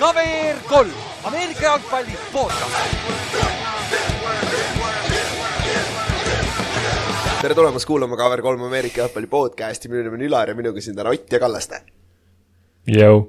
[0.00, 0.90] KVR kolm,
[1.24, 2.76] Ameerika jalgpalli podcast.
[7.40, 11.10] tere tulemast kuulama KVR3 Ameerika jalgpalli podcasti, minu nimi on Ülar ja minuga siin täna
[11.14, 11.80] Ott ja Kallaste.
[12.92, 13.22] Jõu.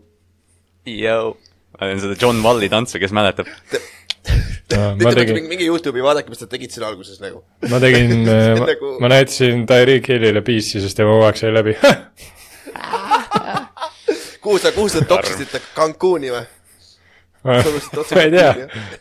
[0.87, 1.33] Jõu.
[1.77, 3.47] ma teen seda John Walli tantsu, kes mäletab.
[4.77, 7.43] ma tegin, mingi, mingi Youtube'i vaadake, mis te tegite siin alguses nagu.
[7.71, 11.77] ma tegin ma, Nagu- ma näitasin Tyreek Hillile piisi, sest tema kogu aeg sai läbi
[14.47, 16.45] kuhu sa, kuhu sa toksisite, Cancuni või?
[17.47, 17.59] ma
[18.23, 18.51] ei tea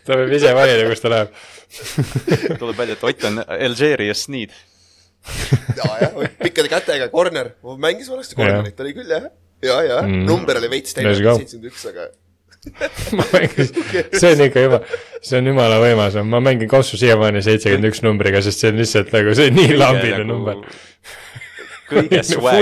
[0.07, 1.31] ta võib ise valida, kus ta läheb.
[2.61, 4.53] tuleb välja, et Ott on Algeria Sneed.
[5.77, 7.49] jaa, jah, pikkade kätega, corner,
[7.83, 9.27] mängis valesti cornerit, oli küll jah.
[9.65, 10.23] ja, ja Mm.
[10.29, 12.07] number oli veits teine seitsekümmend üks, aga
[13.19, 13.69] ma mängin,
[14.19, 14.79] see on ikka juba,
[15.25, 19.11] see on jumala võimas, ma mängin Kossu siiamaani seitsekümmend üks numbriga, sest see on lihtsalt
[19.17, 20.63] nagu, see on nii lambiline number.
[21.91, 22.21] Kõige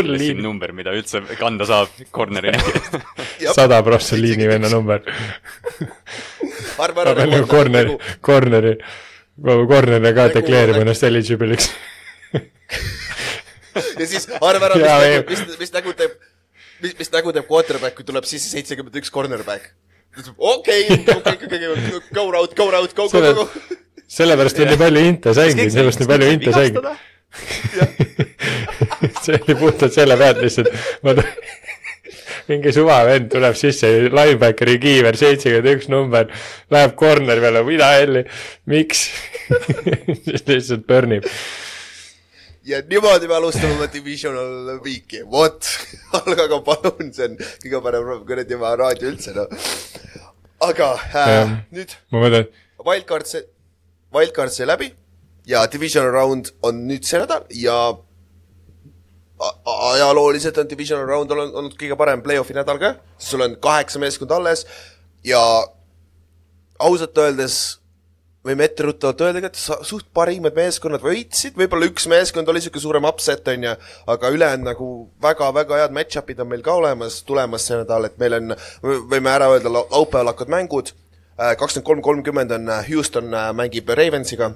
[0.09, 0.43] liin.
[0.43, 2.91] number, mida üldse kanda saab corner'i näiteks.
[3.59, 5.03] sada prossa liinivenna number.
[6.79, 8.75] arva ma pean nagu corneri, corneri,
[9.43, 11.71] corneri ka Nagu- deklareerima ennast eligible'iks.
[14.01, 16.19] ja siis arva ära, mis mis, mis nägu teeb,
[16.83, 19.73] mis, mis nägu teeb quarterback, kui tuleb sisse seitsekümmend üks cornerback.
[20.39, 21.59] okei, okei, okei,
[22.15, 23.81] go route, go route, go, go, Selle- go, go.
[24.15, 26.79] sellepärast on nii palju inte saigi, sellepärast nii palju inte saigi.
[29.27, 30.71] see oli puhtalt selle pealt lihtsalt,
[31.05, 31.17] ma
[32.49, 36.31] mingi suvavend tuleb sisse, linebackeri kiiver, seitsekümmend üks number,
[36.73, 38.25] läheb corneri peale, mida helli,
[38.71, 39.07] miks?
[40.49, 41.29] lihtsalt burnib.
[42.65, 45.69] ja niimoodi me alustame oma divisional week'i, vot.
[46.17, 49.49] aga palun, see on kõige parem kuradi oma raadio üldse, noh.
[50.65, 51.57] aga äh, Jah.
[51.77, 52.53] nüüd ma mõtlen,
[52.85, 53.45] wildcard see,
[54.15, 54.93] wildcard sai läbi
[55.49, 57.79] ja divisional round on nüüd see nädal ja
[59.93, 64.39] ajalooliselt on divisional round olnud, olnud kõige parem play-off'i nädal ka, sul on kaheksa meeskonda
[64.39, 64.67] alles
[65.25, 65.41] ja
[66.79, 67.59] ausalt öeldes
[68.45, 73.09] võime etteruttavalt öelda ka, et suht parimad meeskonnad võitsid, võib-olla üks meeskond oli niisugune suurem
[73.09, 73.73] upset, on ju,
[74.15, 74.89] aga ülejäänud nagu
[75.25, 79.49] väga-väga head match-up'id on meil ka olemas, tulemas see nädal, et meil on, võime ära
[79.55, 80.93] öelda, laupäeval hakkavad mängud,
[81.41, 84.53] kakskümmend kolm kolmkümmend on äh, Houston äh, mängib Ravensiga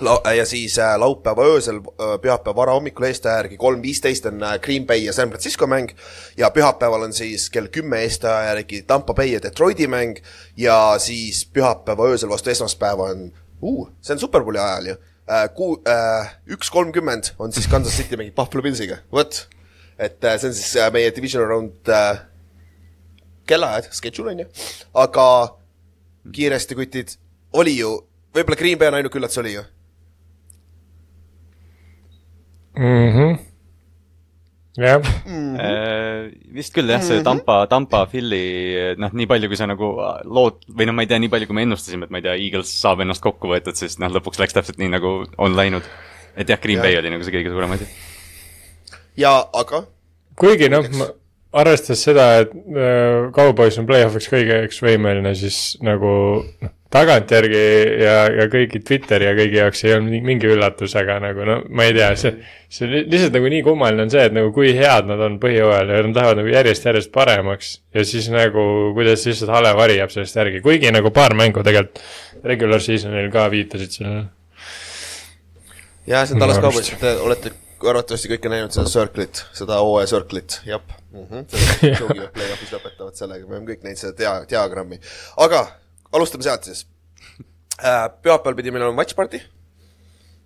[0.00, 1.80] La- ja siis äh, laupäeva öösel,
[2.22, 5.90] pühapäeva varahommikul Eesti aja järgi kolm viisteist on äh, Green Bay ja San Francisco mäng
[6.38, 10.16] ja pühapäeval on siis kell kümme Eesti aja järgi Tampa Bay ja Detroiti mäng
[10.56, 14.94] ja siis pühapäeva öösel vastu esmaspäeva on uh,, see on Superbowli ajal ju
[15.30, 19.48] äh,, kuu- äh,, üks kolmkümmend on siis Kansas City mängib Buffalo Pillsiga, vot.
[19.98, 22.22] et äh, see on siis äh, meie divisional round äh,
[23.50, 24.46] kellaajad, schedule on ju,
[24.94, 25.26] aga
[26.32, 27.12] kiiresti kutid,
[27.52, 27.90] oli ju,
[28.34, 29.66] võib-olla Green Bay on ainuke üllatus, oli ju
[32.80, 33.38] mhmh,
[34.80, 35.04] jah,
[35.60, 39.90] Äh, vist küll jah, see Tampa, Tampa, Philly, noh, nii palju, kui sa nagu
[40.24, 42.36] lood-, või no ma ei tea, nii palju, kui me ennustasime, et ma ei tea,
[42.46, 45.86] Eagles saab ennast kokku võetud, siis noh, lõpuks läks täpselt nii, nagu on läinud.
[46.38, 46.86] et jah, Green Jah.
[46.86, 47.88] Bay oli nagu see kõige suurem asi.
[49.18, 49.82] ja aga
[50.40, 50.86] kuigi noh,
[51.52, 56.12] arvestades seda, et äh, Cowboys on play-off'iks kõigeks võimeline, siis nagu
[56.62, 57.60] noh, tagantjärgi
[58.02, 61.86] ja, ja kõigi Twitteri ja kõigi jaoks ei olnud mingi- üllatus, aga nagu no ma
[61.86, 62.32] ei tea, see,
[62.72, 65.94] see li- lihtsalt nagu nii kummaline on see, et nagu kui head nad on põhjooajal
[65.94, 68.64] ja nad lähevad nagu järjest-järjest paremaks ja siis nagu
[68.96, 72.02] kuidas lihtsalt hale vari jääb sellest järgi, kuigi nagu paar mängu tegelikult
[72.50, 74.24] regular season'il ka viitasid sellele.
[76.10, 76.64] ja see on arust.
[76.64, 82.32] Cowboys, te olete arvatavasti kõike näinud seda Circle'it, seda hooaja Circle'it, jah mm -hmm..
[82.34, 84.98] play-off'is lõpetavad sellega, me oleme kõik näinud seda dia-, diagrammi.
[85.36, 85.68] aga
[86.12, 86.86] alustame sealt siis.
[87.80, 88.10] Äh,.
[88.22, 89.40] pühapäeval pidi meil olema match party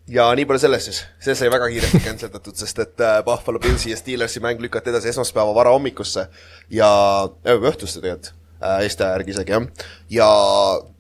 [0.08, 3.60] ja nii palju sellest siis, see sai väga kiiresti cancel datud, sest et äh, Buffalo
[3.62, 6.26] Pillsi ja Steelersi mäng lükati edasi esmaspäeva varahommikusse
[6.70, 6.90] ja
[7.24, 9.66] äh,, õhtusse tegelikult äh,, Eesti aja järgi isegi jah,
[10.10, 10.28] ja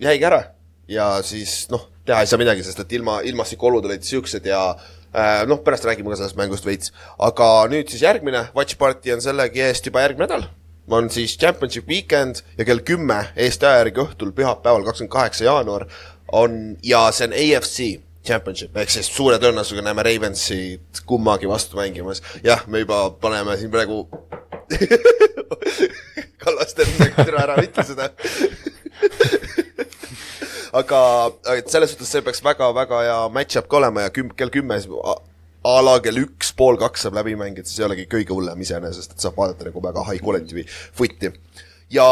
[0.08, 0.42] jäigi ära.
[0.88, 5.44] Ja siis noh, teha ei saa midagi, sest et ilma, ilmastikuolud olid siuksed ja äh,
[5.48, 9.64] noh, pärast räägime ka sellest mängust veits, aga nüüd siis järgmine watch party on sellegi
[9.68, 10.48] eest juba järgmine nädal
[10.90, 15.86] on siis championship weekend ja kell kümme Eesti aja järgi õhtul pühapäeval, kakskümmend kaheksa jaanuar
[16.32, 17.78] on ja see on AFC
[18.24, 22.22] championship ehk siis suure tõenäosusega näeme Ravensit kummagi vastu mängimas.
[22.44, 24.08] jah, me juba paneme siin praegu
[26.44, 26.84] Kallaste,
[27.16, 28.08] tere ära ütle seda.
[30.80, 31.00] aga
[31.56, 34.90] et selles suhtes see peaks väga-väga hea match-up ka olema ja küm-, kell kümme siis
[35.64, 39.14] a- la kell üks, pool kaks saab läbi mängida, siis ei olegi kõige hullem iseenesest,
[39.16, 41.32] et saab vaadata nagu väga high quality foot'i.
[41.90, 42.08] ja,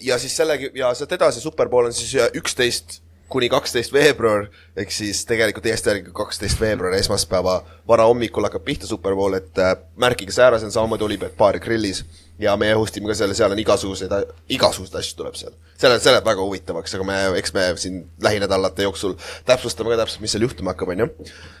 [0.00, 3.00] ja siis sellegi ja sealt edasi Superbowl on siis üksteist
[3.32, 9.38] kuni kaksteist veebruar, ehk siis tegelikult Eesti järgi kaksteist veebruar, esmaspäeva varahommikul hakkab pihta Superbowl,
[9.38, 12.02] et äh, märkige see ära, see on samamoodi Olipet baari grillis
[12.42, 14.12] ja meie host ime ka selle, seal on igasuguseid,
[14.52, 15.54] igasuguseid asju tuleb seal.
[15.78, 19.16] see läheb, see läheb väga huvitavaks, aga me, eks me siin lähinädalate jooksul
[19.48, 21.08] täpsustame ka täpselt, mis seal juhtuma hakkab, onju.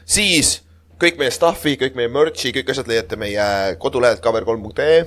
[0.04, 0.58] siis
[1.02, 3.46] kõik meie stuff'i, kõik meie merch'i, kõik asjad leiate meie
[3.82, 5.00] kodulehelt cover3.ee,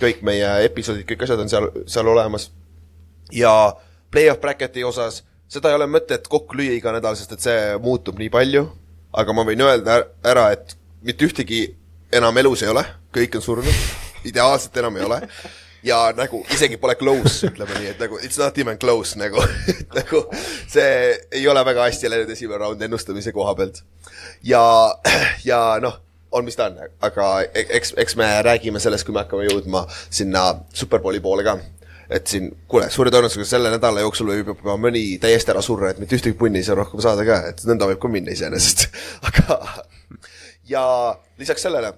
[0.00, 2.50] kõik meie episoodid, kõik asjad on seal, seal olemas.
[3.34, 3.74] Ja
[4.12, 8.18] play-off bracket'i osas, seda ei ole mõtet kokku lüüa iga nädal, sest et see muutub
[8.20, 8.64] nii palju,
[9.20, 11.64] aga ma võin öelda är- ära, et mitte ühtegi
[12.14, 13.82] enam elus ei ole, kõik on surnud,
[14.30, 15.20] ideaalselt enam ei ole
[15.86, 19.42] ja nagu isegi pole close, ütleme nii, et nagu it's not even close nagu,
[19.96, 20.22] nagu
[20.68, 23.82] see ei ole väga hästi läinud esimene round ennustamise koha pealt.
[24.44, 24.62] ja,
[25.50, 25.98] ja noh,
[26.32, 29.86] on mis ta on, aga e- eks, eks me räägime sellest, kui me hakkame jõudma
[30.10, 31.58] sinna Superbowli poole ka
[32.10, 36.00] et siin, kuule, suure tõenäosusega selle nädala jooksul võib juba mõni täiesti ära surra, et
[36.02, 38.88] mitte ühtegi punni ei saa rohkem saada ka, et nõnda võib ka minna iseenesest.
[39.28, 39.60] aga,
[40.66, 40.82] ja
[41.38, 41.92] lisaks sellele,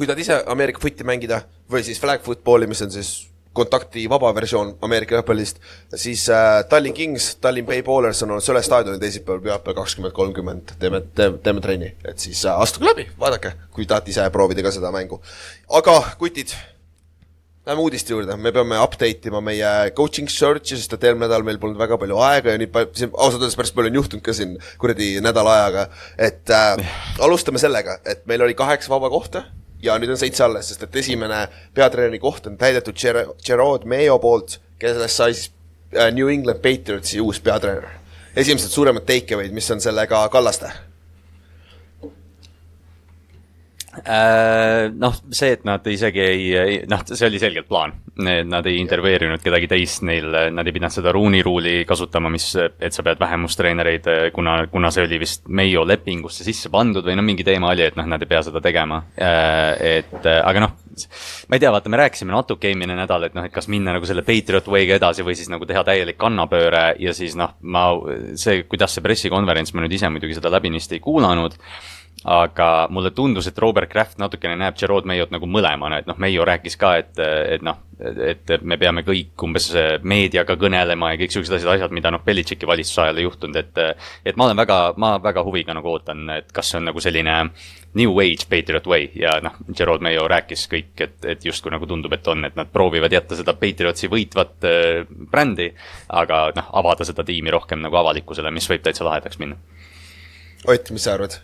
[0.00, 3.10] kui tahad ise Ameerika footi mängida või siis flag football'i, mis on siis
[3.52, 5.58] kontakti vaba versioon Ameerika jalgpallist,
[5.98, 10.72] siis äh, Tallinn Kings, Tallinn Bay Ballers on olnud Sõle staadionil teisipäeval, pühapäeval kakskümmend kolmkümmend,
[10.80, 14.72] teeme, teeme, teeme trenni, et siis äh, astuge läbi, vaadake, kui tahate ise proovida ka
[14.72, 15.20] seda mängu.
[15.68, 16.56] aga kutid,
[17.68, 21.58] Lähme uudiste juurde, me peame update ima meie coaching search'i, sest et eelmine nädal meil
[21.60, 25.10] polnud väga palju aega ja siin ausalt öeldes päris palju on juhtunud ka siin kuradi
[25.20, 25.84] nädala ajaga.
[26.16, 26.80] et äh,
[27.20, 29.44] alustame sellega, et meil oli kaheksa vaba kohta
[29.82, 34.18] ja nüüd on seitse alles, sest et esimene peatreeneri koht on täidetud Ger- Gerard Mayo
[34.18, 35.50] poolt, kellest sai siis
[35.96, 37.88] äh, New England Patriotsi uus peatreener.
[38.36, 40.66] esimesed suuremad take away'd, mis on sellega Kallaste?
[40.66, 42.08] Äh,
[44.04, 47.94] noh, see, et nad isegi ei, noh, see oli selgelt plaan.
[48.20, 52.92] Nad ei intervjueerinud kedagi teist, neil, nad ei pidanud seda ruuni ruuli kasutama, mis, et
[52.92, 57.46] sa pead vähemustreenereid, kuna, kuna see oli vist Mayo lepingusse sisse pandud või no mingi
[57.46, 59.02] teema oli, et noh, nad ei pea seda tegema.
[59.16, 60.76] et aga noh,
[61.48, 64.08] ma ei tea, vaata, me rääkisime natuke eelmine nädal, et noh, et kas minna nagu
[64.08, 67.86] selle Patriot Way'ga edasi või siis nagu teha täielik kannapööre ja siis noh, ma,
[68.40, 71.56] see, kuidas see pressikonverents, ma nüüd ise muidugi seda läbinisti ei kuulanud
[72.24, 76.44] aga mulle tundus, et Robert Kraft natukene näeb Gerard Mayot nagu mõlemana, et noh, Mayo
[76.44, 79.70] rääkis ka, et, et noh, et me peame kõik umbes
[80.04, 83.80] meediaga kõnelema ja kõik siuksed asjad, asjad, mida noh, Belichicki valitsuse ajal ei juhtunud, et
[84.24, 87.36] et ma olen väga, ma väga huviga nagu ootan, et kas see on nagu selline
[87.96, 92.12] new age Patriot way ja noh, Gerard Mayo rääkis kõik, et, et justkui nagu tundub,
[92.12, 95.72] et on, et nad proovivad jätta seda Patriotsi võitvat äh, brändi,
[96.08, 99.56] aga noh, avada seda tiimi rohkem nagu avalikkusele, mis võib täitsa lahedaks minna
[100.68, 101.38] Ott, mis sa arvad?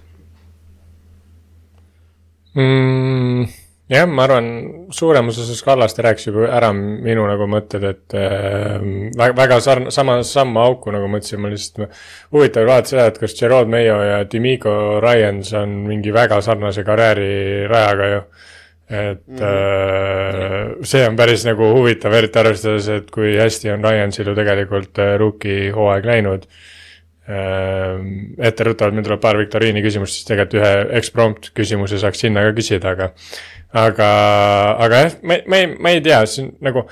[2.57, 3.47] mm,.
[3.93, 4.49] jah, ma arvan,
[4.95, 8.83] suuremas osas Kallaste rääkis juba ära minu nagu mõtted, et äh,
[9.17, 12.01] väga, väga sarn-, sama, sama auku nagu mõtlesin, ma lihtsalt,
[12.35, 14.75] huvitav vaadata seda, et kas Gerard Mayo ja Demico
[15.05, 18.23] Ryans on mingi väga sarnase karjäärirajaga ju.
[18.87, 20.79] et mm -hmm.
[20.79, 24.99] äh, see on päris nagu huvitav, eriti arvestades, et kui hästi on Ryansil ju tegelikult
[24.99, 26.47] äh, rookie hooaeg läinud
[27.27, 32.95] etteruttavalt, meil tuleb paar viktoriini küsimust, siis tegelikult ühe eksprompt küsimuse saaks sinna ka küsida,
[32.95, 33.11] aga
[33.77, 34.09] aga,
[34.87, 36.87] aga jah, ma, ma ei, ma ei tea, on nagu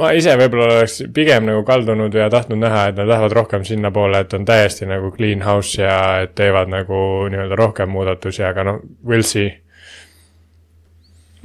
[0.00, 4.22] ma ise võib-olla oleks pigem nagu kaldunud ja tahtnud näha, et nad lähevad rohkem sinnapoole,
[4.22, 8.80] et on täiesti nagu clean house ja et teevad nagu nii-öelda rohkem muudatusi, aga noh,
[9.06, 9.50] we'll see.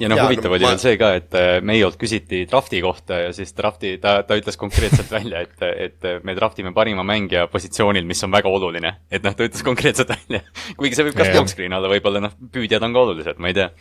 [0.01, 3.19] Ja noh, huvitav no oli ma- veel see ka, et äh, Mayolt küsiti drafti kohta
[3.25, 5.55] ja siis drafti, ta, ta ütles konkreetselt välja, et,
[5.87, 8.95] et me draftime parima mängija positsioonil, mis on väga oluline.
[9.11, 10.43] et noh, ta ütles konkreetselt välja.
[10.79, 11.37] kuigi see võib ka Jah.
[11.37, 13.71] smoke screen olla, võib-olla noh, püüdjad on ka olulised, ma ei tea.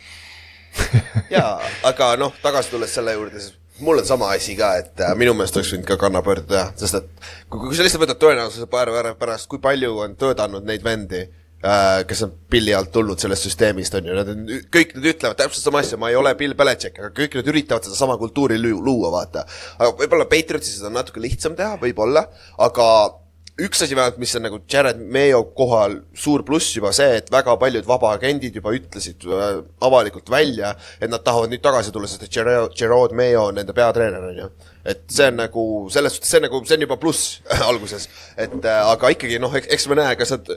[1.35, 1.53] jaa,
[1.87, 5.35] aga noh, tagasi tulles selle juurde, siis mul on sama asi ka, et äh, minu
[5.35, 9.15] meelest oleks võinud ka kannapöörde teha, sest et kui, kui sa lihtsalt võtad tõenäosuse päeva
[9.19, 11.25] pärast, kui palju on töötanud neid vendi
[12.07, 15.65] kes on pilli alt tulnud sellest süsteemist, on ju, nad on, kõik nad ütlevad täpselt
[15.65, 19.11] sama asja, ma ei ole Bill Belichik, aga kõik nad üritavad sedasama kultuuri luu- luua,
[19.19, 19.45] vaata.
[19.79, 22.27] aga võib-olla Patriotsis seda on natuke lihtsam teha, võib-olla,
[22.61, 22.87] aga
[23.55, 27.55] üks asi vähemalt, mis on nagu Jared Mayo kohal suur pluss juba see, et väga
[27.59, 32.33] paljud vabaagendid juba ütlesid äh, avalikult välja, et nad tahavad nüüd tagasi tulla, sest et
[32.35, 34.49] Gerard, Gerard Mayo on nende peatreener, on ju.
[34.83, 38.59] et see on nagu selles suhtes, see on nagu, see on juba pluss alguses, et
[38.59, 40.51] äh, aga ikkagi noh, eks me näe, kas nad,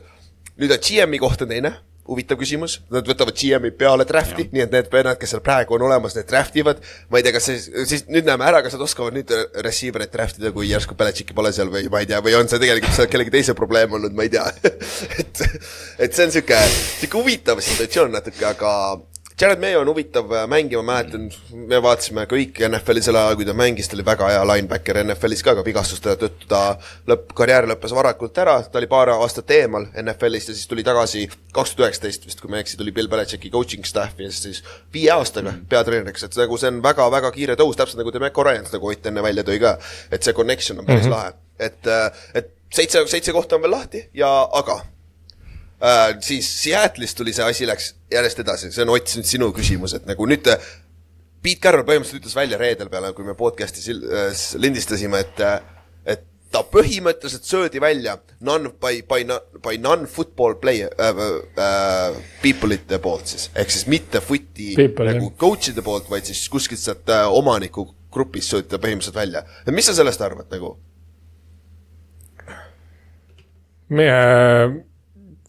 [0.58, 1.76] nüüd on GM-i koht on teine
[2.08, 5.84] huvitav küsimus, nad võtavad GM-i peale draft'i, nii et need vennad, kes seal praegu on
[5.84, 6.80] olemas, need draft ivad.
[7.12, 9.32] ma ei tea, kas see, siis nüüd näeme ära, kas nad oskavad nüüd
[9.66, 12.62] receiver'it draft ida, kui järsku Belichicki pole seal või ma ei tea, või on see
[12.62, 14.46] tegelikult seal kellegi teise probleem olnud, ma ei tea.
[15.20, 15.44] et,
[16.06, 18.72] et see on sihuke, sihuke huvitav situatsioon natuke, aga
[19.40, 21.28] Jared Mayo on huvitav äh, mängija, ma mäletan,
[21.70, 25.44] me vaatasime kõik NFL-i sel ajal, kui ta mängis, ta oli väga hea linebacker NFL-is
[25.46, 26.62] ka, aga vigastuste tõttu ta
[27.06, 31.28] lõpp, karjäär lõppes varakult ära, ta oli paar aastat eemal NFL-ist ja siis tuli tagasi
[31.54, 34.64] kaks tuhat üheksateist vist, kui ma ei eksi, tuli Bill Belichicki coaching staff'i ja siis
[34.94, 38.90] viie aastaga peatreeneriks, et nagu see on väga-väga kiire tõus, täpselt nagu Demeco Ryans, nagu
[38.90, 39.76] Ott enne välja tõi ka,
[40.10, 41.14] et see connection on päris mm -hmm.
[41.14, 44.80] lahe, et, et seitse, seitse kohta on veel lahti ja aga
[45.82, 49.96] äh, siis Seattle'is tuli see asi, läks järjest edasi, see on Ott nüüd sinu küsimus,
[49.98, 50.70] et nagu nüüd äh,
[51.42, 55.58] Pete Carroll põhimõtteliselt ütles välja reedel peale, kui me podcast'i äh, lindistasime, et äh,
[56.08, 58.16] et ta põhimõtteliselt söödi välja
[58.46, 59.26] non by, by,
[59.64, 61.22] by non-football player äh,
[61.60, 66.46] äh, people ite poolt siis, ehk siis mitte footi People, nagu coach'ide poolt, vaid siis
[66.52, 69.44] kuskilt sealt äh, omaniku grupist söödi ta põhimõtteliselt välja.
[69.70, 70.74] mis sa sellest arvad nagu?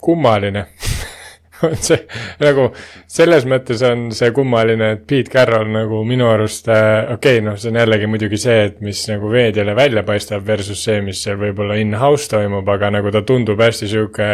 [0.01, 0.65] Kummaline.
[1.67, 1.97] On see
[2.39, 2.69] nagu
[3.11, 7.57] selles mõttes on see kummaline, et Pete Carroll nagu minu arust äh, okei okay,, noh,
[7.59, 11.35] see on jällegi muidugi see, et mis nagu veedjale välja paistab versus see, mis seal
[11.41, 14.29] võib-olla in-house toimub, aga nagu ta tundub hästi sihuke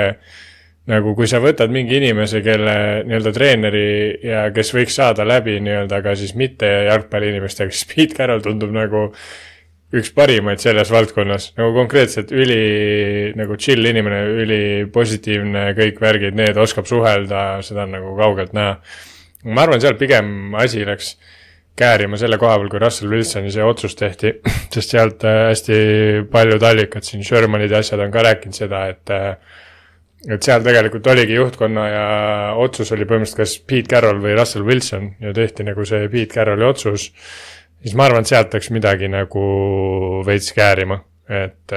[0.92, 2.76] nagu kui sa võtad mingi inimese, kelle
[3.10, 3.88] nii-öelda treeneri
[4.22, 9.08] ja kes võiks saada läbi nii-öelda ka siis mitte jalgpalliinimestega, siis Pete Carroll tundub nagu
[9.96, 16.90] üks parimaid selles valdkonnas, nagu konkreetselt üli nagu chill inimene, ülipositiivne, kõik värgid, need oskab
[16.90, 18.78] suhelda, seda on nagu kaugelt näha.
[19.46, 21.16] ma arvan, seal pigem asi läks
[21.78, 24.34] käärima selle koha peal, kui Russell Wilsoni see otsus tehti,
[24.74, 25.78] sest sealt äh, hästi
[26.32, 29.62] paljud allikad siin, Shermanid ja asjad on ka rääkinud seda, et äh,
[30.26, 32.06] et seal tegelikult oligi juhtkonna ja
[32.58, 36.66] otsus oli põhimõtteliselt kas Pete Carroll või Russell Wilson ja tehti nagu see Pete Carrolli
[36.66, 37.12] otsus
[37.86, 39.46] siis ma arvan, et sealt läks midagi nagu
[40.26, 41.00] veits käärima,
[41.30, 41.74] et,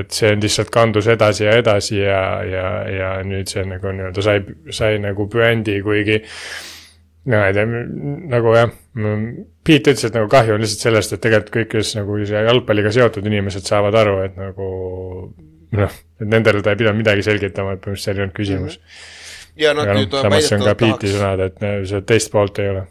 [0.00, 4.40] et see lihtsalt kandus edasi ja edasi ja, ja, ja nüüd see nagu nii-öelda sai,
[4.72, 6.22] sai nagu püendi, kuigi
[7.24, 7.66] no ma ei tea,
[8.32, 8.72] nagu jah,
[9.64, 12.92] Piet ütles, et nagu kahju on lihtsalt sellest, et tegelikult kõik, kes nagu see jalgpalliga
[12.92, 14.66] seotud inimesed saavad aru, et nagu
[15.74, 18.76] noh, et nendele ta ei pidanud midagi selgitama, et põhimõtteliselt seal ei olnud küsimus.
[19.56, 22.84] Ja nad aga nüüd see ka Pieti sõnad, et äh, see teist poolt ei ole,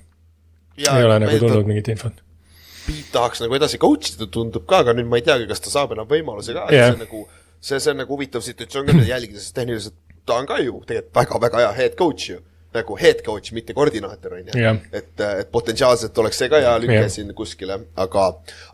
[0.77, 2.23] ei ole nagu tulnud mingit infot.
[2.83, 5.71] Piit tahaks nagu edasi coach ida, tundub ka, aga nüüd ma ei teagi, kas ta
[5.71, 7.21] saab enam võimaluse ka yeah., see on nagu,
[7.59, 11.15] see, see on nagu huvitav situatsioon ka jälgida, sest tehniliselt ta on ka ju tegelikult
[11.21, 12.41] väga-väga hea head coach ju.
[12.73, 16.95] nagu head coach, mitte koordinaator, on ju et, et potentsiaalselt oleks see ka hea lüke
[16.95, 17.09] Jah.
[17.15, 18.23] siin kuskile, aga,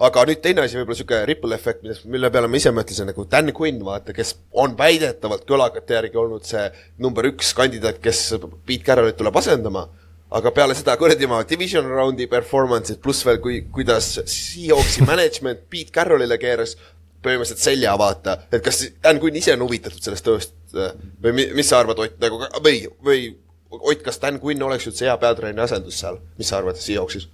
[0.07, 3.51] aga nüüd teine asi, võib-olla niisugune ripple efekt, mille peale ma ise mõtlesin, nagu Dan
[3.57, 6.63] Quinn, vaata, kes on väidetavalt kõlakate järgi olnud see
[7.03, 9.89] number üks kandidaat, kes Pete Carrollit tuleb asendama
[10.37, 15.93] aga peale seda kuradi oma division round'i performance'id, pluss veel kui, kuidas Seahawksi management Pete
[15.95, 16.75] Carrollile keeras
[17.23, 20.93] põhimõtteliselt selja, vaata, et kas Dan Quinn ise on huvitatud sellest tööst äh,
[21.23, 23.25] või mi, mis sa arvad, Ott, nagu või, või
[23.69, 27.27] Ott, kas Dan Quinn oleks üldse hea peatreeneri asendus seal, mis sa arvad Seahawksis?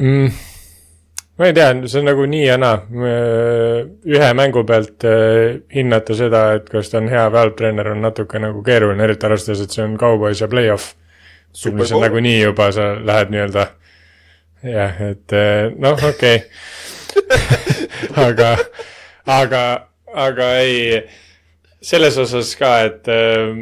[0.00, 0.49] mm,.
[1.40, 2.76] Ma ei tea, see on nagu nii ja naa.
[4.14, 8.04] ühe mängu pealt äh, hinnata seda, et kas ta on hea või halb treener, on
[8.04, 10.94] natuke nagu keeruline, eriti arvestades, et see on Cowboys ja play-off.
[11.50, 13.70] Super mis on nagunii juba, sa lähed nii-öelda
[14.62, 16.40] jah, et äh, noh, okei okay.
[18.26, 18.50] aga,
[19.26, 19.62] aga,
[20.12, 21.00] aga ei,
[21.82, 23.56] selles osas ka, et äh,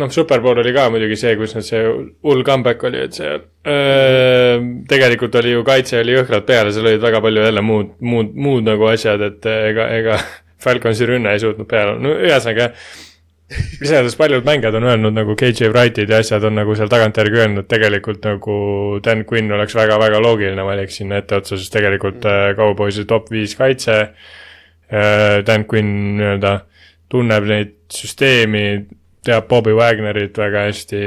[0.00, 1.82] noh, Superbowl oli ka muidugi see, kus nad see
[2.26, 6.90] hull comeback oli, et see öö, tegelikult oli ju kaitse oli jõhkralt peal ja seal
[6.90, 10.20] olid väga palju jälle muud, muud, muud nagu asjad, et ega, ega
[10.64, 12.72] Falconsi rünne ei suutnud peale, no ühesõnaga
[13.46, 17.68] iseenesest paljud mängijad on öelnud nagu KJ Wrightid ja asjad on nagu seal tagantjärgi öelnud,
[17.70, 18.56] tegelikult nagu
[19.04, 22.56] Dan Quinn oleks väga-väga loogiline valik sinna etteotsa, sest tegelikult mm.
[22.58, 24.00] Cowboysi top viis kaitse.
[25.46, 26.52] Dan Quinn nii-öelda
[27.10, 28.66] tunneb neid süsteemi,
[29.26, 31.02] teab Bobby Wagnerit väga hästi,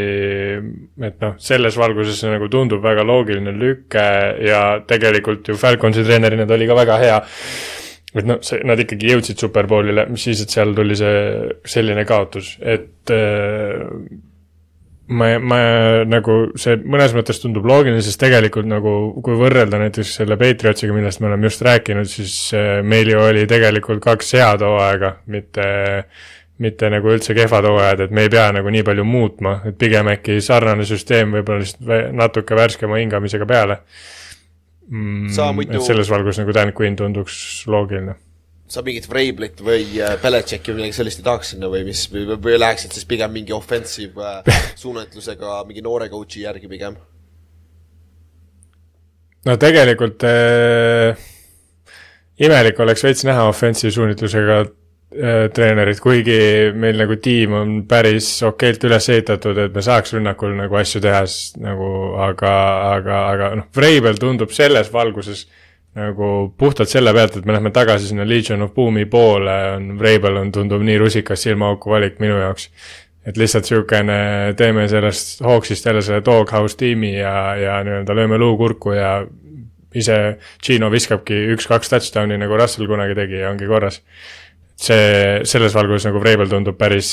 [1.08, 4.06] et noh, selles valguses see nagu tundub väga loogiline lüke
[4.46, 7.20] ja tegelikult ju Falconsi treenerina ta oli ka väga hea.
[8.10, 11.20] et noh, see, nad ikkagi jõudsid Superbowlile, mis siis, et seal tuli see
[11.70, 13.86] selline kaotus, et äh,
[15.14, 15.60] ma, ma
[16.10, 18.96] nagu see mõnes mõttes tundub loogiline, sest tegelikult nagu
[19.26, 23.46] kui võrrelda näiteks selle Patriotsiga, millest me oleme just rääkinud, siis äh, meil ju oli
[23.50, 25.70] tegelikult kaks head hooaega, mitte
[26.60, 30.12] mitte nagu üldse kehvad hooajad, et me ei pea nagu nii palju muutma, et pigem
[30.12, 33.80] äkki sarnane süsteem võib-olla lihtsalt natuke värskema hingamisega peale
[34.90, 35.30] mm,.
[35.56, 37.40] Muidu- et selles valgus nagu Dan Quinn tunduks
[37.70, 38.18] loogiline
[38.70, 42.58] sa mingit Vrablit või äh, Belichicki või midagi sellist ei tahaks sinna või mis, või,
[42.62, 47.00] läheksid siis pigem mingi offensive äh, suunatlusega mingi noore coach'i järgi pigem?
[49.48, 51.18] no tegelikult äh,
[52.46, 54.62] imelik oleks veits näha offensive suunitlusega
[55.10, 56.40] treenerit, kuigi
[56.78, 61.24] meil nagu tiim on päris okeilt üles ehitatud, et me saaks rünnakul nagu asju teha,
[61.26, 61.90] siis nagu
[62.22, 62.54] aga,
[62.92, 65.48] aga, aga noh, Vreibel tundub selles valguses
[65.98, 70.38] nagu puhtalt selle pealt, et me lähme tagasi sinna Legion of Boom'i poole, on Vreibel
[70.38, 72.70] on, tundub nii rusikas silmaauku valik minu jaoks
[73.28, 74.20] et lihtsalt niisugune,
[74.58, 79.20] teeme sellest Hawksist jälle selle doghouse tiimi ja, ja nii-öelda lööme luu kurku ja
[79.96, 84.02] ise Gino viskabki üks-kaks touchdown'i nagu Russell kunagi tegi ja ongi korras.
[84.80, 87.12] see, selles valguses nagu Vreibel tundub päris,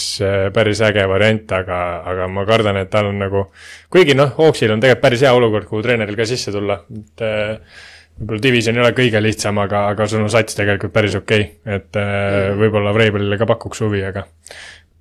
[0.55, 1.81] päris äge variant, aga,
[2.13, 3.49] aga ma kardan, et tal on nagu,
[3.93, 7.83] kuigi noh, Hawksil on tegelikult päris hea olukord, kuhu treeneril ka sisse tulla, et äh,
[8.17, 11.77] võib-olla division ei ole kõige lihtsam, aga, aga sul on sats tegelikult päris okei okay.,
[11.81, 14.25] et äh, võib-olla Vreibelile ka pakuks huvi, aga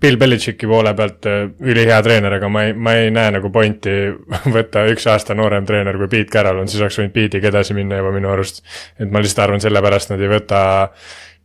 [0.01, 3.93] Bill Belichicki poole pealt äh, ülihea treener, aga ma ei, ma ei näe nagu pointi
[4.57, 8.01] võtta üks aasta noorem treener kui Pete Carroll on, siis oleks võinud Pete'iga edasi minna
[8.01, 8.65] juba minu arust.
[8.99, 10.59] et ma lihtsalt arvan, sellepärast nad ei võta,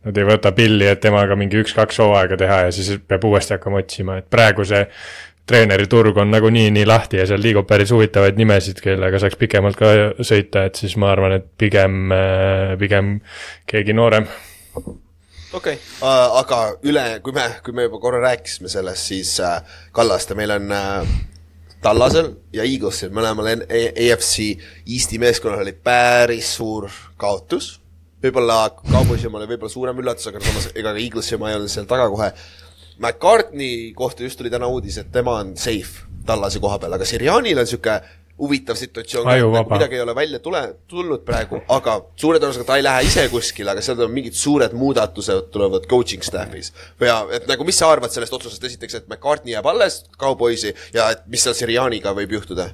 [0.05, 3.83] nad ei võta Billi, et temaga mingi üks-kaks hooaega teha ja siis peab uuesti hakkama
[3.83, 4.81] otsima, et praegu see
[5.51, 9.77] treeneri turg on nagunii nii lahti ja seal liigub päris huvitavaid nimesid, kellega saaks pikemalt
[9.77, 9.93] ka
[10.23, 12.13] sõita, et siis ma arvan, et pigem,
[12.79, 13.17] pigem
[13.69, 14.29] keegi noorem
[15.53, 15.75] okei okay.
[16.01, 19.59] uh,, aga üle, kui me, kui me juba korra rääkisime sellest, siis uh,
[19.95, 21.11] Kallaste, meil on uh,
[21.81, 24.51] Tallasel ja Eaglesil mõlemal AFC
[24.85, 27.80] Eesti meeskonnal oli päris suur kaotus.
[28.23, 31.73] Võib-olla Cowboysi oma oli võib-olla suurem üllatus, aga samas ega ka Eaglesi oma ei olnud
[31.73, 32.31] seal taga kohe.
[33.01, 37.57] McCartney kohta just tuli täna uudis, et tema on safe Tallase koha peal, aga Sirianil
[37.57, 38.01] on niisugune
[38.41, 39.75] huvitav situatsioon, Ajuvaba.
[39.75, 43.73] midagi ei ole välja tule, tulnud praegu, aga suure tõenäosusega ta ei lähe ise kuskile,
[43.73, 46.71] aga seal on mingid suured muudatused tulevad coaching staff'is.
[47.05, 51.11] ja et nagu, mis sa arvad sellest otsusest, esiteks, et McCartney jääb alles Cowboysi ja
[51.13, 52.71] et mis seal Sirianiga võib juhtuda?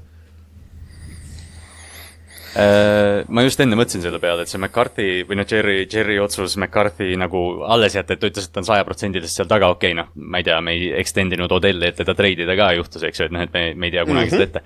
[2.55, 6.55] Äh, ma just enne mõtlesin selle peale, et see McCarthy või noh, Jerry, Jerry otsus
[6.57, 9.97] McCarthy nagu alles jätta, et ta ütles, et ta on sajaprotsendiliselt seal taga, okei okay,,
[9.99, 13.21] noh, ma ei tea, me ei extend inud Odelli, et teda treidida ka juhtus, eks
[13.21, 14.63] ju, et noh, et me, me ei tea kunagi seda ette.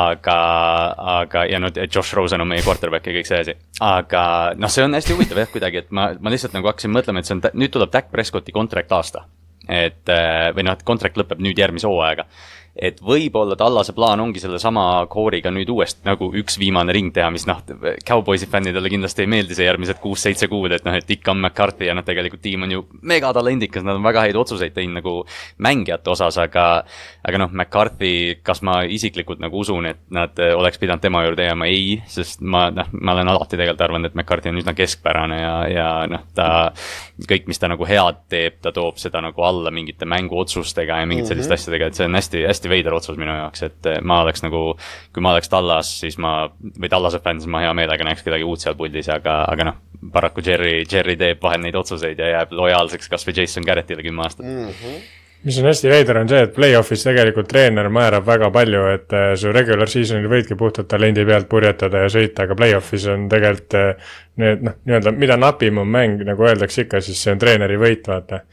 [0.00, 0.38] aga,
[1.16, 3.56] aga ja noh, Josh Rosen on meie quarterback ja kõik see asi.
[3.84, 4.22] aga
[4.58, 7.30] noh, see on hästi huvitav jah, kuidagi, et ma, ma lihtsalt nagu hakkasin mõtlema, et
[7.30, 9.24] see on, nüüd tuleb Dak Prescotti contract aasta.
[9.70, 12.26] et äh, või noh, et contract lõpeb nüüd järgmise hooajaga
[12.80, 17.44] et võib-olla Tallase plaan ongi sellesama kooriga nüüd uuesti nagu üks viimane ring teha, mis
[17.48, 17.60] noh,
[18.08, 21.90] Cowboysi fännidele kindlasti ei meeldi see järgmised kuus-seitse kuud, et noh, et ikka on McCarthy
[21.90, 25.14] ja noh, tegelikult tiim on ju megatalendikas, nad on väga häid otsuseid teinud nagu
[25.60, 26.66] mängijate osas, aga
[27.26, 31.50] aga noh, McCarthy, kas ma isiklikult nagu usun, et nad eh, oleks pidanud tema juurde
[31.50, 35.40] jääma, ei, sest ma noh, ma olen alati tegelikult arvanud, et McCarthy on üsna keskpärane
[35.42, 36.48] ja, ja noh, ta
[37.28, 41.34] kõik, mis ta nagu head teeb, ta toob seda nagu alla mingite mänguotsustega ja mingite
[41.34, 44.44] selliste asjadega, et see on hästi, hästi veider otsus minu jaoks, et eh, ma oleks
[44.46, 44.64] nagu,
[45.14, 48.46] kui ma oleks Tallas, siis ma, või Tallase fänn, siis ma hea meelega näeks kedagi
[48.46, 49.80] uut seal puldis, aga, aga noh,
[50.12, 54.24] paraku Jerry, Jerry teeb vahel neid otsuseid ja jääb lojaalseks kas või Jason Garrettile kümme
[54.24, 54.94] aastat mm..
[55.44, 59.28] mis on hästi veider, on see, et play-off'is tegelikult treener määrab väga palju, et äh,
[59.40, 64.12] su regular season'il võidki puhtalt talendi pealt purjetada ja sõita, aga play-off'is on tegelikult äh,
[64.40, 68.08] need noh, nii-öelda mida napim on mäng, nagu öeldakse ikka, siis see on treeneri võit,
[68.08, 68.44] vaata.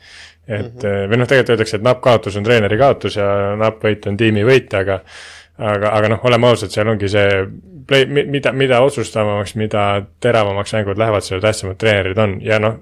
[0.47, 1.09] Et mm -hmm.
[1.11, 4.45] või noh, tegelikult öeldakse, et napp kaotus on treeneri kaotus ja napp võit on tiimi
[4.47, 5.01] võit, aga
[5.57, 7.47] aga, aga noh, oleme ausad, seal ongi see
[7.87, 9.87] play, mida, mida otsustavamaks, mida
[10.23, 12.77] teravamaks mängud lähevad, seda tähtsamad treenerid on ja noh,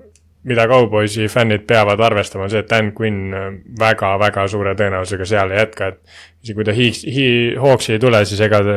[0.45, 3.34] mida Cowboysi fännid peavad arvestama, on see, et Dan Quinn
[3.80, 8.21] väga-väga suure tõenäosusega seal ei jätka, et isegi kui ta Hiiks, Hi-, Hawksi ei tule,
[8.30, 8.75] siis ega ta,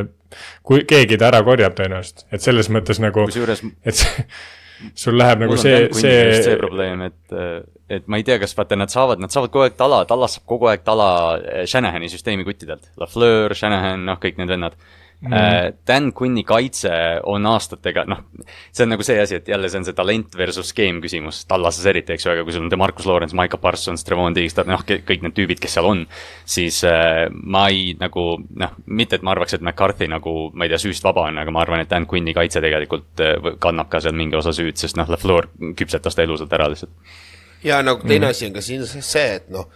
[0.65, 4.25] kui keegi ta ära korjab tõenäoliselt, et selles mõttes nagu, et see,
[4.95, 7.37] sul läheb nagu mul see, see see probleem, et,
[7.91, 10.47] et ma ei tea, kas vaata, nad saavad, nad saavad kogu aeg tala, Tallas saab
[10.51, 11.11] kogu aeg tala
[11.41, 12.91] eh, Shanahani süsteemi kuttidelt.
[13.01, 14.79] LaFleur, Shanahan, noh, kõik need vennad
[15.21, 15.79] mm..
[15.87, 16.91] Dan Quinni kaitse
[17.27, 18.21] on aastatega, noh,
[18.73, 21.87] see on nagu see asi, et jälle see on see talent versus skeem küsimus, Tallases
[21.91, 25.25] eriti, eks ju, aga kui sul on Demarcus Lawrence, Micah Parsons, Trevon Diggs, noh, kõik
[25.25, 26.05] need tüübid, kes seal on,
[26.49, 30.75] siis äh, ma ei nagu noh, mitte et ma arvaks, et McCarthy nagu, ma ei
[30.75, 34.03] tea, süüst vaba on, aga ma arvan, et Dan Quinni kaitse tegelikult äh, kannab ka
[34.05, 36.95] seal mingi osa süüd, sest noh, LaFleur küpsetas ta elusalt ära lihtsalt.
[37.65, 38.31] ja nagu teine mm.
[38.31, 39.67] asi on ka siin see, et noh,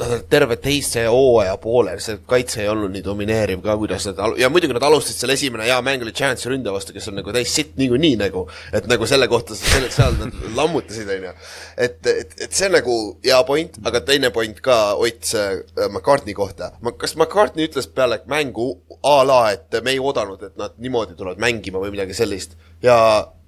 [0.00, 4.20] nad on terve teise hooaja poolel, see kaitse ei olnud nii domineeriv ka, kuidas nad
[4.24, 7.18] al-, ja muidugi nad alustasid seal esimene hea mäng oli Giantsi ründe vastu, kes on
[7.20, 11.34] nagu täis sitt niikuinii nagu, et nagu selle kohta selle, seal nad lammutasid, on ju.
[11.76, 16.34] et, et, et see on nagu hea point, aga teine point ka Ott äh, McCartney
[16.36, 16.72] kohta.
[16.98, 18.72] kas McCartney ütles peale mängu
[19.06, 22.96] a la, et me ei oodanud, et nad niimoodi tulevad mängima või midagi sellist ja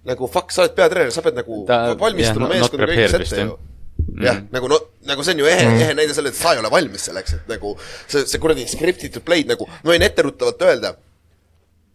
[0.09, 3.53] nagu fuck, sa oled peatreener, sa pead nagu Ta- valmistuma not meeskonda kõigeks ette jah.
[4.17, 6.55] Ju jah, nagu no, nagu see on ju ehe mm., ehe näide selle, et sa
[6.55, 10.67] ei ole valmis selleks, et nagu see, see kuradi scripted play'd nagu, ma võin etteruttavalt
[10.69, 10.95] öelda,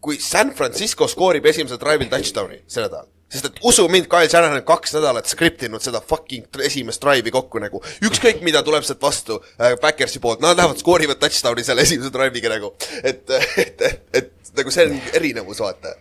[0.04, 4.60] kui San Francisco skoorib esimesel drive'il touchdown'i see nädal, sest et usu mind, Kyle Shanahan
[4.60, 7.82] on kaks nädalat skriptinud seda fucking esimest drive'i kokku nagu.
[8.06, 12.54] ükskõik, mida tuleb sealt vastu äh, Backersi poolt, nad lähevad skoorivad touchdown'i selle esimese drive'iga
[12.54, 12.72] nagu.
[13.02, 13.24] et,
[13.64, 15.94] et, et, et nagu see on erinevus, vaata.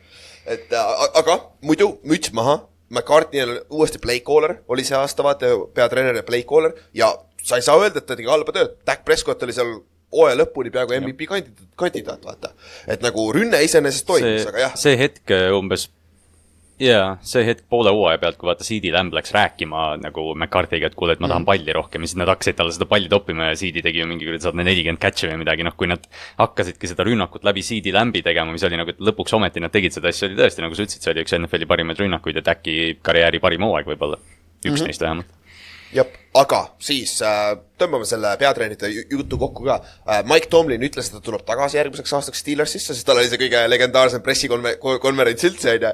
[0.45, 5.53] et äh, aga muidu müts maha, McCartney on uuesti play caller, oli see aasta vaata
[5.75, 7.11] peatreener ja play caller ja
[7.43, 9.77] sa ei saa öelda, et ta tegi halba tööd, Dak Prescott oli seal
[10.13, 12.53] hooaja lõpuni peaaegu MVP kandidaat, kandidaat, vaata.
[12.87, 15.87] et nagu rünne iseenesest toimus, see aga jah, see hetk äh, umbes,
[16.81, 20.97] jaa, see hetk poole hooaja pealt, kui vaata CD Lamb läks rääkima nagu McCarthy'ga, et
[20.97, 23.55] kuule, et ma tahan palli rohkem ja siis nad hakkasid talle seda palli toppima ja
[23.57, 26.05] CD tegi ju mingi kuradi sada nelikümmend catch'i või midagi, noh, kui nad
[26.37, 29.97] hakkasidki seda rünnakut läbi CD Lamb'i tegema, mis oli nagu, et lõpuks ometi nad tegid
[29.97, 32.77] seda, siis oli tõesti, nagu sa ütlesid, see oli üks NFL-i parimaid rünnakuid, et äkki
[33.01, 34.21] karjääri parim hooaeg võib-olla.
[34.21, 34.85] üks mm -hmm.
[34.85, 35.33] neist vähemalt.
[35.93, 36.05] jah,
[36.37, 40.23] aga siis äh, tõmbame selle peatreenerite ju- jutu kokku ka äh,.
[40.27, 43.61] Mike Tomlin ütles, et ta tuleb tagasi järgmiseks aastaks Steelersisse, sest tal oli see kõige
[43.69, 45.91] legendaarsem pressikonverents üldse, onju.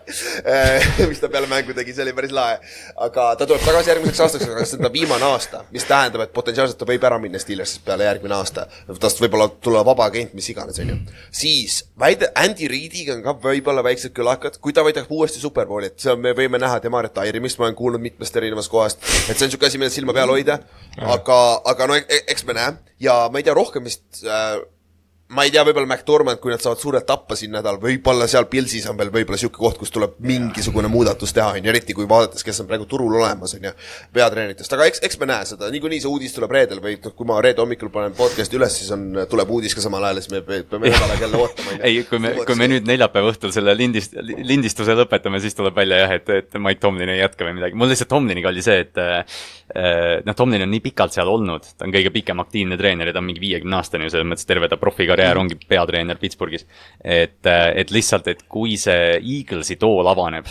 [1.12, 2.60] mis ta peale mängu tegi, see oli päris lahe.
[3.08, 6.34] aga ta tuleb tagasi järgmiseks aastaks, aga see on ta viimane aasta, mis tähendab, et
[6.36, 8.68] potentsiaalselt ta võib ära minna Steelersist peale järgmine aasta.
[9.04, 10.98] tast võib-olla tulla vaba agent, mis iganes, onju.
[11.32, 16.00] siis väide, Andy Reidiga on ka võib-olla väiksed külakad, kui ta võidab uuesti Superbowli, et
[16.00, 19.36] see on, me võime näha tema retire imist, ma olen kuulnud mitmest erinevast kohast, et
[19.36, 20.60] see on niisugune asi, millel silma peal hoida,
[21.00, 21.40] aga,
[21.74, 22.78] aga no e- eks me näe.
[23.04, 24.62] Ja ma ei tea rohkem vist äh,
[25.34, 28.86] ma ei tea, võib-olla McDormand, kui nad saavad suurelt tappa siin nädal, võib-olla seal Pilsis
[28.92, 32.44] on veel võib-olla niisugune koht, kus tuleb mingisugune muudatus teha, on ju, eriti kui vaadates,
[32.46, 33.72] kes on praegu turul olemas, on ju,
[34.14, 37.30] peatreeneritest, aga eks, eks me näe seda, niikuinii see uudis tuleb reedel või noh, kui
[37.30, 40.44] ma reede hommikul panen podcast'i üles, siis on, tuleb uudis ka samal ajal, siis me
[40.46, 43.74] pe- peame nädal aega jälle ootama, ei, kui me, kui me nüüd neljapäeva õhtul selle
[43.80, 47.80] lindist-, lindistuse lõpetame, siis tuleb välja jah, et, et Mike Tomlin ei jätka või midagi.
[47.80, 49.02] mul lihtsalt Tomliniga oli see, et
[49.74, 53.24] noh, Tomlin on nii pikalt seal olnud, ta on kõige pikem aktiivne treener ja ta
[53.24, 56.68] on mingi viiekümne aastane ju selles mõttes, terve ta profikarjäär ongi peatreener Pittsburghis.
[57.04, 60.50] et, et lihtsalt, et kui see Eaglesi tool avaneb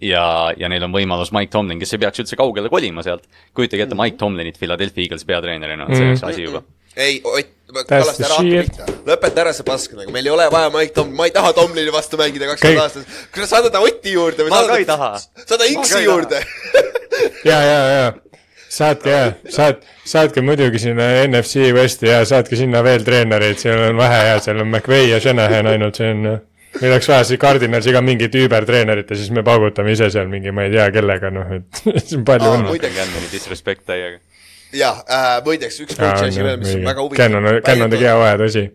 [0.00, 0.24] ja,
[0.56, 3.98] ja neil on võimalus Mike Tomlin, kes ei peaks üldse kaugele kolima sealt, kujutage ette
[3.98, 6.62] Mike Tomlinit Philadelphia Eaglesi peatreenerina, see oleks asi juba.
[6.96, 10.72] ei, Ott, the ära hakka pihta, lõpeta ära see pask nagu, meil ei ole vaja
[10.74, 13.12] Mike Tom-, ma ei taha Tomlini vastu mängida kakskümmend aastat.
[13.34, 15.12] kuule, saada ta Oti juurde või Ma saada ka ei taha.
[15.44, 16.42] saada ei juurde.
[17.46, 18.10] ja, ja, ja
[18.70, 23.98] saatke ja, saat-, saatke muidugi sinna NFC Westi ja saatke sinna veel treenereid, seal on
[23.98, 26.22] vähe ja seal on McVay ja Shanahan ainult, see on,
[26.80, 30.52] meil oleks vaja siis Cardinalsi ka mingit üübertreenerit ja siis me paugutame ise seal mingi,
[30.54, 31.82] ma ei tea kellega, noh et
[32.16, 32.68] on palju Aa, õnne.
[32.70, 34.20] muide- Gannoni disrespect täiega.
[34.72, 37.24] jah äh,, muideks üks coach'i asi veel, mis on väga huvitav.
[37.26, 38.68] Cannon, Cannon tegi hea vahe, tõsi.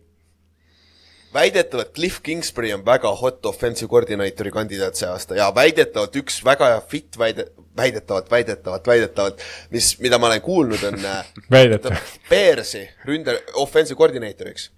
[1.36, 6.70] Väidetavalt Cliff Kingsbury on väga hot offensive koordinaatori kandidaat see aasta ja väidetavalt üks väga
[6.72, 9.44] hea fit väide, väidetavalt, väidetavalt, väidetavalt,
[9.74, 11.26] mis, mida ma olen kuulnud, on äh.
[12.30, 14.72] Bearsi ründe, offensive koordinaatoriks.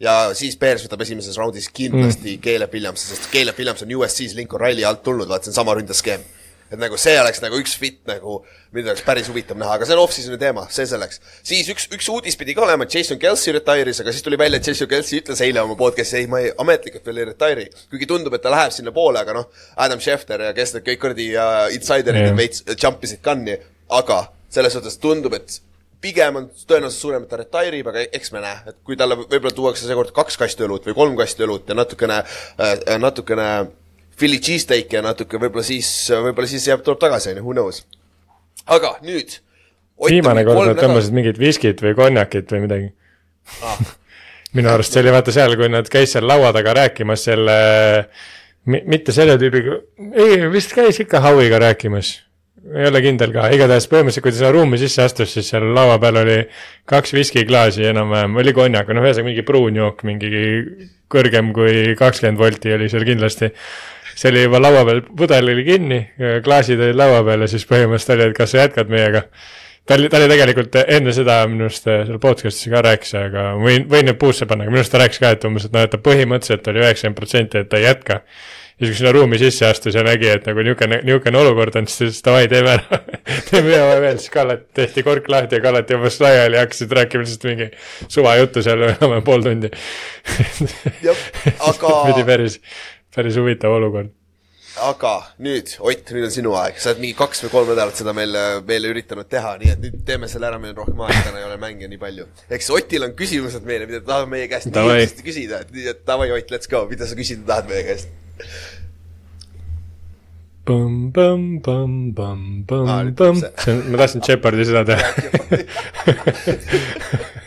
[0.00, 2.42] ja siis Bears võtab esimeses raundis kindlasti mm.
[2.42, 5.74] Caleb Williamsi, sest Caleb Williams on USC-s Lincoln Riley alt tulnud, vaata see on sama
[5.74, 6.22] ründeskeem.
[6.68, 8.38] Et nagu see oleks nagu üks fit nagu,
[8.76, 11.20] mida oleks päris huvitav näha, aga see on off-season'i teema, see selleks.
[11.46, 14.68] siis üks, üks uudis pidi ka olema, Jason Kelsey retire'is, aga siis tuli välja, et
[14.68, 17.68] Jason Kelsey ütles eile oma podcast'i, ei, ma ei, ametlikult veel ei retire'i.
[17.92, 21.30] kuigi tundub, et ta läheb sinnapoole, aga noh, Adam Schefter ja kes need kõik kuradi
[21.36, 22.36] uh, insiderid yeah.
[22.36, 23.56] veits jump isid gun'i,
[24.00, 25.60] aga selles suhtes tundub, et
[26.02, 29.18] pigem on tõenäosus suurem, et ta retire ib, aga eks me näe, et kui talle
[29.24, 33.48] võib-olla tuuakse seekord kaks kasti õlut või kolm kasti õlut ja natukene äh,, natukene
[34.18, 37.84] Philly cheesesteak ja natuke võib-olla siis, võib-olla siis jääb, tuleb tagasi, on ju, who knows.
[38.66, 39.40] aga nüüd.
[40.08, 42.90] viimane kord nad tõmbasid mingit viskit või konjakit või midagi
[43.62, 43.80] Ah.
[44.56, 47.58] minu arust see oli vaata seal, kui nad käis seal laua taga rääkimas selle,
[48.68, 49.78] mitte selle tüübiga,
[50.16, 52.14] ei vist käis ikka Howiga rääkimas.
[52.68, 55.96] ei ole kindel ka, igatahes põhimõtteliselt, kui ta sinna ruumi sisse astus, siis seal laua
[56.02, 56.38] peal oli
[56.90, 60.32] kaks viskiklaasi enam-vähem, oli konjak, noh, ühesõnaga mingi pruun jook, mingi
[61.08, 63.48] kõrgem kui kakskümmend volti oli seal kindlasti
[64.18, 66.00] see oli juba laua peal, pudel oli kinni,
[66.44, 69.24] klaasid olid laua peal ja siis põhimõtteliselt oli, et kas sa jätkad meiega.
[69.86, 73.86] ta oli, ta oli tegelikult enne seda minu arust seal podcast'is ka rääkis, aga võin,
[73.90, 75.94] võin need puusse panna, aga minu arust ta rääkis ka, et umbes, et noh, et
[75.94, 78.20] ta põhimõtteliselt oli üheksakümmend protsenti, et ta ei jätka.
[78.78, 81.98] siis, kui sinna ruumi sisse astus ja nägi, et nagu niisugune, niisugune olukord on, siis
[81.98, 83.00] ta ütles davai, teeme ära.
[83.48, 86.94] teeme ühe päeva veel, siis Kallet tehti kork lahti ja Kallet jobbas laiali ja hakkasid
[87.00, 87.70] rääkima lihtsalt mingi
[88.06, 89.72] suvajuttu seal enam-vähem pool tundi.
[91.70, 92.60] aga pidi, päris,
[93.18, 94.14] päris huvitav olukord.
[94.78, 98.12] aga nüüd, Ott, nüüd on sinu aeg, sa oled mingi kaks või kolm nädalat seda
[98.14, 101.40] meile, meile üritanud teha, nii et nüüd teeme selle ära, meil on rohkem aega, täna
[101.40, 102.28] ei ole mänge nii palju.
[102.54, 106.04] eks Otil on küsimused meile, mida ta tahab meie käest hästi küsida, et nii, et
[106.06, 108.12] davai, Ott, let's go, mida sa küsida tahad meie käest?
[110.68, 111.08] Aa, põmm,
[113.08, 115.06] nüüd põmm tuleb, see on, ma tahtsin Jeopardi seda teha.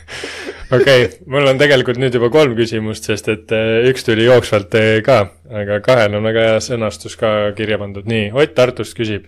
[0.72, 4.78] okei okay,, mul on tegelikult nüüd juba kolm küsimust, sest et eh, üks tuli jooksvalt
[4.80, 5.20] eh, ka,
[5.62, 9.28] aga kahel on väga hea sõnastus ka kirja pandud, nii, Ott Tartust küsib,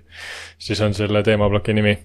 [0.61, 1.97] siis on selle teemaploki nimi.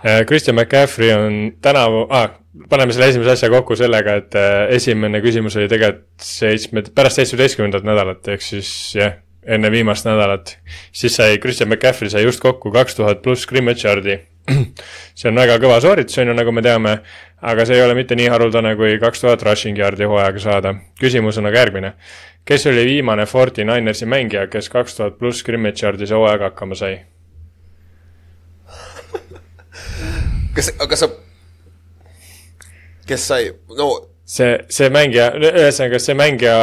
[0.00, 2.30] Christian McCaffrey on tänavu ah,,
[2.70, 7.86] paneme selle esimese asja kokku sellega, et eh, esimene küsimus oli tegelikult seitsme, pärast seitsmeteistkümnendat
[7.86, 10.56] nädalat, ehk siis jah, enne viimast nädalat.
[10.92, 14.18] siis sai Christian McCaffrey sai just kokku kaks tuhat pluss scrimmage yard'i.
[15.18, 16.96] see on väga kõva sooritus, on ju, nagu me teame,
[17.52, 20.74] aga see ei ole mitte nii haruldane kui kaks tuhat rushing yard'i hooaega saada.
[21.00, 21.94] küsimus on aga järgmine.
[22.44, 27.00] kes oli viimane Forty Ninersi mängija, kes kaks tuhat pluss scrimmage yard'is hooaega hakkama sai?
[30.56, 31.10] kas, aga sa,
[33.06, 33.90] kes sai, no
[34.30, 36.56] see, see mängija, ühesõnaga see mängija,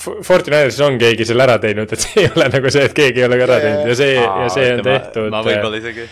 [0.00, 3.22] Forty Ninersis on keegi selle ära teinud, et see ei ole nagu see, et keegi
[3.22, 5.28] ei ole ka ära teinud ja see, ja see on tehtud.
[5.34, 6.06] ma võib-olla isegi,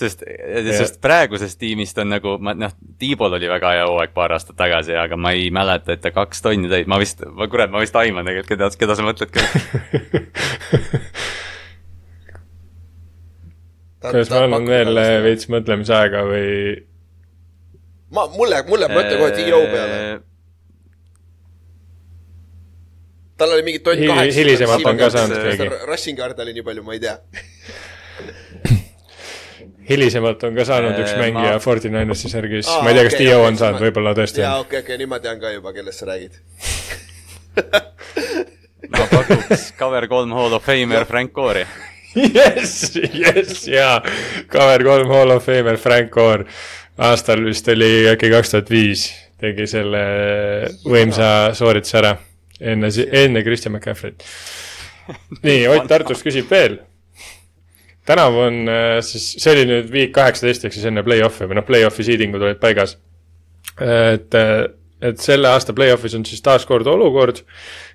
[0.00, 0.22] sest,
[0.78, 4.94] sest praegusest tiimist on nagu, ma noh, Tiibol oli väga hea hooaeg paar aastat tagasi,
[4.98, 7.96] aga ma ei mäleta, et ta kaks tonni tõi, ma vist, ma kurat, ma vist
[7.98, 9.48] aiman tegelikult, keda, keda sa mõtled küll.
[14.02, 16.48] kas ma annan veel eh, veits mõtlemisaega või?
[18.14, 19.98] ma, mulle, mulle mõte kohe T-Row peale.
[23.38, 24.38] tal oli mingi tonn kaheksa.
[24.40, 25.68] hilisemalt on ka saanud keegi.
[25.86, 27.16] Rushing yard oli nii palju, ma ei tea.
[29.88, 33.04] hilisemalt on ka saanud üks Eh, mängija ma- Forty Ninersi särgis, Aa, ma ei tea,
[33.08, 35.40] kas okei, Dio okei, on saanud, ma- võib-olla tõesti jaa, okei, okei, nüüd ma tean
[35.40, 36.32] ka juba, kellest sa räägid.
[38.94, 41.64] ma pakuks cover kolm Hall of Famer Frank Core'i.
[42.14, 44.00] jess, jess, jaa.
[44.50, 46.46] Cover kolm Hall of Famer Frank Core
[46.98, 49.04] aastal vist oli äkki kaks tuhat viis
[49.38, 50.00] tegi selle
[50.88, 52.14] võimsa soorituse ära
[52.60, 54.24] enne, enne Christian McCaffrey't.
[55.44, 56.80] nii, Ott Tartust küsib veel.
[58.08, 61.66] Tänavu on äh, siis, see oli nüüd viik kaheksateist ehk siis enne play-off'i või noh,
[61.68, 62.96] play-off'i seedingud olid paigas.
[63.78, 64.34] et,
[65.02, 67.42] et selle aasta play-off'is on siis taaskord olukord,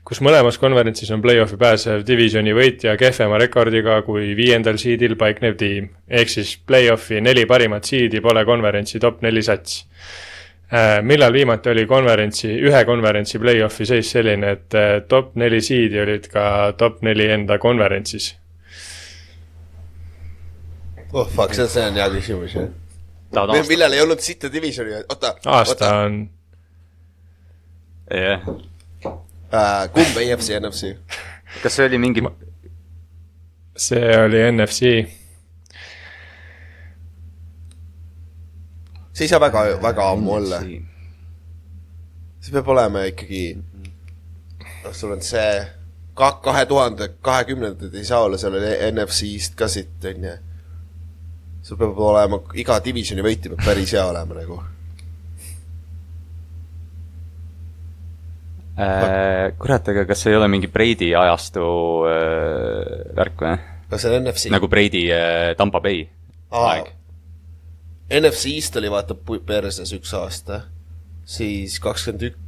[0.08, 5.90] kus mõlemas konverentsis on play-off'i pääsev divisioni võitja kehvema rekordiga kui viiendal seedil paiknev tiim.
[6.08, 9.84] ehk siis play-off'i neli parimat seedi pole konverentsi top neli sats.
[11.04, 16.32] millal viimati oli konverentsi, ühe konverentsi play-off'i seis selline, et äh, top neli seedi olid
[16.32, 18.32] ka top neli enda konverentsis?
[21.14, 22.70] Oh fuck, see on, see on hea küsimus jah.
[23.70, 25.36] millal ei olnud sitta divisioni, oota.
[25.46, 26.30] aasta on,
[28.12, 28.48] jah.
[29.54, 29.90] äh,.
[29.94, 30.96] kumb EFC, NFC?
[31.64, 32.24] kas see oli mingi,
[33.78, 34.80] see oli NFC,
[39.14, 40.64] see ei saa väga, väga ammu olla.
[42.42, 43.46] see peab olema ikkagi,
[44.84, 45.62] noh, sul on see
[46.18, 50.36] ka-, kahe tuhande kahekümnendad ei saa olla, seal oli NFC-st ka siit, on ju.
[51.64, 54.62] Sul peab olema, iga divisioni võitja peab päris hea olema nagu.
[58.78, 61.64] äh, kurat, aga kas see ei ole mingi Brady ajastu
[62.10, 63.56] äh, värk või?
[63.94, 64.52] kas see on NFC?
[64.54, 66.04] nagu Brady äh, Tampa Bay
[66.54, 66.92] aeg.
[68.14, 70.64] NFC-st oli vaata perses üks aasta,
[71.26, 72.42] siis kakskümmend ük-,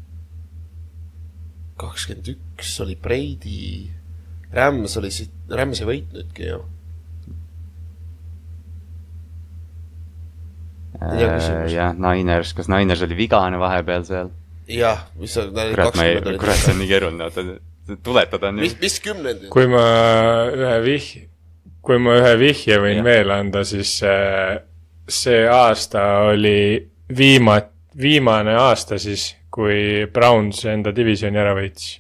[1.82, 3.89] kakskümmend üks oli Brady,
[4.54, 6.60] Rams oli siit, Rams ei võitnudki ju.
[6.60, 6.75] Hea küsimus.
[11.71, 14.34] jah, Niners, kas Niners oli vigane vahepeal seal?
[14.67, 16.81] jah, mis on, kurat, ma ei, kakskümmend kurat, see on olid.
[16.81, 19.49] nii keeruline, oota, tuletada on ju mis, mis kümnendid?
[19.53, 19.84] kui ma
[20.53, 21.12] ühe vih-,
[21.86, 23.05] kui ma ühe vihje võin Jah.
[23.05, 24.58] veel anda, siis äh,
[25.08, 26.58] see aasta oli
[27.13, 27.62] viima-,
[28.01, 31.99] viimane aasta siis, kui Browns enda divisjoni ära võitis.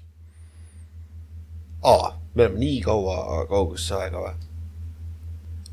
[1.85, 4.35] aa, me oleme nii kaua kaugesse aega või?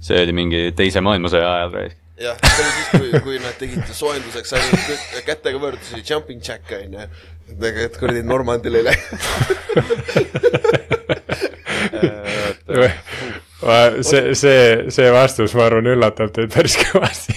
[0.02, 2.01] see oli mingi teise maailmasõja ajal raisk.
[2.22, 4.82] jah, see oli siis, kui, kui nad tegid soojenduseks ainult
[5.26, 7.06] kätega võõrdusi, jumping jack on ju.
[7.68, 9.04] et kuradi Normandil ei lähe.
[14.08, 17.37] see, see, see vastus, ma arvan, üllatab teid päris kõvasti.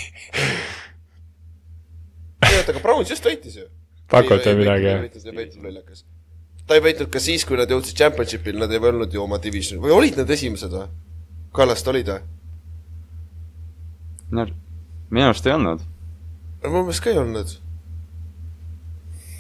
[2.46, 3.66] ei oota, aga Browns just võitis ju.
[4.12, 6.04] pakute midagi, jah?
[6.66, 9.82] ta ei võitnud ka siis, kui nad jõudsid championship'il, nad ei võlnud ju oma divisioni
[9.84, 10.88] või olid nad esimesed või?
[11.56, 12.22] Kallast olid või?
[14.36, 14.48] no
[15.10, 15.86] minu arust ei olnud.
[16.64, 17.54] minu meelest ka ei olnud.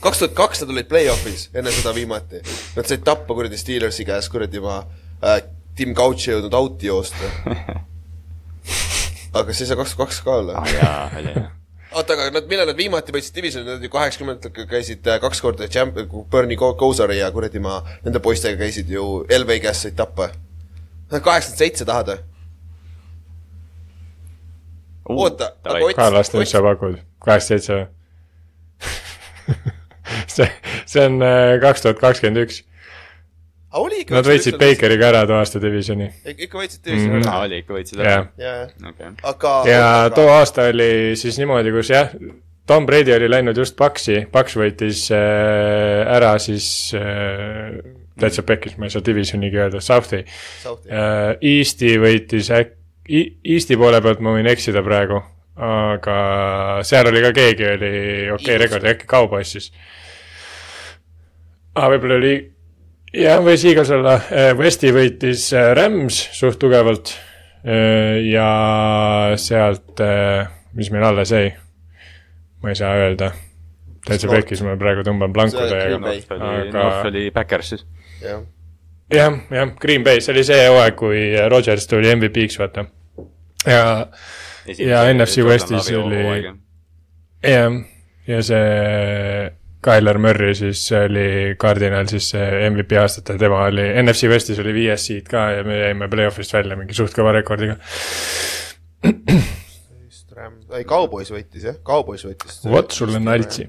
[0.05, 2.41] kaks tuhat kaks nad olid play-off'is enne seda viimati.
[2.75, 4.83] Nad said tappa kuradi Steelersi käes kuradi ma
[5.23, 5.41] äh,
[5.75, 7.31] Tim Couch ei jõudnud out'i joosta.
[9.35, 11.49] aga see ei saa kaks tuhat kaks ka olla aa Ah, jaa, oli jah.
[11.91, 15.67] oota, aga nad, millal nad viimati võitsid divisioni, nad ju kaheksakümnendatel käisid äh, kaks korda
[15.71, 15.99] champ-,
[16.31, 20.29] Bernie Kosari ja kuradi ma nende poistega käisid ju LV käest said tappa.
[21.11, 22.23] Kaheksakümmend seitse tahad või?
[25.09, 26.99] oota, aga Ott, Kallaste, mis Ott, sa pakud?
[27.25, 27.85] kaheksa, seitse või?
[30.35, 30.47] see,
[30.85, 32.61] see on äh, kaks tuhat kakskümmend üks.
[33.75, 34.15] aga.
[34.15, 34.55] Nad võitsid.
[34.61, 36.07] Bakeriga ära too aasta divisioni.
[36.31, 37.27] ikka võitsid divisioni Mhm.
[37.27, 37.39] ära.
[37.43, 38.27] oli ikka võitsid ära?.
[38.39, 39.09] jaa, okei.
[39.23, 39.53] aga.
[39.69, 42.09] ja too aasta oli siis niimoodi, kus jah,
[42.65, 47.75] Tom Brady oli läinud just Paxi, Paks võitis äh, ära siis äh,
[48.19, 50.23] täitsa pekkis, ma ei saa divisionigi öelda, South'i
[50.63, 50.89] South'i.
[50.89, 51.35] äh,.
[51.41, 52.73] Easti võitis äk-,
[53.05, 55.19] Eesti poole pealt ma võin eksida praegu,
[55.61, 56.15] aga
[56.87, 57.91] seal oli ka keegi oli
[58.33, 59.67] okei okay, rekord, äkki Cowboys siis.
[61.75, 62.33] aa, võib-olla oli,
[63.13, 64.17] jah, võis Eagles olla,
[64.57, 68.49] Westi võitis äh, Rams suht tugevalt äh, ja
[69.37, 70.01] sealt,
[70.73, 71.53] mis meil alles jäi,
[72.63, 73.31] ma ei saa öelda.
[74.05, 75.53] täitsa pekkis, ma praegu tõmban Bay.
[75.53, 77.85] North oli, Aga- North oli Backers siis.
[78.25, 78.41] jah,
[79.11, 81.19] jah, jah, Green Bay, see oli see hooaeg, kui
[81.51, 82.85] Rodgers tuli MVP-ks, vaata.
[83.67, 84.07] ja,
[84.81, 86.23] Ja NFC Westis oli-
[87.43, 87.75] jah,
[88.27, 89.51] ja see
[89.85, 95.05] Tyler Murray siis oli Cardinal siis see MVP aastate, tema oli, NFC Westis oli viies
[95.05, 97.77] seed ka ja me jäime play-off'ist välja mingi suht kõva rekordiga.
[100.75, 102.57] ei Cowboys võitis jah, Cowboys võitis.
[102.69, 103.67] vot sulle naltsi.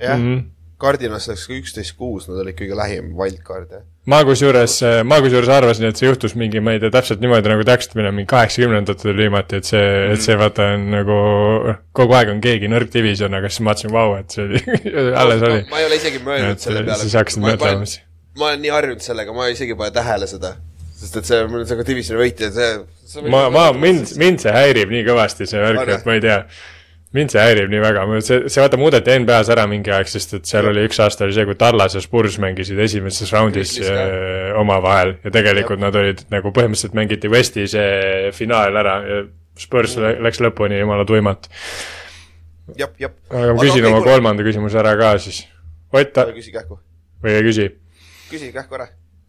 [0.00, 0.50] jah, Mhm.
[0.84, 3.84] Cardinals läks ka üksteist kuus, nad olid kõige lähim wildcard jah.
[4.10, 4.76] ma kusjuures,
[5.08, 8.28] ma kusjuures arvasin, et see juhtus mingi, ma ei tea täpselt niimoodi nagu täpsustamine mingi
[8.30, 11.20] kaheksakümnendatel viimati, et see, et see vaata on nagu
[11.96, 14.64] kogu aeg on keegi nõrk division, aga siis ma mõtlesin, vau, et see oli,
[15.22, 15.62] alles oli.
[15.72, 17.00] ma ei ole isegi mõelnud et selle peale.
[17.02, 17.88] siis hakkasid mõtlema,
[18.38, 20.54] ma olen nii harjunud sellega, ma isegi ei pane tähele seda.
[20.94, 22.70] sest et see, mul on see ka divisioni võitja, see,
[23.08, 23.26] see.
[23.32, 26.38] ma, ma, mind, mind see häirib nii kõvasti, see värk, et ma ei tea.
[27.14, 30.50] Mind see häirib nii väga, see, see vaata muudeti NBA-s ära mingi aeg, sest et
[30.50, 35.16] seal oli üks aasta oli see, kui Tallas ja Spurs mängisid esimeses raundis äh, omavahel
[35.22, 39.20] ja tegelikult nad olid nagu põhimõtteliselt mängiti Westi see finaal ära ja
[39.60, 41.46] Spurs lä- läks lõpuni jumala tuimalt.
[43.30, 44.02] aga ma küsin oma.
[44.02, 45.44] kolmanda küsimuse ära ka siis.
[45.94, 46.80] Ott, küsi kähku,
[47.22, 47.70] või ei küsi?
[48.32, 48.88] küsi kähku ära.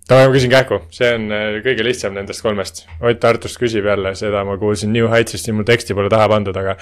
[0.10, 2.88] davai, ma küsin kähku, see on äh, kõige lihtsam nendest kolmest.
[3.02, 6.58] Ott Tartust küsib jälle, seda ma kuulsin New Heightsist ja mul teksti pole taha pandud,
[6.58, 6.80] aga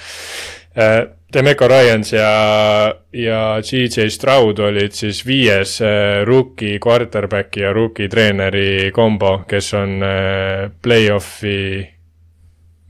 [1.34, 8.92] Demeco Ryans ja, ja GJ Stroud olid siis viies äh, rookie quarterback'i ja rookie treeneri
[8.94, 11.58] kombo, kes on äh, play-off'i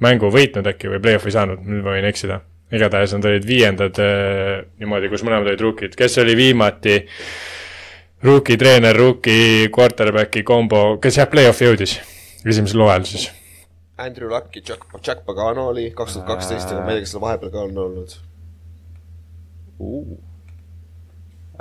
[0.03, 2.41] mängu võitnud äkki või play-off'i saanud, nüüd ma võin eksida.
[2.73, 6.97] igatahes nad olid viiendad äh, niimoodi, kus mõlemad olid rookid, kes oli viimati
[8.27, 11.95] rookie treener, rookie quarterback'i kombo, kes jah, play-off'i jõudis
[12.43, 13.29] esimesel hooajal siis.
[14.03, 17.13] Andrew Luck ja Jack, Jack Pagano oli kaks tuhat kaksteist, aga ma ei tea, kas
[17.15, 18.15] seal vahepeal ka on olnud.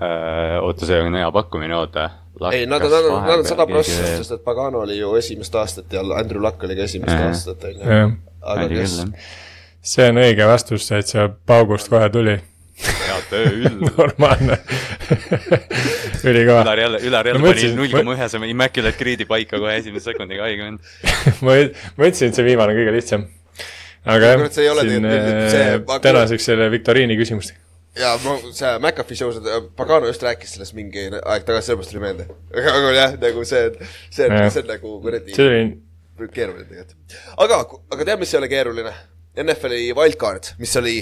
[0.02, 2.10] Äh, oota, see on hea pakkumine, oota.
[2.52, 5.54] ei, nad on, nad on, nad on sada prossa, sest et Pagano oli ju esimest
[5.54, 7.26] aastat ja Andrew Luck oli ka esimest Jah.
[7.28, 8.12] aastat, on ju.
[8.40, 8.96] aga kes,
[9.94, 12.38] see on õige vastus, et see paugust kohe tuli.
[13.32, 13.80] hea töö, Üll.
[13.96, 14.58] normaalne.
[16.30, 16.62] ülikõva.
[16.64, 20.10] Ülar jälle, Ülar jälle Ma pani null koma ühe selle immaculate grid'i paika kohe esimese
[20.12, 20.92] sekundiga, haige vend.
[21.46, 21.56] ma,
[21.98, 23.26] ma ütlesin, et see viimane on kõige lihtsam.
[24.12, 27.54] aga see jah, ole siin see- äh, ma- tänaseks selle viktoriini küsimust.
[27.98, 29.38] ja ma, see McAfee show's,
[29.78, 32.28] Pagano just rääkis sellest mingi aeg tagasi, sellepärast tuli meelde.
[32.76, 33.70] aga jah, nagu see,
[34.10, 37.18] see see on nagu kuradi see oli, keeruline tegelikult.
[37.46, 37.64] aga,
[37.94, 38.94] aga tead, mis ei ole keeruline?
[39.32, 40.98] NFL-i wildcard, mis oli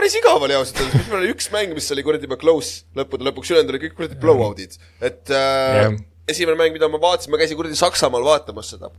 [0.00, 3.26] päris igav oli ausalt öeldes, meil oli üks mäng, mis oli kuradi juba close lõppude
[3.28, 4.78] lõpuks, ülejäänud oli kõik kuradi blowout'id.
[5.04, 5.98] et äh, Jah.
[6.32, 8.90] esimene mäng, mida ma vaatasin, ma käisin kuradi Saksamaal vaatamas seda,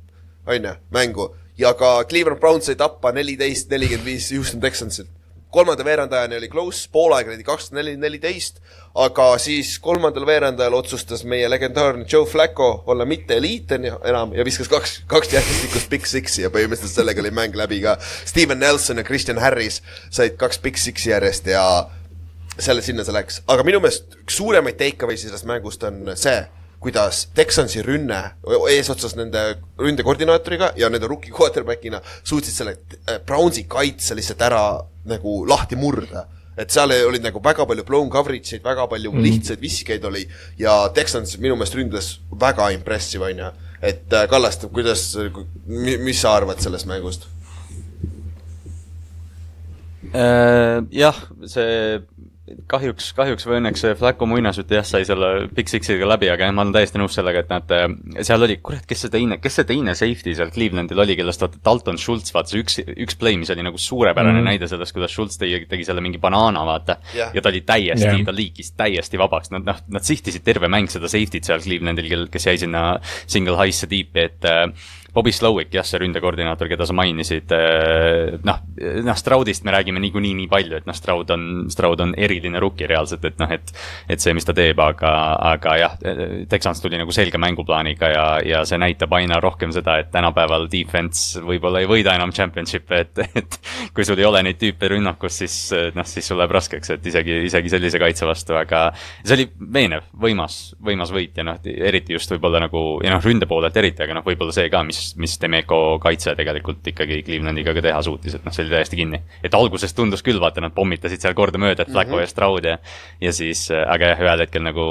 [0.46, 1.32] onju, mängu.
[1.58, 5.10] ja ka Cleveland Browns sai tappa neliteist, nelikümmend viis Houston Texansilt.
[5.52, 8.62] Kolmanda veerandajani oli close, poolaeg oli kakskümmend neli, neliteist,
[8.96, 14.72] aga siis kolmandal veerandajal otsustas meie legendaarne Joe Flacco olla mitte eliit enam ja viskas
[14.72, 17.98] kaks, kaks järjestikust Big Six'i ja põhimõtteliselt sellega oli mäng läbi ka.
[18.02, 21.66] Steven Nelson ja Christian Harris said kaks Big Six'i järjest ja
[22.60, 26.40] selle, sinna see läks, aga minu meelest üks suuremaid takeaway'si sellest mängust on see,
[26.82, 28.20] kuidas Texansi rünne
[28.72, 29.42] eesotsas nende
[29.80, 34.64] ründekoordinaatoriga ja nende rookie quarterback'ina suutsid selle äh, Brownsi kaitse lihtsalt ära
[35.06, 36.26] nagu lahti murda.
[36.58, 39.22] et seal olid nagu väga palju blown coverage eid, väga palju mm.
[39.24, 40.26] lihtsaid viskeid oli
[40.60, 42.10] ja Texans minu meelest ründas
[42.42, 43.52] väga impressive onju.
[43.82, 45.06] et äh, Kallaste, kuidas,
[45.68, 47.30] mis sa arvad sellest mängust?
[50.14, 52.02] Äh, jah, see
[52.72, 56.66] kahjuks, kahjuks või õnneks Flacco muinasjutt jah, sai selle Big Sixiga läbi, aga jah, ma
[56.66, 57.74] olen täiesti nõus sellega, et nad,
[58.28, 61.62] seal oli, kurat, kes see teine, kes see teine safety seal Clevelandil oli, kellest vaata
[61.66, 64.42] Dalton Schultz, vaata see üks, üks play, mis oli nagu suurepärane mm.
[64.42, 64.50] -hmm.
[64.52, 67.36] näide sellest, kuidas Schultz tegi, tegi selle mingi banaana, vaata Jah.
[67.36, 70.90] ja ta oli täiesti yeah., ta liikis täiesti vabaks, nad noh, nad sihtisid terve mäng
[70.92, 74.68] seda safety't seal Clevelandil, kel, kes jäi sinna single high'sse tiipi, et äh,
[75.14, 78.38] Bobby Slowick, jah, see ründekoordinaator, keda sa mainisid äh,.
[78.48, 78.62] noh,
[79.04, 82.88] noh Stroudist me räägime niikuinii nii palju, et noh, Stroud on, Stroud on eriline rookie
[82.88, 83.74] reaalselt, et noh, et.
[84.08, 85.12] et see, mis ta teeb, aga,
[85.52, 85.98] aga jah,
[86.50, 91.42] Texans tuli nagu selge mänguplaaniga ja, ja see näitab aina rohkem seda, et tänapäeval defense
[91.44, 93.60] võib-olla ei võida enam championship'e, et, et.
[93.96, 95.58] kui sul ei ole neid tüüpe rünnakus, siis
[95.96, 98.88] noh, siis sul läheb raskeks, et isegi, isegi sellise kaitse vastu, aga.
[99.26, 101.60] see oli veenev, võimas, võimas võit ja noh,
[101.92, 105.01] eriti just võib-olla nagu ja noh, ründe poolelt eriti, aga noh, võib-olla see ka, mis,
[105.22, 109.22] mis Demeco kaitse tegelikult ikkagi Clevelaniga ka teha suutis, et noh, see oli täiesti kinni.
[109.44, 112.22] et alguses tundus küll, vaata, nad pommitasid seal kordamööda, et Flacco mm -hmm.
[112.22, 112.78] ja Stroud ja.
[113.22, 114.86] ja siis, aga jah, ühel hetkel nagu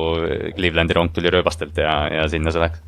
[0.57, 2.83] Clevelandi rong tuli rööbastelt ja, ja sinna see läks.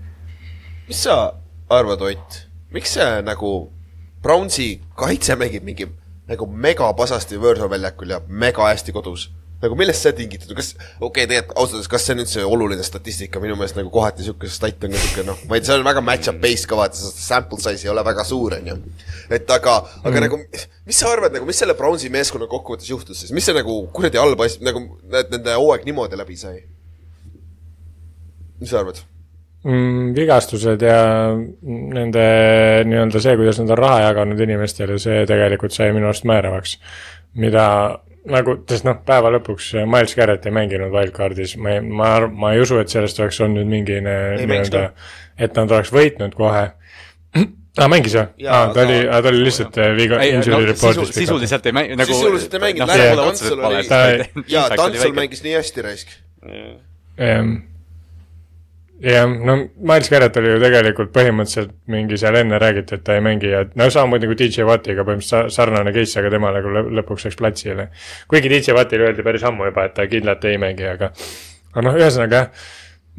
[0.89, 1.35] mis sa
[1.69, 3.73] arvad, Ott, miks see nagu
[4.23, 5.89] Brownsi kaitse mängib mingi
[6.29, 9.31] nagu megapasasti Võõrsaare väljakul ja mega hästi kodus
[9.63, 12.87] nagu millest see tingitud, kas, okei okay,, tegelikult ausalt öeldes, kas see on üldse oluline
[12.87, 15.79] statistika, minu meelest nagu kohati niisugune stat on ka niisugune noh, ma ei tea, see
[15.79, 18.77] on väga match-up based ka vaata, sest sample size ei ole väga suur, on ju.
[19.39, 20.27] et aga, aga mm.
[20.27, 23.79] nagu, mis sa arvad nagu, mis selle Brownsi meeskonna kokkuvõttes juhtus siis, mis see nagu
[23.95, 24.85] kuradi halb asi, nagu
[25.15, 26.59] nende hooaeg niimoodi läbi sai?
[28.59, 28.99] mis sa arvad?
[29.65, 30.15] mm,?
[30.19, 31.01] vigastused ja
[31.63, 32.25] nende
[32.89, 36.79] nii-öelda see, kuidas nad on raha jaganud inimestele, see tegelikult sai minu arust määravaks.
[37.39, 37.67] mida
[38.31, 42.63] nagu, sest noh, päeva lõpuks Miles Garrett ei mänginud wildcard'is, ma ei, ma, ma ei
[42.63, 44.85] usu, et sellest oleks olnud mingi nii-öelda,
[45.43, 47.43] et nad oleks võitnud kohe aa
[47.83, 48.47] ah,, mängis või?
[48.47, 51.19] aa, ta oli, ta oli lihtsalt äh, viga, injury report'is sisu,.
[51.25, 52.13] sisuliselt ei mängi-, nagu.
[52.13, 53.83] sisuliselt ei mänginud, Larry Tantsel oli,
[54.53, 56.17] jaa, Tantsel mängis nii hästi raisk.
[57.19, 57.61] jah
[59.03, 63.25] jah, no Miles Garrett oli ju tegelikult põhimõtteliselt mingi seal enne räägiti, et ta ei
[63.25, 67.41] mängi ja no samamoodi nagu DJ Wattiga põhimõtteliselt sarnane case, aga tema nagu lõpuks läks
[67.41, 67.89] platsile.
[68.31, 71.11] kuigi DJ Wattile öeldi päris ammu juba, et ta kindlalt ei mängi, aga,
[71.73, 72.67] aga noh, ühesõnaga jah,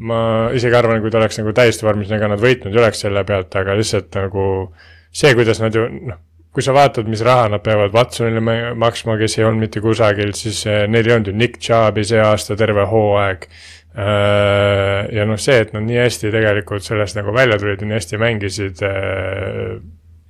[0.08, 0.20] ma
[0.56, 3.52] isegi arvan, kui ta oleks nagu täiesti vormis, ega nad võitnud ei oleks selle pealt,
[3.60, 4.46] aga lihtsalt nagu
[5.12, 6.22] see, kuidas nad ju noh,
[6.54, 10.64] kui sa vaatad, mis raha nad peavad Watsonile maksma, kes ei olnud mitte kusagil, siis
[10.70, 13.48] eh, neil ei olnud ju Nick Chubb'i see aasta terve hooaeg
[13.94, 18.18] ja noh, see, et nad nii hästi tegelikult sellest nagu välja tulid ja nii hästi
[18.18, 19.76] mängisid, äh,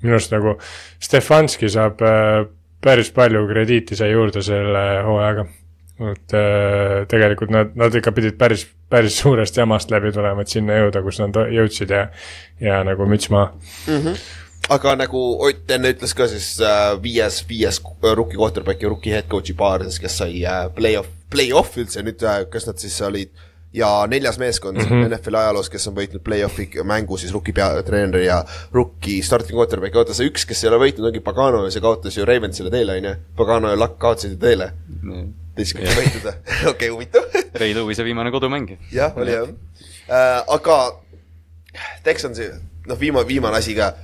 [0.04, 0.56] minu arust nagu
[1.02, 2.44] Stefanski saab äh,
[2.84, 5.46] päris palju krediiti sai juurde selle hooajaga.
[6.10, 6.32] et
[7.06, 11.20] tegelikult nad, nad ikka pidid päris, päris suurest jamast läbi tulema, et sinna jõuda, kus
[11.22, 12.08] nad jõudsid ja,
[12.60, 14.00] ja nagu müts maha mm.
[14.00, 14.24] -hmm
[14.74, 19.28] aga nagu Ott enne ütles ka siis äh, viies, viies rookie quarterback ja rookie head
[19.28, 23.28] coach'i paar siis, kes sai äh, play-off, play-off üldse nüüd äh,, kas nad siis olid
[23.28, 25.08] äh, ja neljas meeskond mm -hmm.
[25.08, 30.14] NFL-i ajaloos, kes on võitnud play-off'i mängu siis rookie peatreeneri ja rookie starting quarterback'i, oota
[30.14, 33.08] see üks, kes ei ole võitnud, ongi Pagano ja see kaotas ju Ravensile teele, on
[33.10, 33.14] ju.
[33.36, 34.70] Pagano ja Luck kaotasid ju teele
[35.02, 35.32] mm..
[35.56, 36.34] teist korda võitnud või?
[36.72, 37.22] okei, huvitav
[37.60, 38.76] Ray Lewis'e viimane kodumäng.
[38.92, 40.42] jah, oli jah äh,.
[40.46, 40.78] aga
[42.04, 42.50] Texansi,
[42.86, 43.94] noh, viimane, viimane asi ka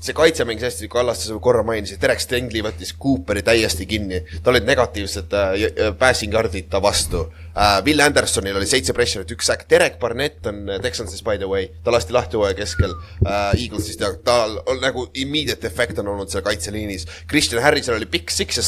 [0.00, 4.20] see kaitse mängis hästi, Kallaste sa korra mainisid, Derek Stengli võttis Cooperi täiesti kinni.
[4.42, 7.24] tal olid negatiivsed äh, passing yard'id ta vastu
[7.56, 7.82] äh,.
[7.86, 9.66] Will Andersonil oli seitse pressure'it, üks säkk.
[9.70, 12.94] Derek Barnett on äh, Texansis by the way, ta lasti lahti hooaja keskel
[13.26, 17.08] äh, Eaglesist ja tal on nagu immediate efekt on olnud seal kaitseliinis.
[17.30, 18.66] Christian Harrisel oli pikk six ja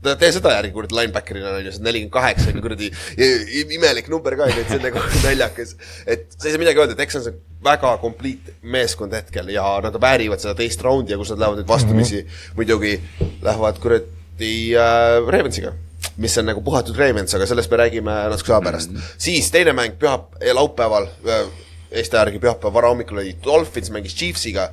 [0.00, 2.88] säkk tee seda järgi kuradi linebacker'ina on ju, see on nelikümmend kaheksa on kuradi
[3.76, 5.74] imelik number ka, et see on nagu naljakas.
[6.06, 10.42] et sa ei saa midagi öelda, Texans on väga complete meeskond hetkel ja nad väärivad
[10.42, 12.56] seda teist raundi ja kus nad lähevad nüüd vastamisi mm, -hmm.
[12.56, 12.94] muidugi
[13.44, 15.74] lähevad kuradi äh, Ravensiga
[16.16, 18.96] mis on nagu puhatud Ravens, aga sellest me räägime natuke aja pärast mm.
[18.96, 19.18] -hmm.
[19.18, 21.48] siis teine mäng pühap-, laupäeval äh,,
[21.90, 24.68] Eesti järgi pühapäeva varahommikul oli Dolphins mängis Chiefsiga,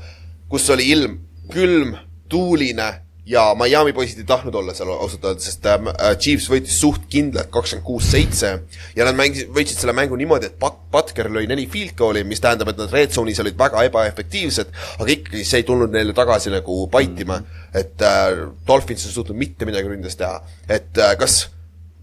[0.50, 1.18] kus oli ilm
[1.50, 1.96] külm,
[2.30, 5.82] tuuline ja Miami poisid ei tahtnud olla seal ausalt öeldes, sest äh,
[6.16, 8.54] Chiefs võitis suht kindlalt kakskümmend kuus seitse.
[8.96, 12.42] Ja nad mängisid, võitsid selle mängu niimoodi, et Pat-, Butker lõi neli field goal'i, mis
[12.44, 16.54] tähendab, et nad red zone'is olid väga ebaefektiivsed, aga ikkagi see ei tulnud neile tagasi
[16.54, 17.42] nagu paitima,
[17.76, 20.40] et äh, Dolphins ei suutnud mitte midagi ründes teha,
[20.72, 21.42] et äh, kas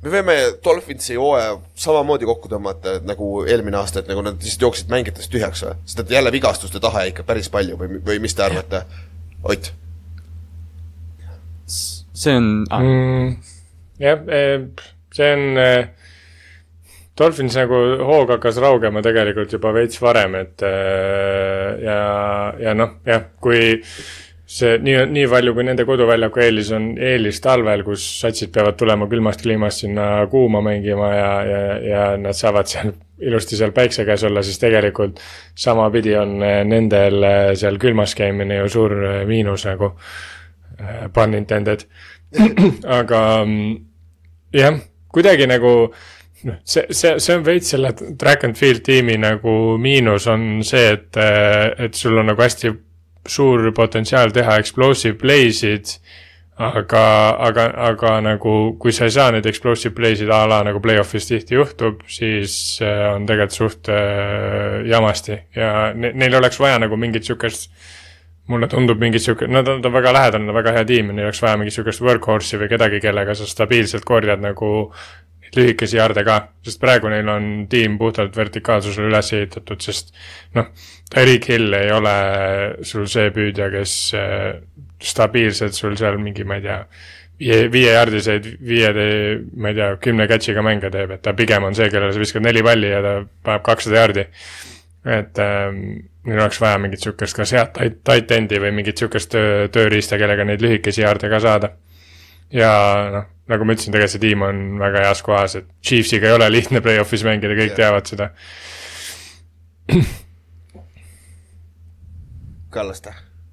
[0.04, 4.92] me võime Dolphinsi hooaja samamoodi kokku tõmmata nagu eelmine aasta, et nagu nad lihtsalt jooksid
[4.92, 5.78] mängijatest tühjaks või?
[5.86, 8.84] sest et jälle vigastuste taha ikka päris palju või, või mis te arvate?
[9.44, 9.72] Ott
[11.66, 12.80] see on ah.
[12.80, 13.36] mm,.
[14.00, 14.66] jah, eh,
[15.14, 15.86] see on äh,
[17.18, 21.98] Dolphins nagu hoog hakkas raugema tegelikult juba veits varem, et äh, ja,
[22.58, 23.78] ja noh, jah, kui
[24.54, 29.08] see nii, nii palju, kui nende koduväljaku eelis on eelis talvel, kus satsid peavad tulema
[29.10, 32.92] külmast kliimast sinna kuuma mängima ja, ja, ja nad saavad seal
[33.24, 35.22] ilusti seal päikse käes olla, siis tegelikult
[35.58, 37.24] samapidi on nendel
[37.56, 38.94] seal külmas käimine ju suur
[39.30, 39.94] miinus nagu,
[41.14, 41.86] pun intended.
[42.98, 43.76] Aga mm,
[44.54, 44.80] jah,
[45.14, 45.74] kuidagi nagu
[46.44, 50.90] noh, see, see, see on veits selle track and field tiimi nagu miinus on see,
[50.96, 51.20] et,
[51.86, 52.74] et sul on nagu hästi
[53.24, 55.96] suur potentsiaal teha explosive play'sid
[56.56, 57.04] aga,
[57.48, 61.58] aga, aga nagu kui sa ei saa neid explosive play'sid a la nagu play-off'is tihti
[61.58, 65.38] juhtub, siis äh, on tegelikult suht äh, jamasti.
[65.56, 67.70] Ja ne, neil oleks vaja nagu mingit sihukest
[68.50, 71.30] mulle tundub mingit sihuke, nad on, ta on väga lähedane, väga hea tiim ja neil
[71.30, 74.72] oleks vaja mingit sihukest workhorse'i või kedagi, kellega sa stabiilselt korjad nagu
[75.54, 80.10] lühikesi jarde ka, sest praegu neil on tiim puhtalt vertikaalsusele üles ehitatud, sest
[80.58, 80.70] noh,
[81.20, 82.14] Erik Hill ei ole
[82.86, 84.48] sul see püüdja, kes äh,
[84.98, 86.80] stabiilselt sul seal mingi, ma ei tea,
[87.40, 88.90] viie, viiejardiseid viie,
[89.56, 92.44] ma ei tea, kümne catch'iga mänge teeb, et ta pigem on see, kellele sa viskad
[92.44, 93.16] neli palli ja ta
[93.46, 94.28] paneb kakssada jardi
[95.04, 95.80] et ähm,
[96.24, 100.46] neil oleks vaja mingit sihukest kas head tight, end'i või mingit sihukest töö, tööriista, kellega
[100.48, 101.68] neid lühikesi jaarde ka saada.
[102.54, 102.72] ja
[103.12, 106.48] noh, nagu ma ütlesin, tegelikult see tiim on väga heas kohas, et Chiefsiga ei ole
[106.52, 107.80] lihtne play-off'is mängida, kõik Jah.
[107.82, 108.30] teavad seda.
[112.74, 113.12] Kallaste.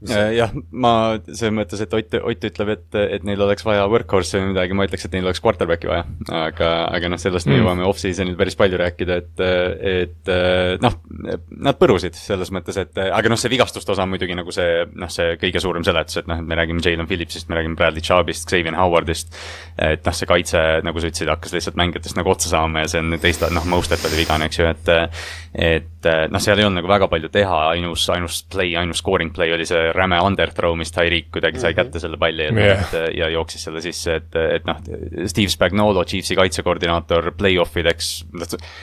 [0.10, 4.40] Äh, jah, ma selles mõttes, et Ott, Ott ütleb, et, et neil oleks vaja workhorse'i
[4.42, 6.06] või midagi, ma ütleks, et neil oleks quarterback'i vaja.
[6.34, 7.62] aga, aga noh, sellest me Mm.
[7.62, 9.42] jõuame off-season'il päris palju rääkida, et,
[10.02, 10.32] et
[10.82, 10.96] noh,
[11.62, 15.12] nad põrusid selles mõttes, et aga noh, see vigastuste osa on muidugi nagu see, noh,
[15.12, 18.48] see kõige suurem seletus, et noh, et me räägime Jalen Phillipsist, me räägime Bradley Chubbist,
[18.50, 19.36] Xavier Howardist.
[19.78, 23.00] et noh, see kaitse, nagu sa ütlesid, hakkas lihtsalt mängijatest nagu otsa saama ja see
[23.04, 24.92] on teiste, noh, Mostert oli vigane, eks ju, et
[25.54, 29.52] et noh, seal ei olnud nagu väga palju teha, ainus, ainus play, ainus scoring play
[29.52, 32.84] oli see räme underthrow, mis Tyreek kuidagi sai kätte selle palli, yeah.
[32.86, 34.80] et ja jooksis selle sisse, et, et noh,
[35.32, 38.14] Steve Spagnolo, Chiefsi kaitsekoordinaator play-off ideks,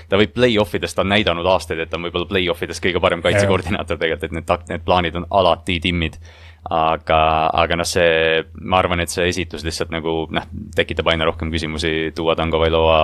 [0.09, 3.03] ta võib play-off ides, ta on näidanud aastaid, et ta on võib-olla play-off ides kõige
[3.03, 6.21] parem kaitsekoordinaator tegelikult, et need takt-, need plaanid on alati timmid.
[6.69, 7.19] Aga,
[7.55, 12.11] aga noh, see, ma arvan, et see esitus lihtsalt nagu noh, tekitab aina rohkem küsimusi
[12.17, 12.99] Tua Tagovailoa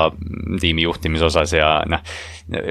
[0.61, 2.03] tiimi juhtimise osas ja noh,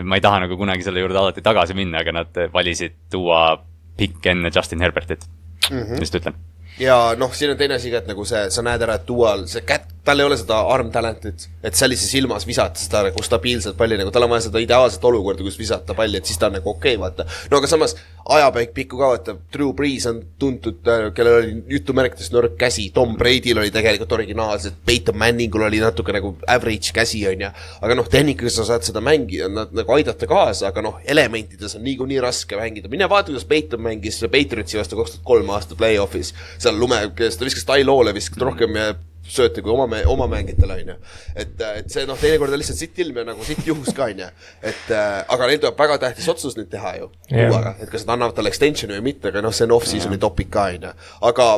[0.03, 3.55] ma ei taha nagu kunagi selle juurde alati tagasi minna, aga nad valisid Tua
[3.99, 5.27] pikk enne Justin Herbertit
[5.69, 5.99] mm, -hmm.
[5.99, 6.37] lihtsalt ütlen.
[6.79, 9.45] ja noh, siin on teine asi ka, et nagu see, sa näed ära, et Dual,
[9.47, 13.77] see kätt, tal ei ole seda arm talent'it, et sellises ilmas visata seda nagu stabiilset
[13.77, 16.57] palli, nagu tal on vaja seda ideaalset olukorda, kus visata palli, et siis ta on
[16.59, 17.27] nagu okei okay,, vaata.
[17.51, 17.95] no aga samas
[18.29, 20.79] ajapäik pikku ka, vaata, Drew Brees on tuntud,
[21.15, 26.35] kellel oli jutumärkides nõrk käsi, Tom Brady'l oli tegelikult originaalselt, Peyton Manningul oli natuke nagu
[26.47, 27.51] average käsi, on ju.
[27.83, 32.21] aga noh, tehnikaga sa saad seda mängida, nagu aidata kaasa, aga noh, elementides on niikuinii
[32.23, 36.33] raske mängida, mine vaata, kuidas Peyton mängis Patriotsi vastu kaks tuhat kolm aasta play-off'is.
[36.57, 38.93] seal lume, kes ta viskas Tylo'le viskas rohkem ja
[39.23, 40.95] sööte kui oma, oma mängijatele, on ju.
[41.35, 44.23] et, et see noh, teinekord on lihtsalt sitt ilm ja nagu sitt juhus ka, on
[44.25, 44.29] ju.
[44.61, 47.51] et äh, aga neil tuleb väga tähtis otsus nüüd teha ju Jah.
[47.51, 50.51] uuega, et kas nad annavad talle extension'i või mitte, aga noh, see on off-season'i topik
[50.53, 50.95] ka, on ju.
[51.29, 51.49] aga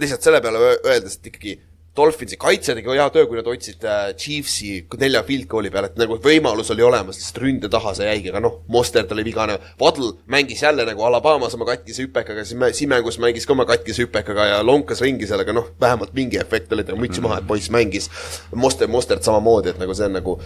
[0.00, 1.58] lihtsalt selle peale öeldes, et ikkagi
[1.94, 6.00] Dolphinsi kaitse tegi hea töö, kui nad hoidsid äh, Chiefsi nelja field goal'i peale, et
[6.00, 10.16] nagu võimalus oli olemas, lihtsalt ründe taha see jäigi, aga noh, Mostert oli vigane, Waddle
[10.34, 12.58] mängis jälle nagu Alabamas oma katkise hüpekaga, siis
[12.90, 16.82] mängus mängis ka oma katkise hüpekaga ja lonkas ringi sellega, noh, vähemalt mingi efekt oli,
[16.82, 18.10] et mütsi maha, et poiss mängis.
[18.58, 20.38] Moster, Mostert samamoodi, et nagu see on nagu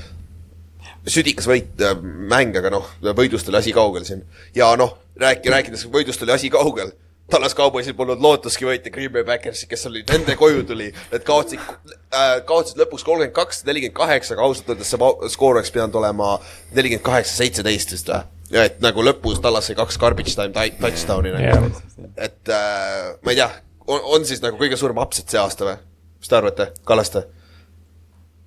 [1.09, 4.25] südikas võit, mäng, aga noh, võidust oli asi kaugel siin.
[4.55, 6.93] ja noh, rääki-, rääkides võidust oli asi kaugel,
[7.31, 11.61] Tallas Cowboysil polnud lootuski võita Green Bay Packersi, kes oli, nende koju tuli, need kaotsid
[11.61, 16.31] äh,, kaotsid lõpuks kolmkümmend kaks, nelikümmend kaheksa, aga ausalt öeldes see skoor oleks pidanud olema
[16.73, 18.23] nelikümmend kaheksa, seitseteist vist või?
[18.55, 22.07] ja et nagu lõpus Tallas sai kaks garbage time tou- touchdown'i nagu Jah.
[22.17, 23.51] et äh, ma ei tea,
[23.93, 25.77] on, siis nagu kõige suurem upset see aasta või?
[26.23, 27.27] mis te arvate, Kallaste?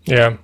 [0.10, 0.40] jah, Äh,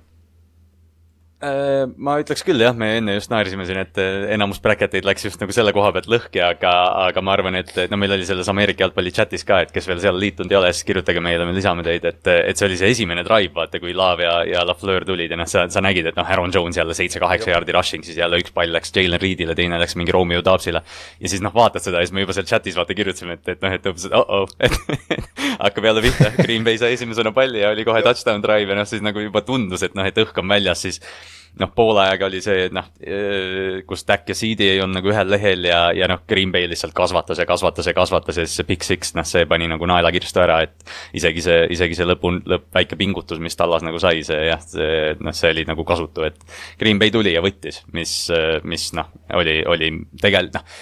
[1.38, 5.22] ma ütleks küll jah, me enne just naersime siin, et äh, enamus bracket eid läks
[5.22, 6.72] just nagu selle koha pealt lõhki, aga,
[7.04, 10.00] aga ma arvan, et no meil oli selles Ameerika jalgpalli chatis ka, et kes veel
[10.02, 12.90] seal liitunud ei ole, siis kirjutage meile, me lisame teid, et, et see oli see
[12.90, 16.18] esimene drive, vaata, kui Laav ja, ja Lafleur tulid ja noh, sa, sa nägid, et
[16.18, 19.78] noh, Aaron Jones jälle seitse-kaheksa jaardi rushing, siis jälle üks pall läks Jalen Reedile, teine
[19.78, 20.82] läks mingi Romeo Dobbsile.
[21.22, 23.62] ja siis noh, vaatad seda ja siis me juba seal chatis vaata kirjutasime, et, et
[23.62, 24.74] noh, et umbes, et oh-oh, et
[25.62, 28.90] hakkab jälle pihta, Green Bay sai esimesena palli ja oli kohe touchdown drive ja noh,
[28.90, 31.02] siis nagu juba tundus, et noh, et õhk on väljas, siis
[31.58, 32.88] noh, poole ajaga oli see, et noh,
[33.88, 36.94] kus Stack ja CD ei olnud nagu ühel lehel ja, ja noh, Green Bay lihtsalt
[36.96, 40.12] kasvatas ja kasvatas ja kasvatas ja siis see Big Six, noh, see pani nagu naela
[40.14, 40.84] kirstu ära, et
[41.18, 45.16] isegi see, isegi see lõpu, lõpp, väike pingutus, mis Tallas nagu sai, see jah, see
[45.24, 46.38] noh, see oli nagu kasutu, et
[46.80, 48.14] Green Bay tuli ja võttis, mis,
[48.68, 50.78] mis noh, oli, oli tegelikult noh,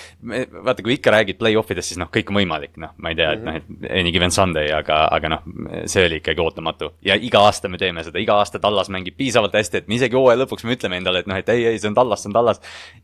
[0.67, 3.33] vaata, kui ikka räägid play-off idest, siis noh, kõik on võimalik, noh, ma ei tea,
[3.37, 5.47] et noh, et any given Sunday, aga, aga noh,
[5.89, 6.93] see oli ikkagi ootamatu.
[7.07, 10.19] Ja iga aasta me teeme seda, iga aasta Tallas mängib piisavalt hästi, et me isegi
[10.19, 12.37] hooaja lõpuks me ütleme endale, et noh, et ei, ei, see on Tallas, see on
[12.37, 12.61] Tallas.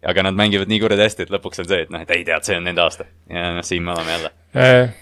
[0.07, 2.45] aga nad mängivad nii kuradi hästi, et lõpuks on see, et noh, et ei tead,
[2.47, 4.35] see on nende aasta ja noh, siin me oleme jälle.
[4.59, 4.93] Äh,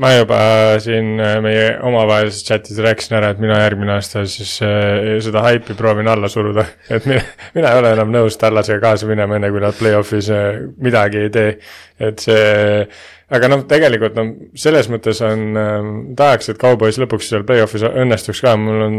[0.00, 0.40] ma juba
[0.80, 5.76] siin äh, meie omavahelises chatis rääkisin ära, et mina järgmine aasta siis äh, seda haipi
[5.78, 6.64] proovin alla suruda.
[6.94, 7.24] et mina,
[7.56, 11.32] mina ei ole enam nõus Tallasega kaasa minema, enne kui nad play-off'is äh, midagi ei
[11.34, 11.56] tee.
[12.00, 12.86] et see,
[13.30, 14.24] aga noh, tegelikult no
[14.58, 18.96] selles mõttes on äh,, tahaks, et Cowboys lõpuks seal play-off'is õnnestuks ka, mul on,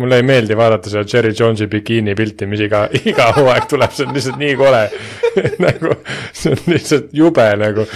[0.00, 4.06] mulle ei meeldi vaadata seda Cherry Jones'i bikiini pilti, mis iga, iga hooaeg tuleb, see
[4.08, 4.82] on lihtsalt nii kole.
[5.64, 5.94] Nagu,
[6.36, 7.86] see on lihtsalt jube nagu.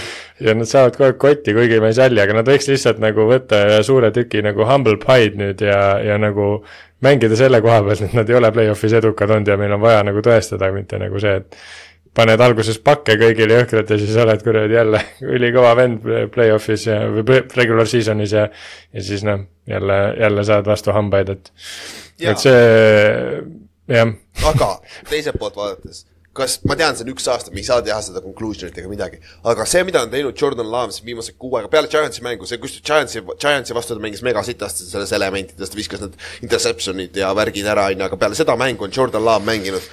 [0.42, 3.28] Ja nad saavad kogu aeg kotti, kuigi ma ei salli, aga nad võiks lihtsalt nagu
[3.28, 6.56] võtta suure tüki nagu humble pie'd nüüd ja, ja nagu
[7.04, 10.02] mängida selle koha pealt, et nad ei ole play-off'is edukad olnud ja meil on vaja
[10.06, 11.58] nagu tõestada, mitte nagu see, et
[12.14, 15.02] paned alguses pakke kõigile jõhkralt ja siis oled kuradi jälle
[15.34, 18.48] ülikõva vend play-off'is ja, või regular season'is ja
[18.94, 21.52] ja siis noh, jälle, jälle saad vastu hambaid, et
[22.22, 23.44] et see,
[23.90, 24.16] jah.
[24.50, 24.74] aga
[25.10, 26.04] teiselt poolt vaadates
[26.34, 29.20] kas, ma tean, see on üks aasta, me ei saa teha seda conclusion'it ega midagi,
[29.50, 32.58] aga see, mida on teinud Jordan Love siin viimase kuu aega peale Giantsi mängu, see,
[32.62, 37.70] kus Giantsi, Giantsi vastu ta mängis mega sitasti selles elementidest, viskas need interception'id ja värgid
[37.70, 39.86] ära, on ju, aga peale seda mängu on Jordan Love mänginud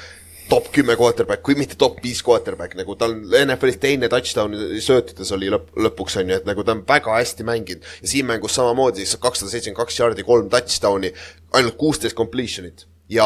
[0.52, 5.52] top kümme quarterback, kui mitte top viis quarterback, nagu tal NFL-is teine touchdown söötides oli
[5.54, 7.88] lõpp, lõpuks on ju, et nagu ta on väga hästi mänginud.
[8.04, 11.14] ja siin mängus samamoodi, kakssada seitsekümmend kaks jaardi, kolm touchdown'i,
[11.56, 13.26] ainult kuusteist completion'it ja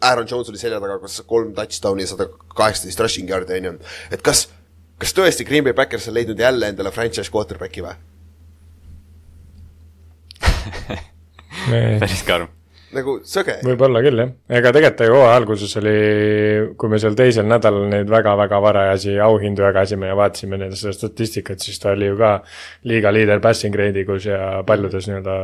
[0.00, 3.74] Aaron Jones oli selja taga, kas kolm touchdown'i ja sada kaheksateist rushing yard'i on ju.
[4.12, 4.46] et kas,
[5.00, 7.96] kas tõesti Green Bay Packers on leidnud jälle endale franchise quarterback'i või?
[12.00, 12.59] päris karm
[12.96, 13.56] nagu sõge.
[13.66, 15.94] võib-olla küll jah, ega tegelikult ju hooaja alguses oli,
[16.80, 21.62] kui me seal teisel nädalal neid väga-väga varajasi auhindu jagasime ja vaatasime nende seda statistikat,
[21.64, 22.32] siis ta oli ju ka
[22.90, 25.36] liiga liider passing grade igus ja paljudes nii-öelda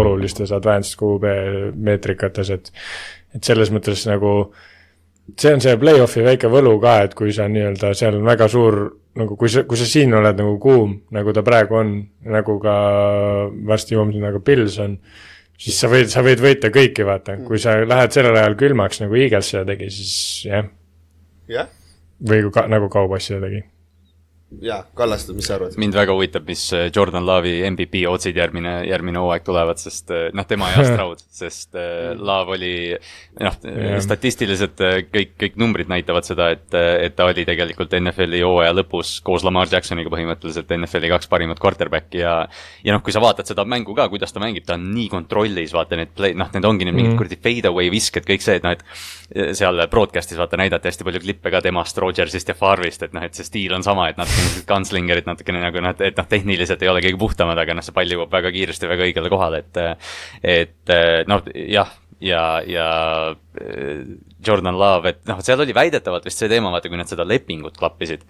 [0.00, 1.36] olulistes advanced QB
[1.76, 2.72] meetrikates, et
[3.36, 4.32] et selles mõttes nagu
[5.36, 8.78] see on see play-off'i väike võlu ka, et kui sa nii-öelda, seal on väga suur
[9.18, 11.96] nagu kui sa, kui sa siin oled nagu kuum, nagu ta praegu on,
[12.28, 12.76] nagu ka
[13.68, 14.94] varsti jõuame sinna, nagu Pils on,
[15.58, 19.18] siis sa võid, sa võid võita kõiki, vaata, kui sa lähed sellel ajal külmaks, nagu
[19.18, 20.14] Eagles seda tegi, siis
[20.46, 20.70] jah.
[21.50, 21.72] jah.
[22.28, 23.64] või ka, nagu Cowboys seda tegi
[24.64, 25.76] jaa, Kallaste, mis sa arvad?
[25.80, 30.28] mind väga huvitab, mis äh, Jordan Love'i MVP otsid järgmine, järgmine hooaeg tulevad, sest äh,
[30.36, 32.72] noh, tema ei aasta raud, sest äh, Love oli
[33.44, 33.58] noh,
[34.04, 34.80] statistiliselt
[35.12, 39.68] kõik, kõik numbrid näitavad seda, et, et ta oli tegelikult NFL-i hooaja lõpus koos Lamar
[39.70, 42.38] Jacksoniga põhimõtteliselt NFL-i kaks parimat quarterback'i ja
[42.84, 45.76] ja noh, kui sa vaatad seda mängu ka, kuidas ta mängib, ta on nii kontrollis,
[45.76, 47.20] vaata need play, noh, need ongi need mingid mm.
[47.20, 51.22] kuradi fade away visked, kõik see, et noh, et seal broadcast'is vaata näidati hästi palju
[51.26, 54.37] klippe ka temast, Rodgersist ja Farvist, et noh, et see stiil on sama, et nad
[54.58, 57.96] sellised gunslingerid natukene nagu noh, et noh, tehniliselt ei ole kõige puhtamad, aga noh, see
[57.96, 59.80] pall jõuab väga kiiresti väga õigele kohale, et
[60.42, 60.94] et
[61.28, 62.88] noh, jah, ja, ja
[64.46, 67.78] Jordan Love, et noh, seal oli väidetavalt vist see teema, vaata, kui nad seda lepingut
[67.78, 68.24] klappisid.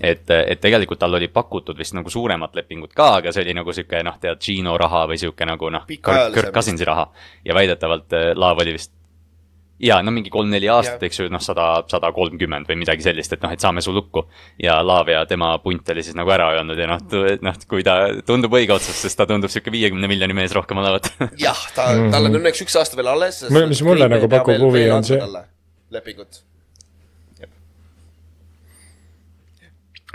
[0.00, 3.72] et, et tegelikult tal oli pakutud vist nagu suuremat lepingut ka, aga see oli nagu
[3.72, 7.08] sihuke noh, tead, Gino raha või sihuke nagu noh, Kirk Cousinsi raha.
[7.44, 8.95] ja väidetavalt Love oli vist
[9.82, 13.44] ja no mingi kolm-neli aastat, eks ju, noh, sada, sada kolmkümmend või midagi sellist, et
[13.44, 14.26] noh, et saame su lukku.
[14.62, 17.04] ja Laav ja tema punt oli siis nagu ära öelnud ja noh,
[17.44, 21.12] noh, kui ta tundub õige otsus, sest ta tundub sihuke viiekümne miljoni mees rohkem olevat.
[21.46, 23.44] jah, ta, tal on õnneks üks aasta veel alles.
[23.52, 25.20] mis mulle nagu pakub huvi, on see.
[25.92, 26.42] lepingut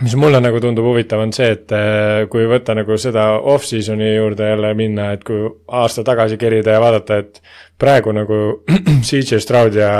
[0.02, 4.48] mis mulle nagu tundub huvitav, on see, et äh, kui võtta nagu seda off-season'i juurde
[4.50, 7.42] jälle minna, et kui aasta tagasi kerida ja vaadata, et
[7.82, 8.39] praegu nagu
[9.08, 9.92] CJ Stroud ja,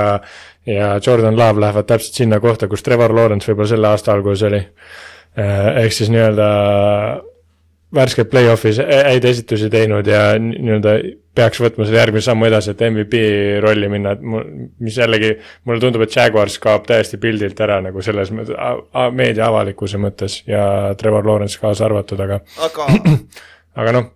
[0.66, 4.62] ja Jordan Love lähevad täpselt sinna kohta, kus Trevor Lawrence võib-olla selle aasta alguses oli.
[5.38, 6.48] Äh, ehk siis nii-öelda
[7.94, 10.94] värskelt play-off'is häid esitusi teinud ja nii-öelda
[11.36, 13.20] peaks võtma selle järgmise sammu edasi, et MVP
[13.64, 14.24] rolli minna, et
[14.84, 15.34] mis jällegi,
[15.68, 18.56] mulle tundub, et Jaguars kaob täiesti pildilt ära nagu selles mõttes,
[19.16, 20.64] meedia avalikkuse mõttes ja
[21.00, 22.88] Trevor Lawrence kaasa arvatud, aga aga
[23.82, 24.10] aga noh,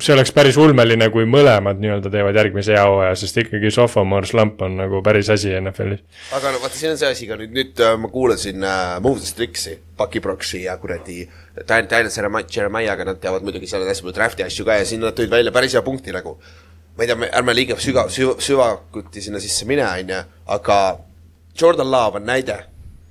[0.00, 4.62] see oleks päris ulmeline, kui mõlemad nii-öelda teevad järgmise hea hooaja, sest ikkagi sophomore slump
[4.64, 6.02] on nagu päris asi NFL-is.
[6.38, 9.20] aga no vaata, siin on see asi ka nüüd, nüüd äh, ma kuulasin äh, Move
[9.20, 11.26] the Strixi, Bucky Broxi ja kuradi
[11.68, 15.32] Daniel Jeremiah'ga, nad teavad muidugi seal hästi palju draft'i asju ka ja siin nad tõid
[15.32, 16.36] välja päris hea punkti nagu.
[16.96, 20.76] ma ei tea, ärme liiga sügav, süvakuti sinna sisse mine, on ju, aga
[21.60, 22.56] Jordan Love on näide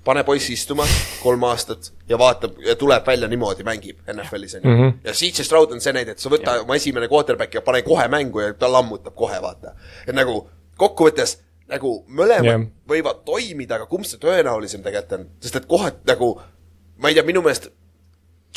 [0.05, 0.85] pane poissi istuma
[1.23, 4.81] kolm aastat ja vaatab ja tuleb välja niimoodi, mängib NFL-is onju mm.
[4.81, 4.93] -hmm.
[5.03, 8.07] ja CJ Stroud on see näide, et sa võta oma esimene quarterback ja pane kohe
[8.07, 9.73] mängu ja ta lammutab kohe, vaata.
[10.07, 11.37] et nagu kokkuvõttes
[11.67, 12.67] nagu mõlemad yeah.
[12.89, 16.35] võivad toimida, aga kumb see tõenäolisem tegelikult on, sest et kohati nagu
[16.97, 17.71] ma ei tea, minu meelest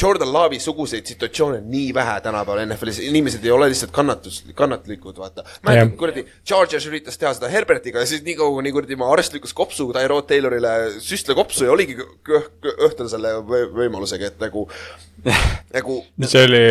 [0.03, 5.45] Jordan Love'i suguseid situatsioone nii vähe tänapäeval NFL-is, inimesed ei ole lihtsalt kannatus, kannatlikud, vaata.
[5.67, 9.35] mäletan, kuradi, Chargers üritas teha seda Herbertiga ja siis nii kaua, kuni kuradi ma arst
[9.35, 13.35] lükkas kopsu Tyrod Taylorile süstle kopsu ja oligi õhtul selle
[13.75, 14.69] võimalusega, et nagu
[15.77, 16.63] nagu see oli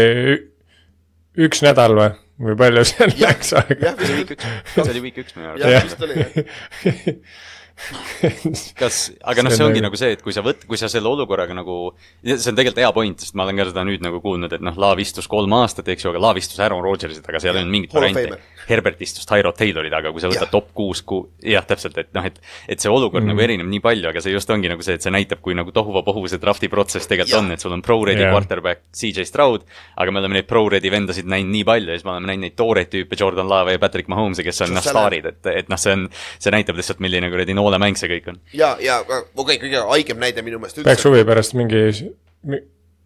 [1.47, 2.09] üks nädal või,
[2.47, 3.91] või palju seal läks aega?
[3.91, 5.67] jah, see oli week üks, see oli week üks minu arust.
[5.67, 7.13] jah, vist oli jah.
[8.81, 10.79] kas, aga noh, See see on ongi nagu- nagu see, et kui sa võt-, kui
[10.79, 11.93] sa selle olukorraga nagu,
[12.25, 14.75] see on tegelikult hea point, sest ma olen ka seda nüüd nagu kuulnud, et noh,
[14.77, 17.73] Laav istus kolm aastat, eks ju, aga Laav istus Aaron Rodgersi taga, seal ei olnud
[17.77, 18.37] mingit varianti.
[18.67, 20.51] Herbert istus Tyro Taylori taga, kui sa võtad Jah.
[20.51, 22.35] top kuus ku-, jah, täpselt, et noh, et
[22.67, 23.27] et see olukord mm.
[23.29, 23.35] Mhm.
[23.37, 25.71] nagu erineb nii palju, aga see just ongi nagu see, et see näitab, kui nagu
[25.71, 27.45] tohuvapohu see drafti protsess tegelikult Jah.
[27.45, 28.33] on, et sul on pro-ready Jah.
[28.35, 29.63] quarterback CJ Stroud,
[29.95, 32.57] aga me oleme neid pro-ready vendasid näinud nii palju ja siis me oleme näinud neid
[32.59, 35.95] tooreid tüüpe, Jordan Love ja Patrick Mahomes'i, kes on noh, staarid, et, et noh, see
[35.95, 36.05] on,
[36.35, 38.41] see näitab lihtsalt, milline kuradi noolemäng see kõik on.
[38.55, 41.11] ja, ja okei okay,, kõige haigem näide minu meelest peaks üldse.
[41.11, 41.83] huvi pärast mingi,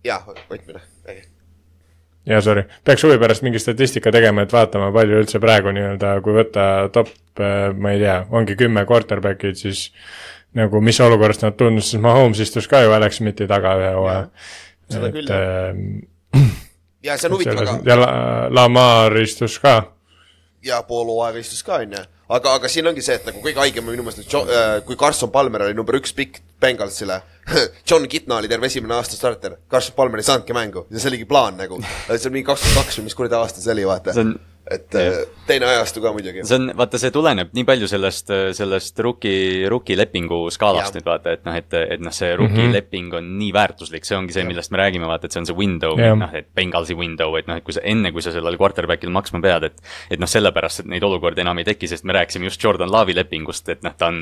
[0.08, 0.82] jah, võtmine.
[2.30, 6.38] jaa, sorry, peaks huvi pärast mingi statistika tegema, et vaatama, palju üldse praegu nii-öelda, kui
[6.38, 7.14] võtta top,
[7.78, 9.90] ma ei tea, ongi kümme quarterback'id, siis
[10.58, 14.26] nagu mis olukorrast nad tundus, sest Mahomes istus ka ju Alex Smithi taga ühe hooaja.
[14.92, 15.70] seda küll, et jah.
[15.72, 16.50] ähm,
[17.04, 19.76] ja see on huvitav, aga ja La- Lamar istus ka.
[20.64, 22.04] ja pool hooaega istus ka, onju.
[22.38, 25.68] aga, aga siin ongi see, et nagu kõige haigem minu meelest, äh, kui Carson Palmer
[25.68, 27.22] oli number üks pikk Bengalsile,
[27.90, 31.28] John Kitna oli terve esimene aasta starter, Carson Palmer ei saanudki mängu ja see oligi
[31.30, 31.82] plaan nagu.
[32.08, 34.26] see on mingi kakskümmend kaks või mis kuradi aasta see oli, vaata see.
[34.28, 34.36] on,
[34.70, 36.44] et äh, teine ajastu ka muidugi.
[36.48, 41.00] see on, vaata, see tuleneb nii palju sellest, sellest rookie, rookie lepingu skaalast Jah.
[41.00, 42.68] nüüd vaata, et noh, et, et noh, see rookie mm.
[42.68, 42.76] -hmm.
[42.78, 45.58] leping on nii väärtuslik, see ongi see, millest me räägime, vaata, et see on see
[45.58, 48.60] window Jah., noh, et Bengalsi window, et noh, et kui sa enne, kui sa sellele
[48.62, 49.82] quarterback'ile maksma pead, et
[50.12, 53.16] et noh, sellepärast, et neid olukordi enam ei teki, sest me rääkisime just Jordan Love'i
[53.16, 54.20] lepingust, et noh, ta on,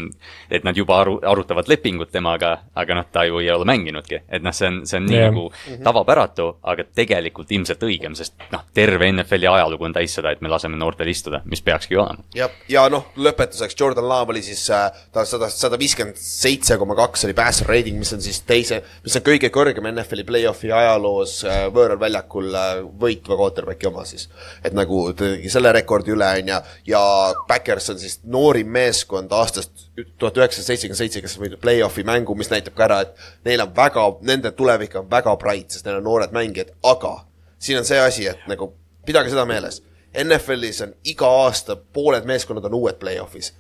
[0.50, 4.44] et nad juba aru, arutavad lepingut temaga, aga noh, ta ju ei ole mänginudki, et
[4.44, 5.32] noh, see on, see on nii yeah.
[5.32, 5.50] nagu
[5.84, 10.52] tavapäratu, aga tegelikult ilmselt õigem, sest noh, terve NFL-i ajalugu on täis seda, et me
[10.52, 12.24] laseme noortel istuda, mis peakski olema.
[12.36, 16.98] ja, ja noh, lõpetuseks Jordan Love oli siis äh, ta sada, sada viiskümmend seitse koma
[16.98, 21.40] kaks oli passer rating, mis on siis teise, mis on kõige kõrgem NFL-i play-off'i ajaloos
[21.48, 22.72] äh, võõral väljakul äh,
[23.02, 24.30] võitva quarterback'i oma siis.
[24.64, 26.62] et nagu ta tegi selle rekordi üle, on ju,
[26.94, 27.04] ja
[27.50, 32.36] Backers on siis noorim meeskond aastast tuhat üheksasada seitsekümmend seitse, kes on võitnud play-off'i mängu,
[32.40, 36.00] mis näitab ka ära, et neil on väga, nende tulevik on väga bright, sest neil
[36.00, 37.20] on noored mängijad, aga
[37.60, 38.72] siin on see asi, et nagu
[39.08, 39.82] pidage seda meeles
[40.14, 43.54] NFL-is on iga aasta pooled meeskonnad on uued play-off'is.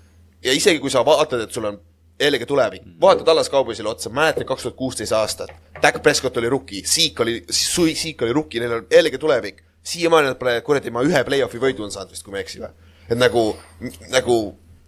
[0.43, 1.79] ja isegi kui sa vaatad, et sul on
[2.19, 6.81] jällegi tulevik, vaata Tallas Cowboysile otsa, mäletan kaks tuhat kuusteist aastat, Dak Prescott oli rookie,
[6.83, 7.45] Zeke oli,
[7.95, 9.63] Zeke oli rookie, neil on jällegi tulevik.
[9.83, 12.59] siiamaani nad pole kuradi ma ühe play-off'i võidu on saanud vist, kui ma ei eksi
[12.59, 12.73] või.
[13.09, 13.43] et nagu,
[14.11, 14.39] nagu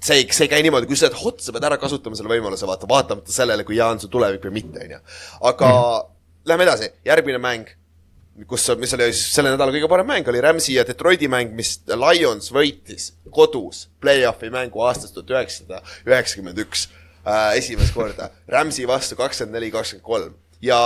[0.04, 2.34] see ei, see ei käi niimoodi, kui sa oled hot, sa pead ära kasutama selle
[2.34, 5.00] võimaluse, vaata, vaatamata sellele, kui hea on su tulevik või mitte, on ju.
[5.52, 6.10] aga mm
[6.46, 7.70] lähme edasi, järgmine mäng
[8.48, 12.52] kus, mis oli selle nädala kõige parem mäng, oli Rams'i ja Detroiti mäng, mis Lions
[12.54, 16.88] võitis kodus play-off'i mängu aastast tuhat üheksasada üheksakümmend üks
[17.26, 18.32] äh, esimest korda.
[18.52, 20.80] Rams'i vastu kakskümmend neli, kakskümmend kolm ja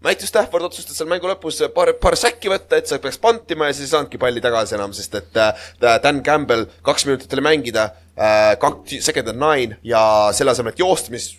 [0.00, 3.76] Matthew Stafford otsustas seal mängu lõpus paar, paar säkki võtta, et sa peaks pantima ja
[3.76, 5.68] siis ei saanudki palli tagasi enam, sest et äh,
[6.00, 10.02] Dan Campbell kaks minutit oli mängida äh,, kaks, second and nine ja
[10.36, 11.34] selle asemel, et joosta, mis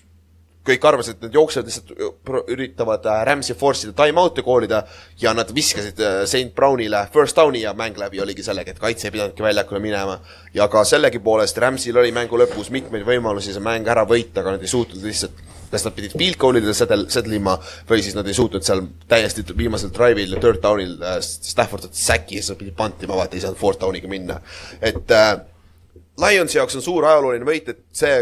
[0.67, 1.93] kõik arvasid, et need jooksjad lihtsalt
[2.25, 4.83] pro- üritavad äh, Rams'i force ida time-out'e koolida
[5.21, 9.09] ja nad viskasid äh, St Brownile first down'i ja mäng läbi oligi sellega, et kaitse
[9.09, 10.19] ei pidanudki väljakule minema.
[10.53, 14.61] ja ka sellegipoolest Rams'il oli mängu lõpus mitmeid võimalusi see mäng ära võita, aga nad
[14.61, 15.41] ei suutnud lihtsalt,
[15.71, 17.57] kas nad pidid field goal'idele sedel, sedlima
[17.89, 22.37] või siis nad ei suutnud seal täiesti viimasel drive'il, third down'il äh, Stafford võttis säki
[22.37, 24.37] ja siis nad pidid pantima, vaata ei saanud fourth down'iga minna.
[24.77, 25.33] et äh,
[26.21, 28.13] Lionsi jaoks on suur ajalooline võit, et see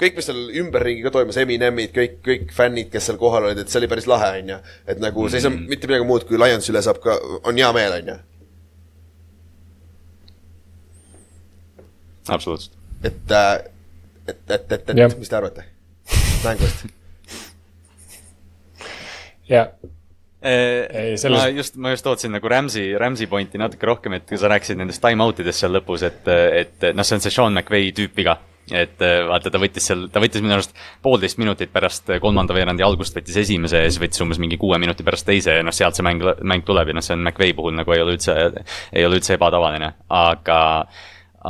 [0.00, 3.72] kõik, mis seal ümberringi ka toimus, Eminemid, kõik, kõik fännid, kes seal kohal olid, et
[3.72, 4.58] see oli päris lahe, on ju.
[4.92, 7.16] et nagu see ei saa mitte midagi muud, kui Lionsi üle saab ka,
[7.48, 8.18] on hea meel, on ju.
[12.28, 12.74] absoluutselt.
[13.04, 13.34] et,
[14.28, 15.64] et, et, et, et mis te arvate
[16.44, 16.86] mängust?
[19.48, 19.70] jah,
[20.46, 24.38] Ei, selles- ma just, ma just ootasin nagu Rams'i, Rams'i pointi natuke rohkem, et kui
[24.38, 27.88] sa rääkisid nendest time-out idest seal lõpus, et, et noh, see on see Sean McVay
[27.96, 28.36] tüüp viga.
[28.74, 32.84] Et eh, vaata, ta võttis seal, ta võttis minu arust poolteist minutit pärast kolmanda veerandi
[32.86, 35.98] algust võttis esimese ja siis võttis umbes mingi kuue minuti pärast teise ja noh, sealt
[35.98, 38.34] see mäng, mäng tuleb ja noh, see on McVay puhul nagu ei ole üldse,
[38.92, 40.60] ei ole üldse ebatavaline, aga,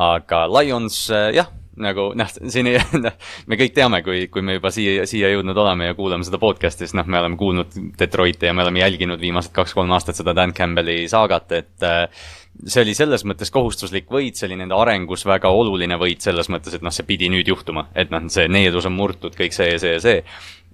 [0.09, 3.15] aga Lions eh, jah nagu noh, siin ei, noh,
[3.51, 6.87] me kõik teame, kui, kui me juba siia, siia jõudnud oleme ja kuulame seda podcast'i,
[6.87, 10.55] siis noh, me oleme kuulnud Detroiti ja me oleme jälginud viimased kaks-kolm aastat seda Dan
[10.57, 12.29] Campbelli saagat, et äh,
[12.65, 16.77] see oli selles mõttes kohustuslik võit, see oli nende arengus väga oluline võit selles mõttes,
[16.77, 19.81] et noh, see pidi nüüd juhtuma, et noh, see needus on murtud, kõik see ja
[19.83, 20.21] see ja see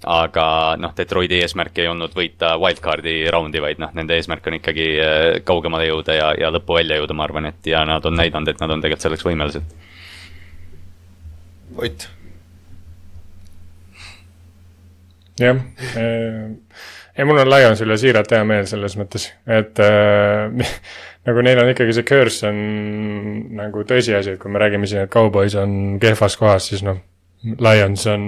[0.08, 0.44] aga
[0.82, 5.26] noh, Detroiti eesmärk ei olnud võita wildcard'i raundi, vaid noh, nende eesmärk on ikkagi äh,
[5.46, 8.62] kaugemale jõuda ja, ja lõppu välja jõuda, ma arvan, et ja nad on näidanud, et
[8.62, 9.80] nad on tegelikult selleks võimelised
[11.72, 12.04] Ott,
[15.40, 15.56] jah.
[15.96, 20.74] ei, mul on Lions üle siiralt hea meel selles mõttes, et äh,
[21.28, 22.58] nagu neil on ikkagi see curse on
[23.58, 26.98] nagu tõsiasi, et kui me räägime siin, et Cowboys on kehvas kohas, siis noh,
[27.42, 28.26] Lions on,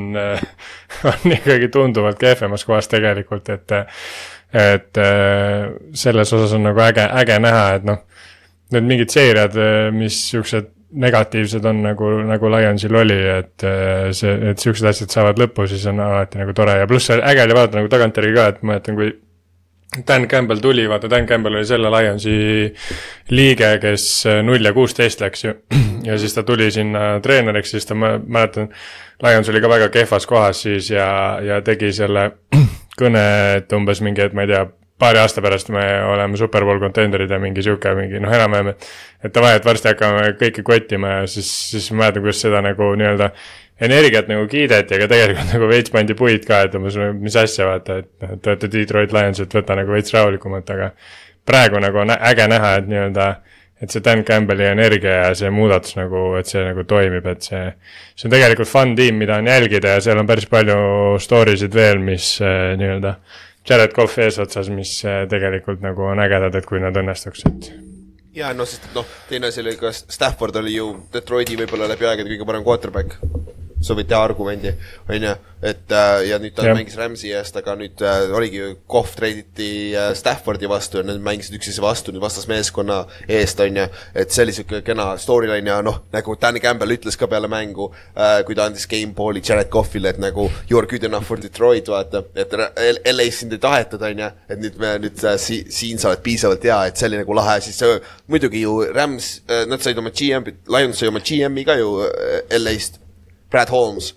[1.11, 3.79] on ikkagi tunduvalt kehvemas kohas tegelikult, et
[4.55, 5.01] et
[5.99, 8.05] selles osas on nagu äge, äge näha, et noh,
[8.75, 9.57] need mingid seeriad,
[9.95, 13.65] mis siuksed negatiivsed on nagu, nagu Lionsil oli, et
[14.15, 17.57] see, et siuksed asjad saavad lõppu, siis on alati nagu tore ja pluss äge oli
[17.57, 19.11] vaadata nagu tagantjärgi ka, et ma mäletan, kui
[20.09, 22.37] Dan Campbell tuli, vaata Dan Campbell oli selle Lionsi
[23.31, 24.07] liige, kes
[24.43, 25.55] null ja kuusteist läks ju.
[26.09, 28.73] ja siis ta tuli sinna treeneriks, siis ta, ma mäletan,
[29.23, 31.07] Lions oli ka väga kehvas kohas siis ja,
[31.45, 32.31] ja tegi selle
[33.01, 33.27] kõne,
[33.61, 34.65] et umbes mingi, et ma ei tea,
[34.99, 38.87] paari aasta pärast me oleme superbowl contender'id ja mingi sihuke mingi noh, enam-vähem, et.
[39.27, 42.93] et davai, et varsti hakkame kõiki kottima ja siis, siis ma mäletan, kuidas seda nagu
[42.99, 43.31] nii-öelda
[43.81, 48.01] energiat nagu kiideti, aga tegelikult nagu veits pandi puid ka, et umbes mis asja vaata,
[48.03, 50.93] et noh, te olete Detroit Lions, et võta nagu veits rahulikumalt, aga.
[51.45, 53.29] praegu nagu on äge näha, et nii-öelda,
[53.85, 57.65] et see Dan Campbelli energia ja see muudatus nagu, et see nagu toimib, et see.
[58.15, 61.75] see on tegelikult fun tiim, mida on jälgida ja seal on päris palju story sid
[61.75, 63.19] veel, mis äh, nii-öelda.
[63.69, 67.73] Jared Cough eesotsas, mis äh, tegelikult nagu on ägedad, et kui nad õnnestuks, et
[68.35, 72.33] ja noh, sest noh, teine asi oli ka Stafford oli ju Detroiti võib-olla läbi aegade
[72.33, 73.15] kõige parem quarterback
[73.85, 74.75] teha argumendi,
[75.09, 76.75] on ju, et äh, ja nüüd ta ja.
[76.77, 81.21] mängis Rams'i eest, aga nüüd äh, oligi ju, Kohv treiditi äh, Staffordi vastu ja nad
[81.25, 85.79] mängisid üksteise vastu nüüd vastasmeeskonna eest, on ju, et see oli niisugune kena storyline ja
[85.85, 89.71] noh, nagu Danny Campbell ütles ka peale mängu äh,, kui ta andis game ball'i Jared
[89.73, 92.53] Coughlile, et nagu you are good enough for Detroit, vaata, et
[93.15, 96.25] LA-s sind ei tahetud, on ju, et nüüd me nüüd äh, si siin sa oled
[96.27, 97.97] piisavalt hea, et see oli nagu lahe, siis äh,
[98.29, 102.61] muidugi ju Rams äh,, nad said oma GM-i, Lions sai oma GM-i ka ju äh,
[102.61, 103.04] LA-st
[103.55, 104.13] Brad Holmes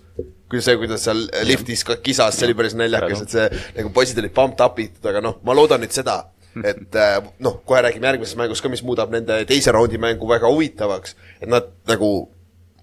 [0.48, 4.20] kui see, kuidas seal liftis ka kisas, see oli päris naljakas, et see nagu poisid
[4.22, 6.22] olid pumped up itud, aga noh, ma loodan nüüd seda,
[6.56, 10.48] et äh, noh, kohe räägime järgmises mängus ka, mis muudab nende teise raundi mängu väga
[10.48, 12.10] huvitavaks, et nad nagu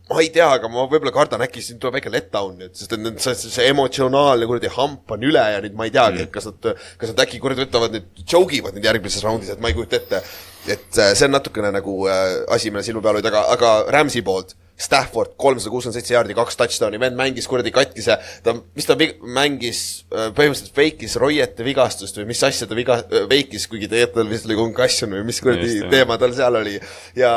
[0.06, 3.02] ma ei tea, aga ma võib-olla kardan, äkki siin tuleb väike letdown nüüd, sest et
[3.02, 6.34] nüüd see, see emotsionaalne kuradi hamp on üle ja nüüd ma ei teagi mm., et
[6.36, 6.68] kas nad,
[7.02, 9.98] kas nad äkki kuradi võtavad nüüd, joke ivad nüüd järgmises raundis, et ma ei kujuta
[9.98, 10.22] ette.
[10.70, 14.22] et äh, see on natukene nagu äh, asi, mille silma peal hoida, aga, aga Rams'i
[14.26, 18.98] poolt Stafford kolmsada kuuskümmend seitse jaardi, kaks touchdown'i, vend mängis kuradi katkise, ta, mis ta
[18.98, 24.32] mängis, äh, põhimõtteliselt fake'is Royete vigastust või mis asja ta viga-, fake'is, kuigi tegelikult tal
[24.32, 26.76] vist oli concussion või mis kuradi teema tal seal oli
[27.18, 27.32] ja.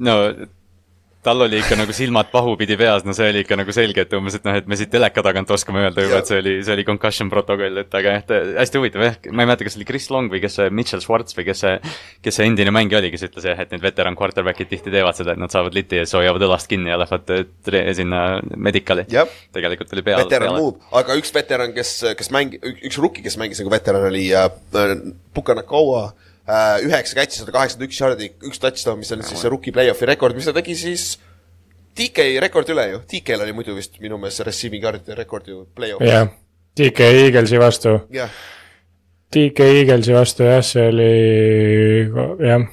[0.00, 0.16] no
[1.22, 4.36] tal oli ikka nagu silmad pahupidi peas, no see oli ikka nagu selge, et umbes,
[4.38, 6.84] et noh, et me siit teleka tagant oskame öelda juba, et see oli, see oli
[6.86, 10.06] concussion protokoll, et aga jah, hästi huvitav jah, ma ei mäleta, kas see oli Chris
[10.14, 11.74] Long või kes see Mitchell Schwartz või kes see,
[12.24, 15.34] kes see endine mängija oli, kes ütles jah, et need veteran quarterback'id tihti teevad seda,
[15.34, 18.22] et nad saavad liti ja siis hoiavad õlast kinni ja lähevad äh, sinna
[18.54, 19.08] medical'i.
[19.56, 20.22] tegelikult oli peal.
[20.22, 24.28] veteran muub, aga üks veteran, kes, kes mängi-, üks rookie, kes mängis nagu veteran, oli
[24.38, 24.48] äh,
[25.34, 29.50] Puka Nakaua Äh, üheksa catch'i, sada kaheksakümmend üks yard'i, üks touchdown, mis on siis see
[29.52, 31.10] rookie play-off'i rekord, mis ta tegi siis
[31.98, 36.08] DK rekord üle ju, DK-l oli muidu vist minu meelest receiving yard'ide rekord ju play-off'is.
[36.08, 36.30] jah,
[36.78, 37.98] DK Eaglesi vastu.
[39.34, 41.12] DK Eaglesi vastu jah, see oli
[42.48, 42.66] jah,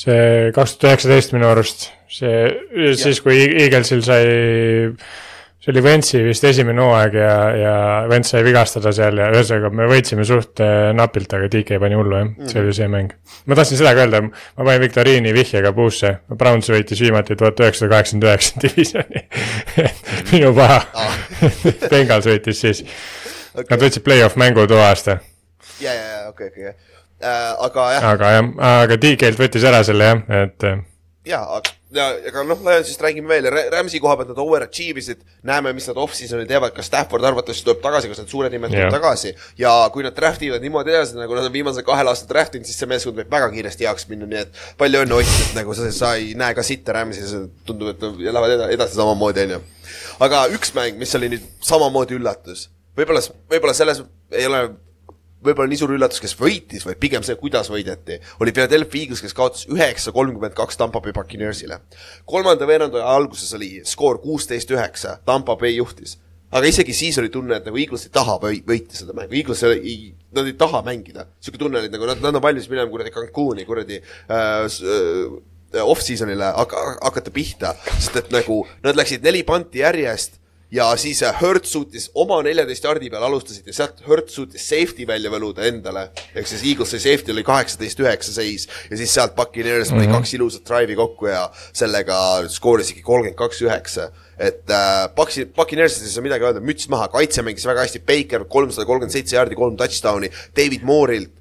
[0.00, 4.24] see kaks tuhat üheksateist minu arust, see siis, kui Eaglesil sai
[5.60, 7.72] see oli Ventsi vist esimene hooaeg ja, ja
[8.08, 12.16] Vents sai vigastada seal ja ühesõnaga me võitsime suht äh, napilt, aga DK pani hullu
[12.16, 12.52] jah mm, -hmm.
[12.52, 13.12] see oli see mäng.
[13.44, 17.92] ma tahtsin seda ka öelda, ma panin viktoriini vihjega puusse, Browns võitis viimati tuhat üheksasada
[17.92, 19.24] kaheksakümmend üheksa divisioni
[20.32, 21.18] minu paha ah.
[21.92, 22.80] Bengals võitis siis
[23.52, 23.68] okay..
[23.68, 25.18] Nad võtsid play-off mängu too aasta.
[25.80, 26.78] ja, ja, ja okei okay,, okei okay.
[27.20, 28.08] äh,, aga jah.
[28.14, 30.64] aga jah, aga DK-lt võttis ära selle jah, et.
[30.64, 30.80] Äh,
[31.28, 35.72] jaa, aga ja, aga noh, Lionsist räägime veel, Rams'i koha pealt nad overachieve isid, näeme,
[35.76, 39.32] mis nad off-season'il teevad, kas Stafford arvatavasti tuleb tagasi, kas need suured nimed tulevad tagasi.
[39.58, 42.68] ja kui nad draft ivad niimoodi edasi, nagu nad on viimasel kahel aastal draft inud,
[42.68, 45.74] siis see meeskond võib väga kiiresti heaks minna, nii et palju õnne, Ott, et nagu
[45.76, 47.34] sa, sa ei näe ka sitta Rams'is,
[47.68, 49.64] tundub, et lähevad edasi, samamoodi, on ju.
[50.26, 52.68] aga üks mäng, mis oli nüüd samamoodi üllatus,
[52.98, 54.68] võib-olla, võib-olla selles ei ole
[55.44, 59.36] võib-olla nii suur üllatus, kes võitis, vaid pigem see, kuidas võideti, oli Philadelphia Eagles, kes
[59.36, 61.80] kaotas üheksa, kolmkümmend kaks Tampa Bay Buccaneersile.
[62.28, 66.18] kolmanda veerandaja alguses oli skoor kuusteist, üheksa, Tampa Bay juhtis.
[66.52, 70.14] aga isegi siis oli tunne, et nagu Eagles ei taha võita seda mängu, Eagles ei,
[70.34, 71.26] nad ei taha mängida.
[71.38, 76.52] niisugune tunne oli, nagu nad, nad on valmis minema kuradi Cancuni kuradi äh, äh, off-season'ile
[76.56, 80.39] hakata pihta, sest et nagu nad läksid neli panti järjest
[80.70, 85.06] ja siis äh, Hertz suutis oma neljateist jardi peal alustasid ja sealt Hertz suutis safety
[85.08, 86.08] välja võluda endale.
[86.34, 90.20] ehk siis Eaglesi safety oli kaheksateist üheksa seis ja siis sealt Buccaneers pani mm -hmm.
[90.20, 94.10] kaks ilusat drive'i kokku ja sellega skoorisigi kolmkümmend kaks üheksa.
[94.38, 98.44] et äh, Bucks, Buccaneersist ei saa midagi öelda, müts maha, kaitse mängis väga hästi, Baker
[98.44, 101.39] kolmsada kolmkümmend seitse jardi, kolm touchdown'i, David Moore'ilt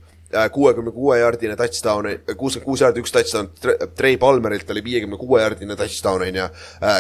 [0.52, 2.06] kuuekümne kuue jaardine touchdown,
[2.38, 3.50] kuuskümmend kuus jaardi, üks touchdown,
[3.98, 6.48] Trey Palmerilt oli viiekümne kuue jaardine touchdown, on ju.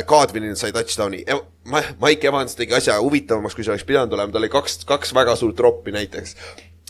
[0.09, 1.23] Kadrinilt sai touchdown'i,
[2.01, 5.35] Mike Evans tegi asja huvitavamaks, kui see oleks pidanud olema, tal oli kaks, kaks väga
[5.37, 6.35] suurt droppi näiteks.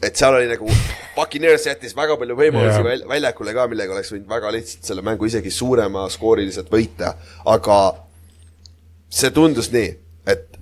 [0.04, 0.70] et seal oli nagu,
[1.16, 5.28] Puccaneers jättis väga palju võimalusi väl- väljakule ka, millega oleks võinud väga lihtsalt selle mängu
[5.28, 7.14] isegi suurema skooriliselt võita,
[7.46, 7.80] aga
[9.10, 9.90] see tundus nii,
[10.32, 10.56] et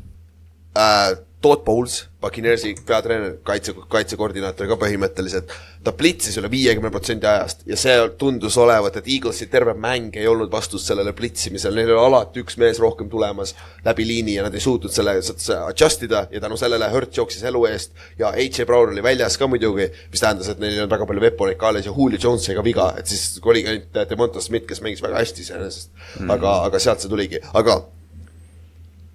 [0.77, 1.11] äh,
[1.41, 5.53] Todd Bowles, Puccaneersi peatreener, kaitse, kaitsekoordinaator ka põhimõtteliselt,
[5.83, 10.27] ta plitsis üle viiekümne protsendi ajast ja see tundus olevat, et Eaglesi terve mäng ei
[10.27, 13.55] olnud vastus sellele plitsimisele, neil oli alati üks mees rohkem tulemas
[13.85, 15.15] läbi liini ja nad ei suutnud selle
[15.61, 19.47] adjust ida ja tänu sellele Hurt jooksis elu eest ja AJ Brown oli väljas ka
[19.47, 22.45] muidugi, mis tähendas, et neil ei olnud väga palju veponeid ka alles ja Julio Jones
[22.45, 25.93] sai ka viga, et siis oligi ainult Demonta Smith, kes mängis väga hästi iseenesest.
[26.19, 27.79] Mm., aga, aga sealt see tuligi, aga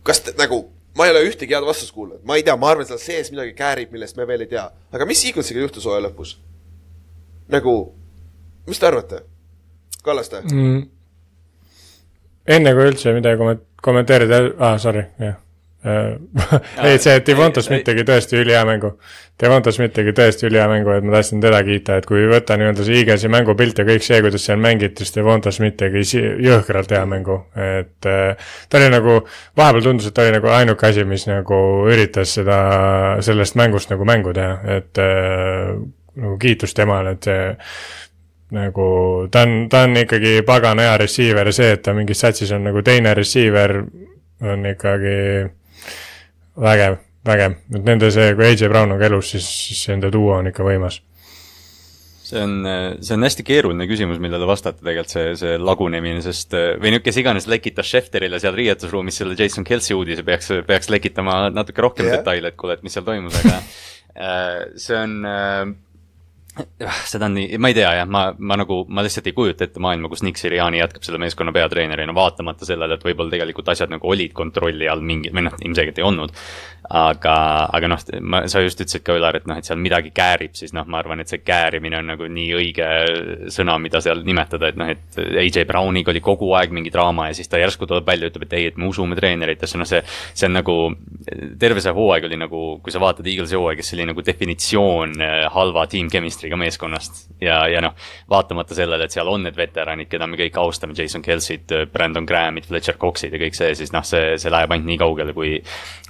[0.07, 0.65] kas te, nagu,
[0.97, 3.55] ma ei ole ühtegi head vastust kuulnud, ma ei tea, ma arvan, seal sees midagi
[3.59, 4.65] käärib, millest me veel ei tea.
[4.93, 6.37] aga mis Eaglesiga juhtus hooaja lõpus?
[7.53, 7.77] nagu,
[8.67, 9.23] mis te arvate?
[10.03, 10.83] Kallaste mm.?
[12.57, 15.42] enne kui üldse midagi komment-, kommenteerida, aa, sorry, jah.
[16.87, 18.93] ei, see Devonta Smith tegi tõesti ülihea mängu.
[19.43, 22.85] Devonta Smith tegi tõesti ülihea mängu, et ma tahtsin teda kiita, et kui võtta nii-öelda
[22.87, 26.05] see Eaglesi mängupilt ja kõik see, kuidas seal mängiti, siis Devonta Smith tegi
[26.47, 29.17] jõhkralt hea mängu, et äh, ta oli nagu,
[29.59, 31.59] vahepeal tundus, et ta oli nagu ainuke asi, mis nagu
[31.91, 32.61] üritas seda,
[33.25, 35.73] sellest mängust nagu mängu teha, et äh,
[36.23, 37.51] nagu kiitus temale, et see
[38.53, 38.87] nagu
[39.33, 42.67] ta on, ta on ikkagi pagana hea receiver ja see, et ta mingis satsis on
[42.69, 43.79] nagu teine receiver,
[44.45, 45.17] on ikkagi
[46.59, 50.35] vägev, vägev, et nende see, kui AJ Brown on ka elus, siis, siis nende duo
[50.39, 51.01] on ikka võimas.
[52.33, 52.67] see on,
[53.05, 57.21] see on hästi keeruline küsimus, millele vastata tegelikult see, see lagunemine, sest või nüüd, kes
[57.21, 62.21] iganes lekitas Schefterile seal riietusruumis selle Jason Kelci uudise, peaks, peaks lekitama natuke rohkem yeah.
[62.21, 65.92] detaile, et kuule, et mis seal toimus, aga äh, see on äh, jah,
[67.09, 69.81] seda on nii, ma ei tea jah, ma, ma nagu, ma lihtsalt ei kujuta ette
[69.81, 74.11] maailma, kus Nick Siriani jätkab selle meeskonna peatreenerina, vaatamata sellele, et võib-olla tegelikult asjad nagu
[74.13, 76.37] olid kontrolli all mingi, või noh, ilmselgelt ei olnud.
[76.93, 77.35] aga,
[77.73, 80.75] aga noh, ma, sa just ütlesid ka, Ülar, et noh, et seal midagi käärib, siis
[80.77, 82.89] noh, ma arvan, et see käärimine on nagu nii õige
[83.55, 87.39] sõna, mida seal nimetada, et noh, et AJ Browniga oli kogu aeg mingi draama ja
[87.39, 90.03] siis ta järsku tuleb välja, ütleb, et ei, et me usume treeneritesse, noh see,
[90.35, 90.77] see on nagu,
[91.61, 95.17] terve see hooaeg oli nagu, kui sa vaatad Eaglesi hooaega, siis see oli nagu definitsioon
[95.25, 97.25] eh, halva team chemistry'ga meeskonnast.
[97.41, 97.97] ja, ja noh,
[98.31, 102.69] vaatamata sellele, et seal on need veteranid, keda me kõik austame, Jason Kelsit, Brandon Grahamid,
[102.69, 105.57] Fletcher Coxid ja kõik see, siis noh, see, see läheb ainult nii kaugele, kui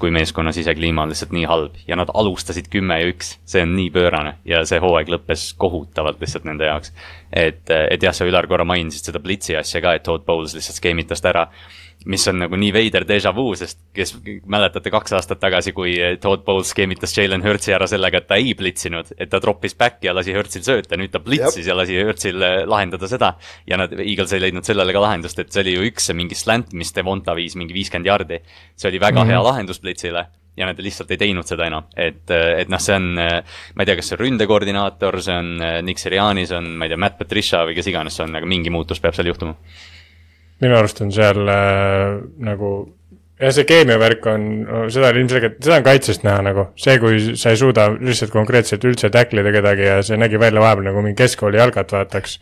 [0.02, 0.10] kui
[0.72, 3.90] meeskonna sisekliima on lihtsalt nii halb ja nad alustasid kümme ja üks, see on nii
[3.90, 6.92] pöörane ja see hooaeg lõppes kohutavalt lihtsalt nende jaoks.
[7.32, 10.76] et, et jah, sa Ülar korra mainisid seda Blitzi asja ka, et Todd Bowles lihtsalt
[10.76, 11.48] skeemitas ta ära
[12.06, 14.14] mis on nagu nii veider déjà vu, sest kes
[14.50, 18.54] mäletate kaks aastat tagasi, kui Todd Bowles skeemitas Jalen Hurtsi ära sellega, et ta ei
[18.58, 22.42] blitsinud, et ta troppis back'i ja lasi Hurtsil sööta, nüüd ta blitsis ja lasi Hurtsil
[22.42, 23.34] eh, lahendada seda.
[23.66, 26.72] ja nad, Eagles ei leidnud sellele ka lahendust, et see oli ju üks mingi slant,
[26.74, 28.42] mis Devonta viis mingi viiskümmend jardi.
[28.76, 29.32] see oli väga mm -hmm.
[29.32, 30.26] hea lahendus blitsile
[30.56, 33.96] ja nad lihtsalt ei teinud seda enam, et, et noh, see on, ma ei tea,
[33.98, 35.52] kas see on ründekoordinaator, see on
[35.86, 38.48] Nick Siriani, see on, ma ei tea, Matt Patricia või kes iganes see on, aga
[38.48, 39.56] mingi muutus peab seal juhtuma.
[40.62, 42.74] Minu arust on seal äh, nagu
[43.42, 44.44] ja see keemia värk on,
[44.92, 48.84] seda on ilmselgelt, seda on kaitsest näha nagu, see, kui sa ei suuda lihtsalt konkreetselt
[48.86, 52.38] üldse tacklida kedagi ja see nägi välja vahepeal nagu mingi keskkooli jalgat vaataks,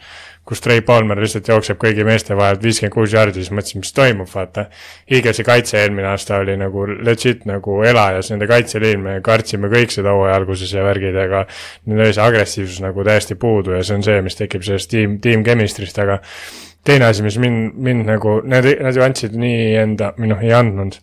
[0.46, 4.28] kus Trey Palmer lihtsalt jookseb kõigi meeste vahelt viiskümmend kuus jaardi, siis mõtlesin, mis toimub,
[4.32, 4.66] vaata.
[5.10, 10.14] Eaglesi kaitse eelmine aasta oli nagu legit nagu elajas, nende kaitseliin, me kartsime kõik seda
[10.16, 11.44] hooaja alguses ja värgid, aga
[11.86, 15.20] neil oli see agressiivsus nagu täiesti puudu ja see on see, mis tekib sellest tiim,
[15.22, 16.18] tiim chemistry'st, aga
[16.88, 20.56] teine asi, mis mind, mind nagu, nad, nad ju andsid nii enda, või noh, ei
[20.56, 20.98] andnud.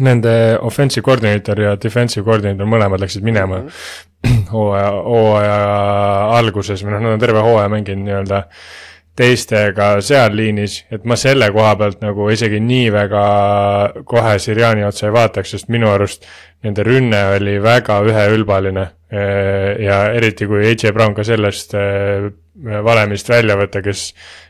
[0.00, 4.42] Nende offensive coordinator ja defensive coordinator mõlemad läksid minema mm -hmm.
[4.54, 5.60] hooaja, hooaja
[6.38, 8.42] alguses või noh, nad on terve hooaja mänginud nii-öelda
[9.16, 13.22] teistega seal liinis, et ma selle koha pealt nagu isegi nii väga
[14.04, 16.26] kohe Siriani otsa ei vaataks, sest minu arust
[16.66, 18.86] nende rünne oli väga üheülbaline.
[19.86, 21.74] Ja eriti kui AJ Brown ka sellest
[22.84, 24.08] valemist välja võtta, kes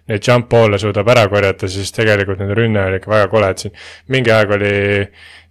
[0.09, 3.65] neid jump ball'e suudab ära korjata, siis tegelikult nende rünne oli ikka väga kole, et
[3.65, 3.75] siin
[4.15, 4.73] mingi aeg oli,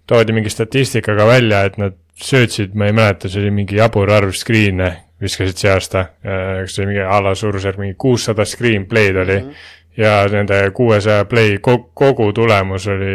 [0.08, 4.32] toodi mingi statistikaga välja, et nad söötsid, ma ei mäleta, see oli mingi jabur arv
[4.34, 4.90] screen'e,
[5.22, 9.40] viskasid see aasta, kas see oli mingi a la suurusjärk mingi kuussada screen play'd oli
[9.40, 9.48] mm.
[9.48, 13.12] -hmm ja nende kuuesaja play kogu, tulemus oli,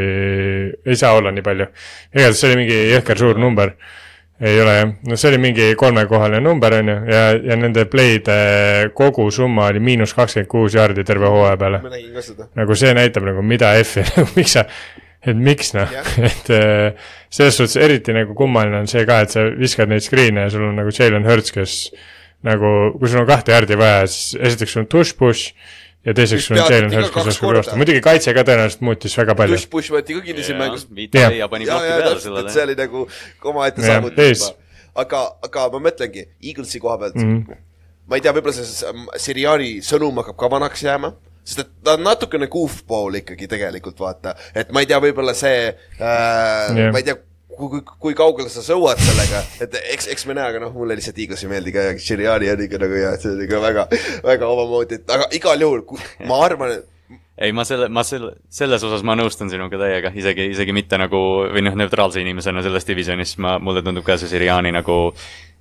[0.85, 1.65] ei saa olla nii palju.
[2.15, 3.75] igatahes see oli mingi jõhker suur number
[4.41, 7.21] ei ole jah, no see oli mingi kolmekohaline number on ju ja,
[7.51, 8.37] ja nende play'de
[8.97, 11.81] kogusumma oli miinus kakskümmend kuus jaardi terve hooaja peale.
[12.57, 14.05] nagu see näitab nagu mida F-i,
[14.37, 14.65] miks sa,
[15.21, 16.07] et miks noh Jah.
[16.29, 20.47] et äh, selles suhtes eriti nagu kummaline on see ka, et sa viskad neid screen'e
[20.47, 21.77] ja sul on nagu Jalen Hurts, kes
[22.47, 25.53] nagu, kui sul on kahte järgi vaja, siis esiteks sul on tush-push
[26.05, 29.37] ja teiseks sul on Jalen Hurts, kes oskab joosta, muidugi kaitse ka tõenäoliselt muutis väga
[29.37, 29.59] palju.
[29.59, 30.87] Tush-push võeti ka kinni siin mängus.
[30.89, 32.63] Ja pani ja, ploki ja peale täpselt, et sellele see.
[32.65, 33.03] oli nagu
[33.53, 34.53] omaette saavutus juba.
[35.05, 37.35] aga, aga ma mõtlengi, Eaglesi koha pealt mm.
[37.35, 37.65] -hmm.
[38.09, 41.13] ma ei tea, võib-olla see Siriani sõnum hakkab ka vanaks jääma,
[41.43, 45.67] sest et ta on natukene goofball ikkagi tegelikult vaata, et ma ei tea, võib-olla see
[45.71, 47.17] äh, yeah., ma ei tea,
[47.55, 50.97] kui, kui, kui kaugele sa sõuad sellega, et eks, eks me näe, aga noh, mulle
[50.99, 53.85] lihtsalt Eagles ei meeldi ka ja Siriani on ikka nagu jah, see on ikka väga,
[54.25, 55.85] väga omamoodi, et aga igal juhul,
[56.29, 56.89] ma arvan, et
[57.41, 61.21] ei, ma selle, ma selle, selles osas ma nõustun sinuga täiega, isegi, isegi mitte nagu
[61.49, 64.97] või noh, neutraalse inimesena selles divisionis ma, mulle tundub ka see Siriani nagu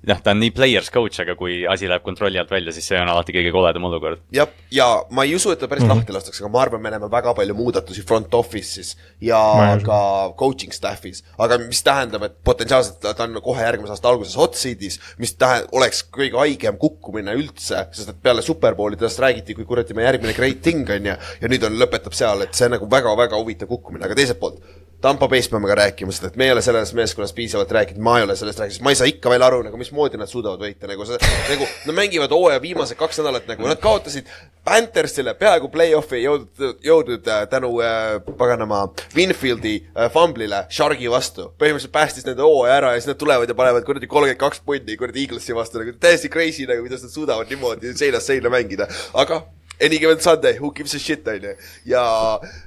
[0.09, 2.99] noh, ta on nii players coach, aga kui asi läheb kontrolli alt välja, siis see
[2.99, 4.23] on alati kõige koledam olukord.
[4.33, 5.91] jah, ja ma ei usu, et ta päris mm.
[5.91, 6.01] -hmm.
[6.01, 9.41] lahti lastakse, aga ma arvan, me näeme väga palju muudatusi front office'is ja
[9.85, 9.99] ka
[10.39, 14.99] coaching staff'is, aga mis tähendab, et potentsiaalselt ta on kohe järgmise aasta alguses hot seat'is,
[15.17, 19.93] mis tähe-, oleks kõige haigem kukkumine üldse, sest et peale superbowli tast räägiti, kui kuradi
[19.93, 22.89] me järgmine great thing on ju, ja nüüd on, lõpetab seal, et see on nagu
[22.89, 26.51] väga-väga huvitav kukkumine, aga teiselt poolt Tampa Bay'st peame ka rääkima, sest et me ei
[26.53, 29.45] ole selles meeskonnas piisavalt rääkinud, ma ei ole sellest rääkinud, ma ei saa ikka veel
[29.45, 31.17] aru nagu mismoodi nad suudavad võita, nagu see,
[31.49, 34.29] nagu nad mängivad hooaja viimased kaks nädalat nagu nad kaotasid
[34.65, 38.83] Panthersile peaaegu play-off'i ei jõudnud, jõudnud äh, tänu äh, paganama
[39.15, 41.47] Winfieldi äh, famblile Shargi vastu.
[41.57, 44.99] põhimõtteliselt päästis nende hooaja ära ja siis nad tulevad ja panevad kuradi kolmkümmend kaks punni
[45.01, 48.85] kuradi Eaglesi vastu nagu täiesti crazy nagu, kuidas nad suudavad niimoodi seinast seina mängida,
[49.17, 49.41] aga
[49.81, 51.55] any given Sunday, who gives a shit, on ju.
[51.85, 52.05] ja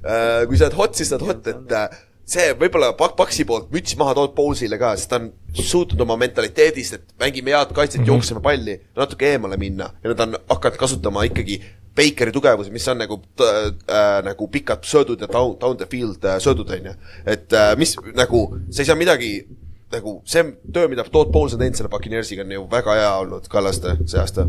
[0.03, 3.47] äh, kui sa oled hot, siis sa oled hot, et äh, see võib-olla Pak-, Paksi
[3.49, 7.73] poolt müts maha tood Bowlesile ka, sest ta on suutnud oma mentaliteedist, et mängime head
[7.77, 8.13] kaitset mm, -hmm.
[8.13, 11.63] jookseme palli, natuke eemale minna ja nad on hakanud kasutama ikkagi
[11.95, 16.39] Bakeri tugevusi, mis on nagu äh,, nagu pikad söödud ja down, down the field äh,
[16.39, 16.95] söödud, on ju.
[17.27, 19.47] et äh, mis nagu, sa ei saa midagi
[19.93, 23.49] nagu see töö, mida Todd Bowles on teinud selle Buccaneersiga on ju väga hea olnud,
[23.49, 24.49] Kallaste, see aasta.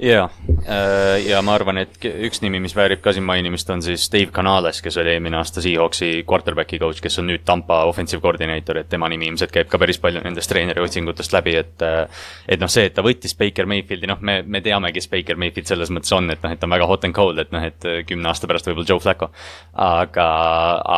[0.00, 0.28] jaa,
[1.26, 4.80] ja ma arvan, et üks nimi, mis väärib ka siin mainimist, on siis Dave Canales,
[4.82, 9.08] kes oli eelmine aasta Seahawksi quarterback'i coach, kes on nüüd Tampa offensive coordinator, et tema
[9.12, 11.84] nimi ilmselt käib ka päris palju nendest treeneri otsingutest läbi, et
[12.48, 15.68] et noh, see, et ta võttis Baker Mayfieldi, noh, me, me teame, kes Baker Mayfield
[15.70, 17.88] selles mõttes on, et noh, et ta on väga hot and cold, et noh, et
[18.08, 19.30] kümne aasta pärast võib-olla Joe Flacco.
[19.80, 20.28] aga,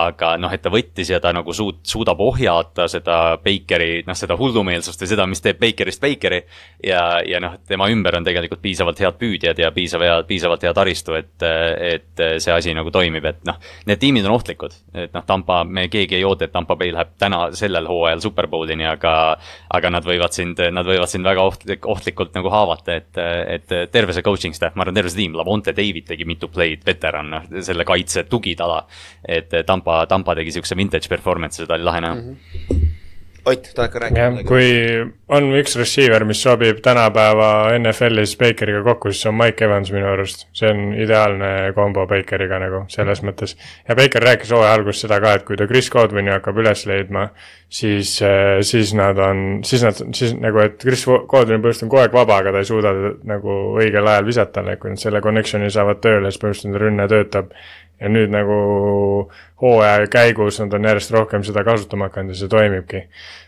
[0.07, 4.39] aga noh, et ta võttis ja ta nagu suut-, suudab ohjata seda Bakeri, noh, seda
[4.39, 6.43] hullumeelsust ja seda, mis teeb Bakerist Bakeri
[6.87, 10.73] ja, ja noh, tema ümber on tegelikult piisavalt head püüdjad ja piisav hea, piisavalt hea
[10.77, 14.75] taristu, et, et see asi nagu toimib, et noh, need tiimid on ohtlikud.
[14.95, 18.87] et noh, Tampa, me keegi ei oota, et Tampa Bay läheb täna sellel hooajal Superbowlini,
[18.89, 19.15] aga
[19.73, 23.23] aga nad võivad sind, nad võivad sind väga ohtlik, ohtlikult nagu haavata, et,
[23.57, 26.85] et terve see coaching staff, ma arvan, terve see tiim, Lavonte David tegi mitu play'd,
[26.87, 28.83] veteran, noh, selle kaitse tugitala.
[29.23, 32.31] et Tampa, Tampa tegi siukse vintage performance'i, seda oli lahe näha mm.
[32.31, 32.82] -hmm.
[33.47, 34.67] Ott, tahad ka rääkida kui
[35.35, 40.07] on üks receiver, mis sobib tänapäeva NFL-is Bakeriga kokku, siis see on Mike Evans minu
[40.13, 40.47] arust.
[40.55, 43.57] see on ideaalne kombo Bakeriga nagu selles mõttes.
[43.89, 47.25] ja Baker rääkis hooaja alguses seda ka, et kui ta Chris Godwini hakkab üles leidma,
[47.67, 48.15] siis,
[48.71, 52.39] siis nad on, siis nad, siis nagu, et Chris Godwini põhimõtteliselt on kogu aeg vaba,
[52.45, 52.95] aga ta ei suuda
[53.27, 57.51] nagu õigel ajal visata talle, kui nad selle connection'i saavad tööle, siis põhimõtteliselt rünne töötab
[58.03, 58.57] ja nüüd nagu
[59.63, 63.03] hooaja käigus nad on järjest rohkem seda kasutama hakanud ja see toimibki.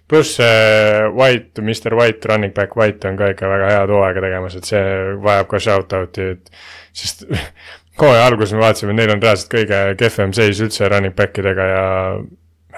[0.09, 4.57] pluss see White, Mr White, running back White on ka ikka väga head hooaega tegemas,
[4.59, 4.85] et see
[5.25, 6.55] vajab ka shout-out'i, et
[6.93, 7.27] sest
[8.01, 11.85] hooaja alguses me vaatasime, neil on reaalselt kõige kehvem seis üldse running back idega ja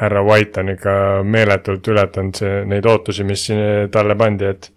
[0.01, 0.94] härra White on ikka
[1.24, 4.70] meeletult ületanud see, neid ootusi, mis siin talle pandi, et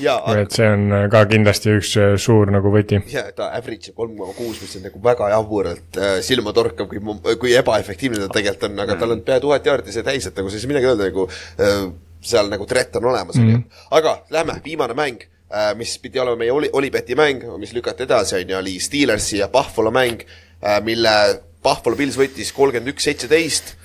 [0.00, 1.92] jaa, et see on ka kindlasti üks
[2.22, 3.02] suur nagu võti.
[3.12, 7.02] ja ta average kolm koma kuus, mis on nagu väga jaburalt äh, silmatorkav, kui,
[7.42, 10.52] kui ebaefektiivne ta tegelikult on, aga tal on pea tuhat jaardi see täis, et nagu
[10.52, 11.84] siis midagi öelda nagu äh,
[12.22, 13.84] seal nagu threat on olemas mm, -hmm.
[13.98, 18.36] aga lähme, viimane mäng äh,, mis pidi olema meie oli, Olibeti mäng, mis lükati edasi,
[18.36, 23.76] on ju, oli Steelersi ja Buffalo mäng äh,, mille Buffalo Pils võttis kolmkümmend üks, seitseteist,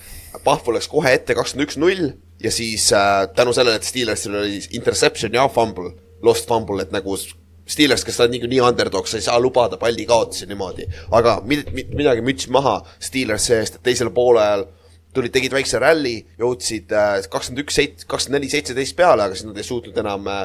[0.44, 4.60] Buffalo läks kohe ette kakskümmend üks, null ja siis äh, tänu sellele, et Steelersil oli
[4.78, 5.92] interception ja fumble,
[6.22, 7.16] lost fumble, et nagu
[7.68, 10.86] Steelers, kes on niikuinii underdog, sa ei saa lubada palli kaotusi niimoodi.
[11.12, 14.64] aga mid, mid, midagi müts maha Steelers see-eest, et teisel poolel
[15.14, 16.92] tulid, tegid väikse ralli, jõudsid
[17.32, 20.44] kakskümmend üks, seit-, kakskümmend neli, seitseteist peale, aga siis nad ei suutnud enam äh,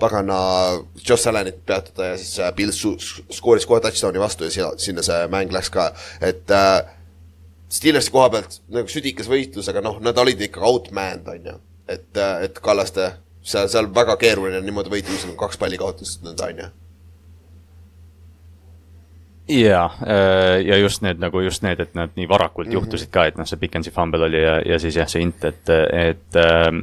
[0.00, 0.38] pagana
[1.02, 2.80] Josh Allanit peatada ja siis äh, Pils
[3.36, 5.90] skooris kohe touchdown'i vastu ja sinna see mäng läks ka,
[6.24, 6.80] et äh,
[7.70, 11.56] Steelersi koha pealt nagu südikas võitlus, aga noh, nad olid ikka outmanned, on ju.
[11.90, 16.70] et, et Kallaste, seal, seal väga keeruline niimoodi on kaks palli kaotust nõnda, on ju.
[19.50, 19.86] jaa,
[20.64, 22.78] ja just need nagu just need, et nad nii varakult mm -hmm.
[22.78, 25.70] juhtusid ka, et noh, see Pickensi fumble oli ja, ja siis jah, see int, et,
[25.92, 26.82] et ähm,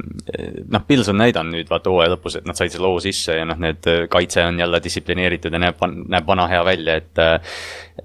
[0.68, 3.44] noh, Pils on näidanud nüüd vaata hooaja lõpus, et nad said selle loo sisse ja
[3.44, 7.24] noh, need kaitse on jälle distsiplineeritud ja näeb, näeb vana hea välja, et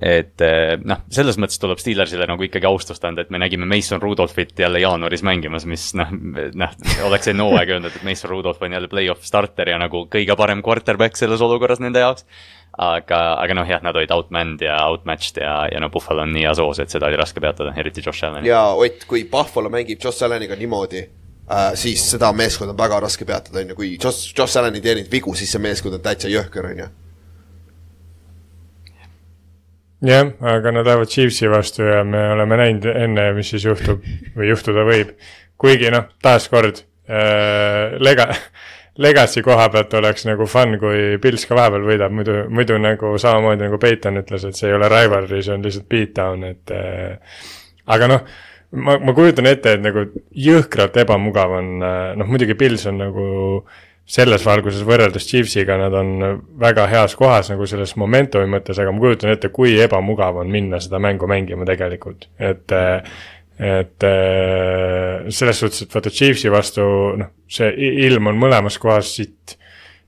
[0.01, 0.41] et
[0.85, 4.79] noh, selles mõttes tuleb Steelersile nagu ikkagi austust anda, et me nägime Mason Rudolphit jälle
[4.79, 6.09] jaanuaris mängimas, mis noh,
[6.55, 6.73] noh,
[7.05, 10.63] oleks enne hooaega öelnud, et Mason Rudolph on jälle play-off starter ja nagu kõige parem
[10.65, 12.25] quarterback selles olukorras nende jaoks
[12.77, 16.47] aga, aga noh, jah, nad olid outmanned ja outmatched ja, ja no Buffalo on nii
[16.47, 18.49] hea soos, et seda oli raske peatada, eriti Josh Allan'i.
[18.49, 23.27] ja Ott, kui Buffalo mängib Josh Alleniga niimoodi äh,, siis seda meeskonda on väga raske
[23.29, 26.31] peatada, on ju, kui Josh, Josh Allan ei teeninud vigu, siis see meeskond on täitsa
[26.33, 26.89] jõhker, on ju.
[30.09, 34.01] jah, aga nad lähevad Chiefsi vastu ja me oleme näinud enne, mis siis juhtub
[34.33, 35.13] või juhtuda võib.
[35.61, 38.33] kuigi noh, taaskord äh, lega-,
[39.01, 43.65] Legacy koha pealt oleks nagu fun, kui Pils ka vahepeal võidab, muidu, muidu nagu samamoodi
[43.65, 47.39] nagu Peiton ütles, et see ei ole rivalry, see on lihtsalt beatdown, et äh,
[47.95, 48.27] aga noh,
[48.77, 50.05] ma, ma kujutan ette, et nagu
[50.45, 51.73] jõhkralt ebamugav on,
[52.19, 53.25] noh muidugi Pils on nagu
[54.13, 56.09] selles valguses võrreldes Chiefsiga nad on
[56.59, 60.81] väga heas kohas nagu selles momentumi mõttes, aga ma kujutan ette, kui ebamugav on minna
[60.83, 62.75] seda mängu mängima tegelikult, et
[63.59, 66.85] et äh, selles suhtes, et vaata Chiefsi vastu
[67.19, 67.69] noh, see
[68.07, 69.57] ilm on mõlemas kohas sitt.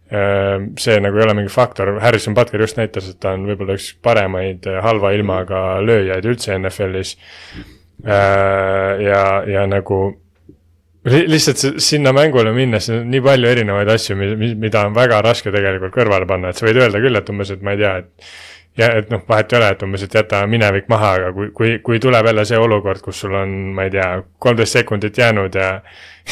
[0.05, 3.87] see nagu ei ole mingi faktor, Harrison Butler just näitas, et ta on võib-olla üks
[4.05, 7.15] paremaid äh, halva ilmaga lööjaid üldse NFL-is.
[8.05, 9.97] ja, ja nagu
[11.09, 14.15] li- lihtsalt si- sinna mängule minnes on nii palju erinevaid asju,
[14.61, 17.61] mida on väga raske tegelikult kõrvale panna, et sa võid öelda küll, et umbes, et
[17.65, 18.29] ma ei tea, et
[18.77, 21.77] ja et noh, vahet ei ole, et umbes, et jäta minevik maha, aga kui, kui,
[21.85, 25.69] kui tuleb jälle see olukord, kus sul on, ma ei tea, kolmteist sekundit jäänud ja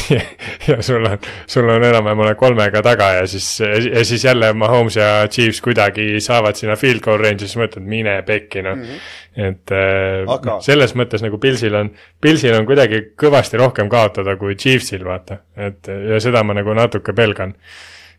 [0.10, 0.20] ja,
[0.68, 1.18] ja sul on,
[1.48, 6.20] sul on enam-vähem oled kolmega taga ja siis, ja siis jälle Mahomes ja Chiefs kuidagi
[6.24, 8.84] saavad sinna field goal range'i, siis mõtled, mine pekki noh mm.
[8.84, 9.48] -hmm.
[9.50, 14.56] et äh, Aga- selles mõttes nagu Pilsil on, Pilsil on kuidagi kõvasti rohkem kaotada kui
[14.56, 15.44] Chiefsil, vaata.
[15.58, 17.56] et ja seda ma nagu natuke pelgan.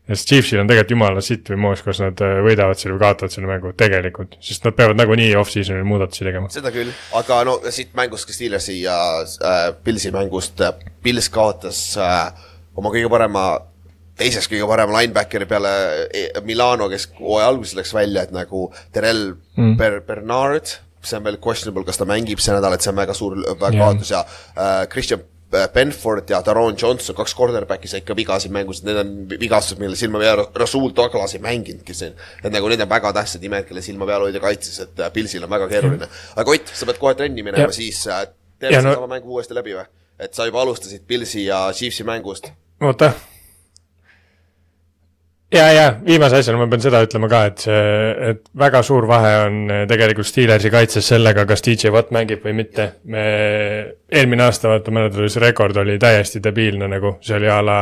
[0.09, 3.33] Sest Chiefsil on tegelikult jumala sitt või moos, kas nad äh, võidavad selle või kaotavad
[3.33, 6.51] selle mängu tegelikult, sest nad peavad nagunii off-season'il muudatusi tegema.
[6.53, 10.75] seda küll, aga no siit mängust ka Steelersi ja äh, Pilsi mängust äh,,
[11.05, 13.49] Pils kaotas äh, oma kõige parema,
[14.21, 15.75] teiseks kõige parema linebackeri peale
[16.11, 19.77] eh, Milano, kes hooaja alguses läks välja, et nagu Terrel mm.
[19.81, 23.17] Ber-, Bernard, see on veel questionable, kas ta mängib see nädal, et see on väga
[23.17, 25.25] suur kaotus ja äh, Christian
[25.75, 30.23] Benford ja Daron Johnson, kaks quarterback'i said ka vigasid mängus, need on vigastused, mille silma
[30.23, 32.15] peal Rasul Douglas ei mänginudki siin.
[32.43, 35.45] et nagu need on väga tähtsad imed, kelle silma peal hoida kaitses, et äh, Pilsil
[35.45, 36.09] on väga keeruline.
[36.37, 38.27] aga Ott, sa pead kohe trenni minema, siis äh,
[38.59, 39.07] teeme no- no...
[39.11, 39.87] mängu uuesti läbi või?
[40.19, 42.51] et sa juba alustasid Pilsi ja Chiefsi mängust.
[42.81, 43.13] oota.
[45.55, 47.95] ja, ja viimase asjana ma pean seda ütlema ka, et see,
[48.31, 52.57] et väga suur vahe on eh, tegelikult Steelersi kaitses sellega, kas DJ Watt mängib või
[52.65, 52.91] mitte.
[53.11, 53.25] me
[54.11, 57.81] eelmine aasta, vaata, see rekord oli täiesti debiilne nagu, see oli a la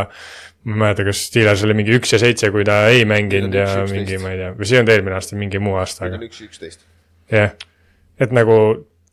[0.62, 3.66] ma ei mäleta, kas Steelers oli mingi üks ja seitse, kui ta ei mänginud ja
[3.80, 6.42] ja mingi, ma ei tea, või see ei olnud eelmine aasta, mingi muu aasta, üks,
[6.46, 6.84] üksteist.
[7.32, 7.56] jah,
[8.22, 8.56] et nagu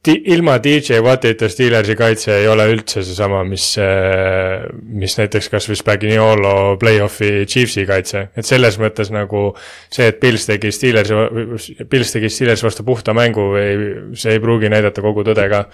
[0.08, 3.66] ilma DJ Wattita Steelersi kaitse ei ole üldse seesama, mis,
[4.96, 9.50] mis näiteks kasvõi Spagnolo play-off'i Chiefsi kaitse, et selles mõttes nagu
[9.92, 14.72] see, et Pils tegi Steelersi, Pils tegi Steelersi vastu puhta mängu või see ei pruugi
[14.72, 15.66] näidata kogu tõde ka.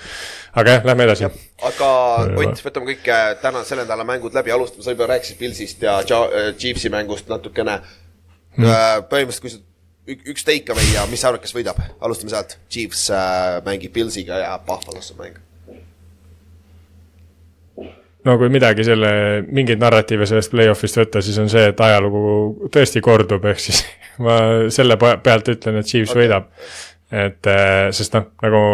[0.58, 1.30] aga jah, lähme edasi.
[1.70, 1.92] aga
[2.26, 6.00] Ott, võtame kõik äh, täna selle nädala mängud läbi, alustame, sa juba rääkisid Pilsist ja
[6.02, 7.78] äh, Chiefsi mängust natukene
[8.58, 9.06] mm..
[9.06, 9.62] põhimõtteliselt, kui sa
[10.08, 12.58] ük, üks take away ja mis sa arvad, kes võidab, alustame sealt.
[12.72, 15.42] Chiefs äh, mängib Pilsiga ja Buffalosse mäng.
[18.26, 19.10] no kui midagi selle,
[19.54, 23.84] mingeid narratiive sellest play-off'ist võtta, siis on see, et ajalugu tõesti kordub, ehk siis
[24.26, 24.40] ma
[24.74, 26.24] selle pe- pealt ütlen, et Chiefs okay.
[26.24, 26.50] võidab.
[27.14, 28.66] et äh, sest noh, nagu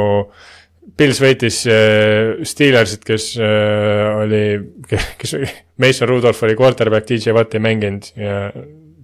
[0.97, 4.43] Pils võitis äh, Steelersit, kes äh, oli,
[4.87, 5.35] kes,
[5.81, 8.39] Mason Rudolph oli quarterback, DJ Watt ei mänginud ja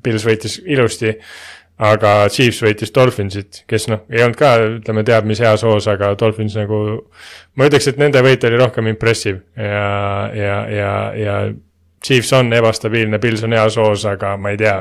[0.03, 1.11] Pils võitis ilusti
[1.77, 6.13] aga Chiefs võitis Dolphinsit, kes noh, ei olnud ka, ütleme, teab mis heas hoos, aga
[6.17, 6.79] Dolphins nagu,
[7.55, 11.39] ma ütleks, et nende võit oli rohkem impressive ja, ja, ja, ja
[12.03, 14.77] Chiefs on ebastabiilne, Pils on heas hoos, aga ma ei tea.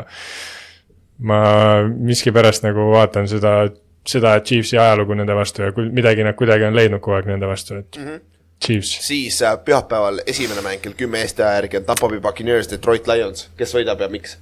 [1.26, 1.40] ma
[1.88, 3.70] miskipärast nagu vaatan seda,
[4.04, 7.76] seda Chiefsi ajalugu nende vastu ja midagi nad kuidagi on leidnud kogu aeg nende vastu,
[7.80, 8.20] et mm -hmm.
[8.64, 9.06] Chiefs.
[9.06, 13.06] siis äh, pühapäeval esimene mäng kell kümme Eesti aja järgi on Tampa Bay Buccaneers, Detroit
[13.06, 14.38] Lions, kes võidab ja miks?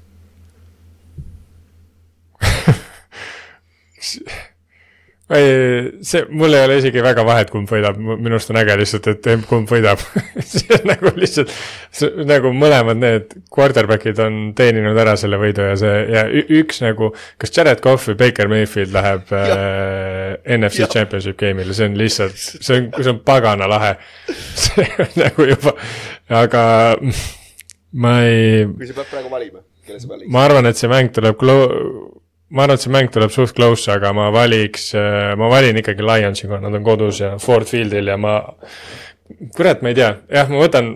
[3.93, 3.93] ei,
[6.05, 9.28] see, mul ei ole isegi väga vahet, kumb võidab, minu arust on äge lihtsalt, et
[9.48, 10.02] kumb võidab
[10.44, 11.52] see on nagu lihtsalt,
[12.28, 17.55] nagu mõlemad need quarterback'id on teeninud ära selle võidu ja see ja üks nagu, kas
[17.56, 20.93] Jared Cough või Baker Mayfield läheb äh, NFC Jah.
[20.93, 23.94] Championship game'ile, see on lihtsalt, see on, see on pagana lahe.
[24.66, 25.72] see on nagu juba,
[26.43, 26.66] aga
[28.05, 30.28] ma ei kui sa pead praegu valima, kelle sa valiks?
[30.36, 32.12] ma arvan, et see mäng tuleb clo-,
[32.55, 34.93] ma arvan, et see mäng tuleb suht close, aga ma valiks,
[35.39, 38.39] ma valin ikkagi Lionsi, kuna nad on kodus ja Ford Fieldil ja ma
[39.56, 40.90] kurat, ma ei tea, jah, ma võtan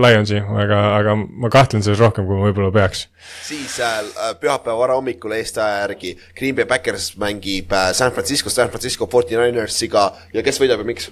[0.00, 3.06] Lionsi, aga, aga ma kahtlen selles rohkem, kui ma võib-olla peaks.
[3.44, 4.00] siis äh,
[4.40, 10.10] pühapäeva varahommikul Eesti aja järgi Green Bay Packers mängib äh, San Francisco, San Francisco 49ersiga
[10.34, 11.10] ja kes võidab ja miks?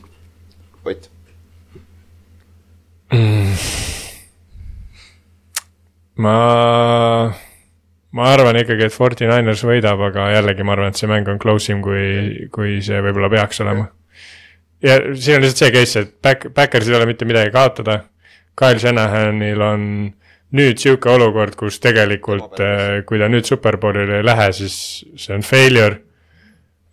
[0.83, 1.11] Ott.
[6.17, 6.37] ma,
[8.17, 11.41] ma arvan ikkagi, et Forty Niners võidab, aga jällegi ma arvan, et see mäng on
[11.43, 13.89] close im, kui, kui see võib-olla peaks olema.
[14.85, 18.03] ja siin on lihtsalt see case, et Back, Backersil ei ole mitte midagi kaotada.
[18.59, 19.85] Kyle Shanahanil on
[20.53, 22.61] nüüd sihuke olukord, kus tegelikult,
[23.09, 24.77] kui ta nüüd superbowlile ei lähe, siis
[25.17, 26.03] see on failure.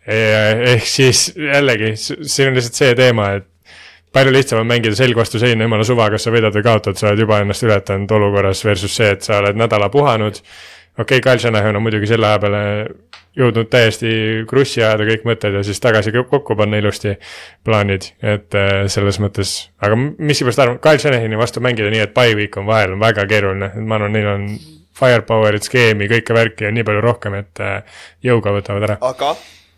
[0.10, 3.50] ehk siis jällegi, siin on lihtsalt see teema, et
[4.16, 7.12] palju lihtsam on mängida selg vastu seina, jumala suva, kas sa võidad või kaotad, sa
[7.12, 10.40] oled juba ennast ületanud olukorras versus see, et sa oled nädala puhanud.
[11.00, 12.62] Okei okay,, Kyle Shanahan on muidugi selle aja peale
[13.40, 14.10] jõudnud täiesti
[14.50, 17.16] krussi ajada kõik mõtted ja siis tagasi kokku panna ilusti
[17.66, 22.36] plaanid, et äh, selles mõttes, aga miskipärast arvan, Kyle Shanahani vastu mängida nii, et bye
[22.38, 24.44] week on vahel, on väga keeruline, et ma arvan, neil on
[25.00, 28.96] firepower'it, skeemi, kõike värki on nii palju rohkem, et äh, jõuga võtavad ära.
[29.14, 29.30] aga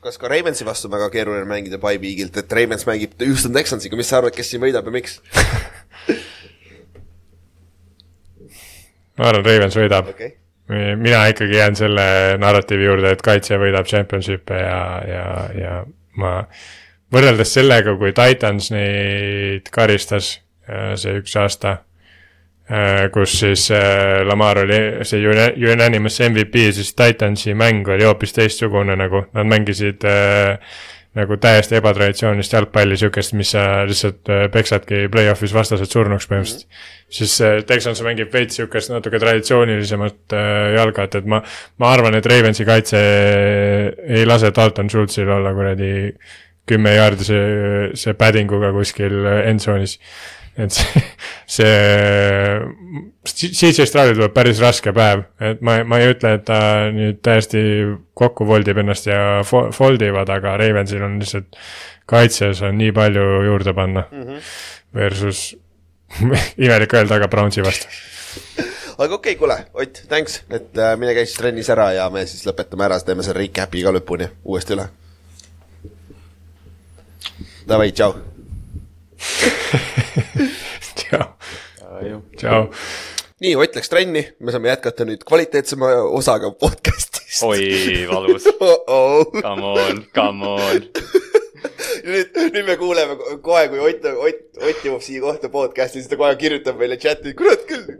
[0.01, 3.95] kas ka Ravensi vastu on väga keeruline mängida by week'ilt, et Ravens mängib Houston Texansiga,
[3.99, 5.13] mis sa arvad, kes siin võidab ja miks?
[9.19, 10.40] ma arvan, Ravens võidab okay.,
[10.71, 12.05] mina ikkagi jään selle
[12.39, 15.25] narratiivi juurde, et kaitse võidab championship'e ja, ja,
[15.57, 15.77] ja
[16.21, 16.33] ma
[17.11, 20.37] võrreldes sellega, kui Titans neid karistas
[20.69, 21.81] äh, see üks aasta,
[23.11, 25.19] kus siis äh, Lamar oli see
[25.73, 30.55] unanimous MVP, siis Titansi mäng oli hoopis teistsugune nagu, nad mängisid äh,
[31.17, 36.77] nagu täiesti ebatraditsioonilist jalgpalli, sihukest, mis sa lihtsalt äh, peksadki play-off'is vastased surnuks põhimõtteliselt mm.
[36.77, 37.15] -hmm.
[37.17, 41.41] siis äh, Texans mängib veits sihukest natuke traditsioonilisemat äh, jalga, et, ma,
[41.83, 43.01] ma arvan, et Ravensi kaitse
[44.07, 45.91] ei lase Dalton Schultzil olla kuradi
[46.67, 49.97] kümme jaardi see, see paddinguga kuskil endzone'is.
[50.57, 51.03] Et see,
[51.47, 51.75] see,
[53.23, 56.59] CJ Stroudil tuleb päris raske päev, et ma, ma ei ütle, et ta
[56.91, 57.61] nüüd täiesti
[58.17, 61.55] kokku voldib ennast ja fo- fold ivad, aga Ravensil on lihtsalt
[62.11, 64.23] kaitses on nii palju juurde panna mm.
[64.23, 64.39] -hmm.
[64.95, 65.57] Versus
[66.65, 67.87] imelik öelda, aga Brownsi vastu.
[69.01, 72.25] aga okei okay,, kuule, Ott, thanks, et äh, mine käi siis trennis ära ja me
[72.25, 74.89] siis lõpetame ära, teeme selle recap'i ka lõpuni uuesti üle.
[77.67, 78.30] Davai, tšau.
[80.97, 81.25] tšau,
[82.37, 82.61] tšau.
[83.41, 87.43] nii, Ott läks trenni, me saame jätkata nüüd kvaliteetsema osaga podcast'ist.
[87.47, 88.45] oi, valus.
[88.59, 89.41] oh -oh.
[89.41, 90.81] Come on, come on.
[92.11, 96.09] nüüd, nüüd me kuuleme ko- kohe, kui Ott, Ott, Ott jõuab siia kohta podcast'i, siis
[96.09, 97.99] ta kohe kirjutab meile chati, kurat küll.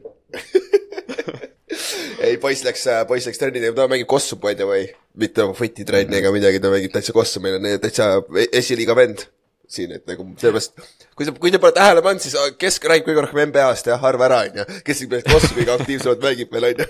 [2.26, 4.88] ei, poiss läks, poiss läks trenni tegema, ta mängib kossu, by the way.
[5.14, 8.14] mitte fotitrenni ega midagi, ta mängib täitsa kossu, meil on täitsa
[8.52, 9.26] esiliiga vend
[9.76, 10.84] siin, et nagu sellepärast,
[11.18, 14.28] kui sa, kui te pole tähele pannud, siis Kesk räägib kõige rohkem NBA-st ja arva
[14.30, 14.82] ära, onju.
[14.88, 16.90] kes siin meist kossu kõige aktiivsemalt mängib veel, onju.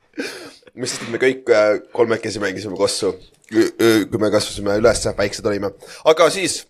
[0.80, 3.14] mis sest, et me kõik äh, kolmekesi mängisime kossu,
[3.50, 5.74] kui me kasvasime üles, väiksed olime.
[6.10, 6.62] aga siis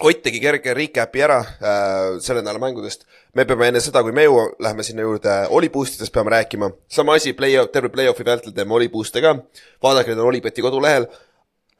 [0.00, 3.04] Ott tegi kerge recap'i ära äh, selle nädala mängudest.
[3.34, 6.70] me peame enne seda, kui me jõuame, lähme sinna juurde Oliboost idest peame rääkima.
[6.88, 9.34] sama asi, play-off, terve play-off'i vältel teeme Oliboost'e ka.
[9.82, 11.06] vaadake, need on Olibeti kodulehel.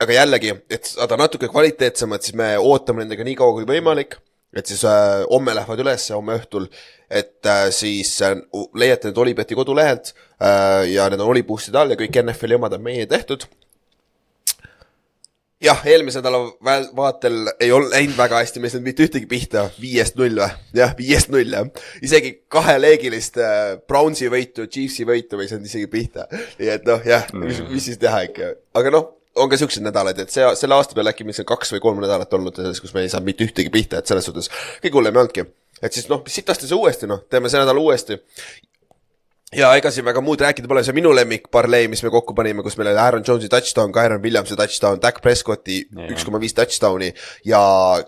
[0.03, 4.19] Aga jällegi, et saada natuke kvaliteetsemad, siis me ootame nendega nii kaua kui võimalik.
[4.53, 6.67] et siis äh, homme lähevad üles, homme õhtul,
[7.09, 8.37] et äh, siis äh,
[8.77, 12.85] leiate need Olibeti kodulehelt äh, ja need on Oliboost'ide all ja kõik NFL-i omad on
[12.85, 13.47] meie tehtud
[15.63, 16.41] jah, eelmise nädala
[16.97, 20.51] vaatel ei olnud läinud väga hästi, me ei saanud mitte ühtegi pihta, viiest null või?
[20.77, 21.69] jah, viiest null jah.
[22.05, 26.27] isegi kaheleegilist äh, Brownsi võitu, Chiefsi võitu me ei saanud isegi pihta.
[26.59, 30.19] nii et noh, jah, mis, mis siis teha ikka, aga noh, on ka siuksed nädalad,
[30.21, 32.93] et see, selle aasta peale äkki, mis on kaks või kolm nädalat olnud selles, kus
[32.95, 34.51] me ei saanud mitte ühtegi pihta, et selles suhtes
[34.83, 35.47] kõige hullem ei olnudki.
[35.83, 38.19] et siis noh, sitasti see uuesti noh, teeme see nädal uuesti
[39.57, 42.33] ja ega siin väga muud rääkida pole, see on minu lemmik parlee, mis me kokku
[42.37, 46.55] panime, kus meil oli Aaron Jones'i touchdown, Kyron Williamsi touchdown, Dak Prescotti üks koma viis
[46.57, 47.11] touchdown'i
[47.49, 47.61] ja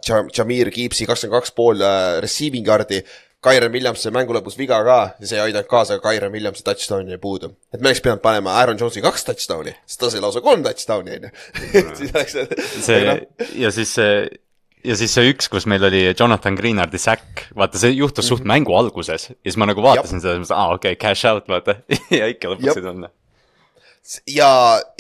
[0.09, 3.02] Ja- Jameer Gibbsi kakskümmend kaks pool äh, receiving yard'i.
[3.44, 6.64] Kyron Williams sai mängu lõpus viga ka ja see ei aidanud kaasa, aga Kyron Williamsi
[6.66, 7.52] touchdown jäi puudu.
[7.72, 11.18] et me oleks pidanud panema Aaron Jonesi kaks touchdown'i, sest ta sai lausa kolm touchdown'i
[11.18, 11.34] on ju.
[11.98, 12.38] siis oleks
[12.86, 13.02] see
[13.60, 14.14] ja siis see
[14.84, 18.76] ja siis see üks, kus meil oli Jonathan Greenardi säkk, vaata see juhtus suht mängu
[18.76, 20.24] alguses ja siis ma nagu vaatasin Jab.
[20.24, 21.78] seda, siis ma mõtlesin, aa okei okay,, cash out vaata
[22.20, 23.12] ja ikka lõpuks ei tulnud
[24.28, 24.51] ja,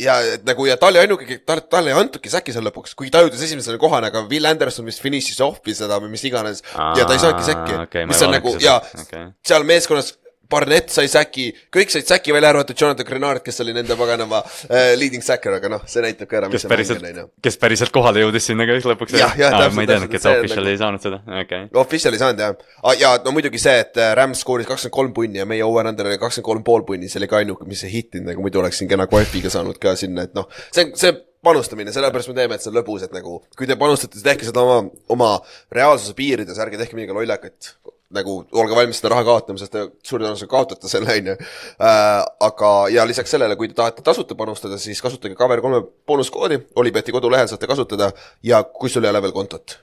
[0.00, 0.16] ja
[0.46, 3.42] nagu ja ta oli ainuke, tal, talle ei antudki säki seal lõpuks, kuigi ta jõudis
[3.44, 7.16] esimesele kohale, aga Will Anderson vist finišis off'i seda või mis iganes Aa, ja ta
[7.16, 8.08] ei saanudki säkki okay,.
[8.08, 9.28] mis on nagu ja okay.
[9.44, 10.14] seal meeskonnas
[10.50, 14.92] Barnett sai säki, kõik said säki välja arvatud Jonathan Grenard, kes oli nende paganama äh,
[14.98, 17.44] leading sacker, aga noh, see näitab ka ära, mis see päriselt, mäng on, onju.
[17.46, 19.16] kes päriselt kohale jõudis sinna ka lõpuks.
[19.18, 19.76] jah, jah, täpselt.
[19.78, 20.72] ma ei teadnudki, et official nagu...
[20.72, 21.68] ei saanud seda, okei okay..
[21.84, 25.14] Official ei saanud jah ah,, ja no muidugi see, et äh, Rams skooris kakskümmend kolm
[25.16, 27.94] punni ja meie over-under oli kakskümmend kolm pool punni, see oli ka ainuke, mis ei
[27.98, 31.14] hittinud, nagu muidu oleksin kena Guelfiga saanud ka sinna, et noh, see, see
[31.44, 34.46] panustamine, sellepärast me teeme, et see on lõbus, et nagu kui te panustate, siis tehke
[34.48, 34.78] seda oma,
[35.12, 35.34] oma
[35.74, 37.74] reaalsuse piirides, ärge tehke midagi lollakat
[38.14, 41.38] nagu olge valmis seda raha kaotama, sest te suure tõenäosusega kaotate selle, on ju.
[41.78, 46.60] Äh, aga, ja lisaks sellele, kui te tahate tasuta panustada, siis kasutage Cover kolme boonuskoodi,
[46.80, 48.12] Olipeti kodulehel saate kasutada
[48.42, 49.78] ja kui sul ei ole veel kontot,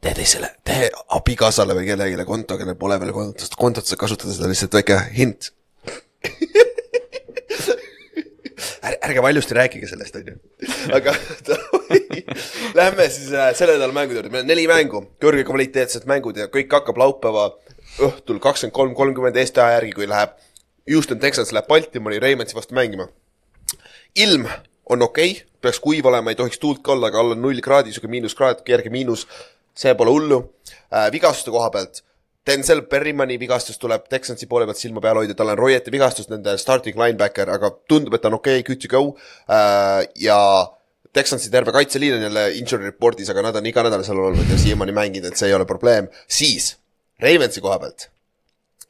[0.00, 4.50] tee teisele, tee abikaasale või kellelegi konto, kellel pole veel kontot, kontot saad kasutada, seda
[4.50, 5.52] lihtsalt väike hint
[8.82, 10.36] ärge valjusti rääkige sellest, on ju.
[10.94, 11.14] aga
[12.78, 16.72] lähme siis äh, selle nädala mängude juurde, meil on neli mängu, kõrgekvaliteetsed mängud ja kõik
[16.74, 17.50] hakkab laupäeva
[18.04, 20.34] õhtul kakskümmend kolm, kolmkümmend Eesti aja järgi, kui läheb
[20.90, 23.08] Houston Texans läheb Baltimori Raimonsi vastu mängima.
[24.16, 24.48] ilm
[24.88, 27.92] on okei okay,, peaks kuiv olema, ei tohiks tuult ka olla, aga alla null kraadi,
[27.92, 29.26] sihuke miinuskraad, kerge miinus,
[29.76, 30.42] see pole hullu
[30.92, 31.12] äh,.
[31.12, 32.02] vigastuste koha pealt
[32.48, 36.54] Denzel Berrimani vigastus tuleb Texansi poole pealt silma peal hoida, tal on Royeti vigastus, nende
[36.60, 40.04] starting linebacker, aga tundub, et ta on okei okay,, good to go uh,.
[40.16, 40.38] ja
[41.12, 44.60] Texansi terve kaitseliin on jälle injury report'is, aga nad on iga nädal seal olnud ja
[44.60, 46.08] siiamaani mänginud, et see ei ole probleem.
[46.28, 46.76] siis
[47.20, 48.08] Ravensi koha pealt.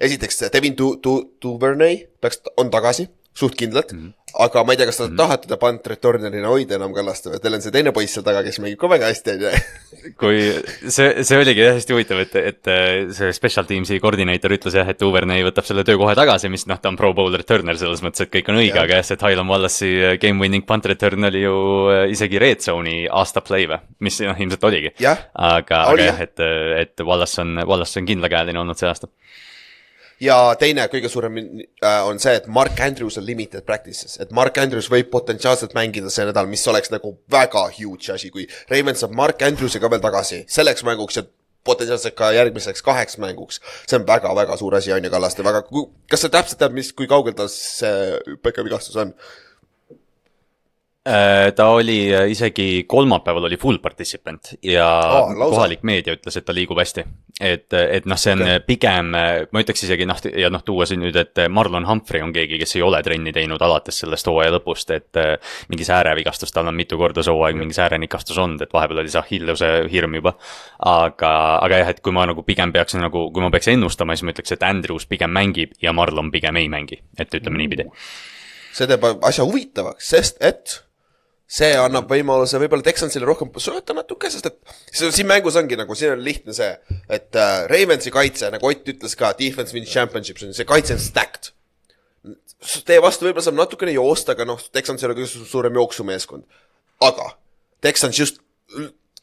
[0.00, 4.06] esiteks Devin Du-, Du-, Duvernay peaks, on tagasi, suht kindlalt mm.
[4.06, 5.16] -hmm aga ma ei tea, kas te mm -hmm.
[5.16, 8.42] tahate teda punt returner'ina hoida enam Kallaste või teil on see teine poiss seal taga,
[8.42, 9.50] kes mängib ka väga hästi, on ju.
[10.20, 10.40] kui
[10.88, 12.70] see, see oligi hästi huvitav, et, et
[13.16, 16.80] see special teams'i koordineeter ütles jah, et Uvernay võtab selle töö kohe tagasi, mis noh,
[16.80, 19.48] ta on pro bowl returner selles mõttes, et kõik on õige, aga jah, see Tylen
[19.48, 21.56] Wallace'i game winning punt return oli ju
[21.88, 24.94] äh, isegi red zone'i aasta play või, mis noh, ilmselt oligi.
[25.04, 26.40] aga, aga jah, et,
[26.84, 29.08] et Wallace on, Wallace on kindlakäeline olnud see aasta
[30.22, 34.58] ja teine kõige suurem äh, on see, et Mark Andrews on limited practices, et Mark
[34.58, 39.16] Andrews võib potentsiaalselt mängida see nädal, mis oleks nagu väga huge asi, kui Raymond saab
[39.18, 41.26] Mark Andrewsi ka veel tagasi selleks mänguks ja
[41.68, 43.60] potentsiaalselt ka järgmiseks kaheks mänguks.
[43.86, 45.64] see on väga-väga suur asi, on ju, Kallaste, väga,
[46.10, 49.14] kas sa täpselt tead, mis, kui kaugel tal see hüppevigastus on?
[51.08, 54.84] Äh, ta oli äh, isegi kolmapäeval oli full participant ja
[55.22, 57.04] oh, kohalik meedia ütles, et ta liigub hästi.
[57.40, 58.60] et, et noh, see on okay.
[58.66, 62.58] pigem, ma ütleks isegi noh, ja noh, tuua siin nüüd, et Marlon Humphrey on keegi,
[62.60, 66.76] kes ei ole trenni teinud alates sellest hooaja lõpust, et äh, mingi säärevigastus, tal on
[66.76, 70.34] mitu korda see hooaeg mingi säärenikastus olnud, et vahepeal oli see Achilleuse hirm juba.
[70.92, 71.30] aga,
[71.62, 74.34] aga jah, et kui ma nagu pigem peaks nagu, kui ma peaks ennustama, siis ma
[74.34, 77.88] ütleks, et Andrews pigem mängib ja Marlon pigem ei mängi, et ütleme niipidi.
[78.74, 80.82] see teeb asja huvitavaks, sest et
[81.48, 84.58] see annab võimaluse võib-olla Texansile rohkem sööta natuke, sest et
[84.92, 86.74] siin mängus ongi nagu, siin on lihtne see,
[87.08, 91.00] et äh, Ravensi kaitse, nagu Ott ütles ka, defense wins championships on see kaitse on
[91.00, 91.54] stacked.
[92.84, 96.44] Teie vastu võib-olla saab natukene joosta, aga noh, Texans ei ole kõige suurem jooksumeeskond.
[97.00, 97.30] aga
[97.80, 98.42] Texans just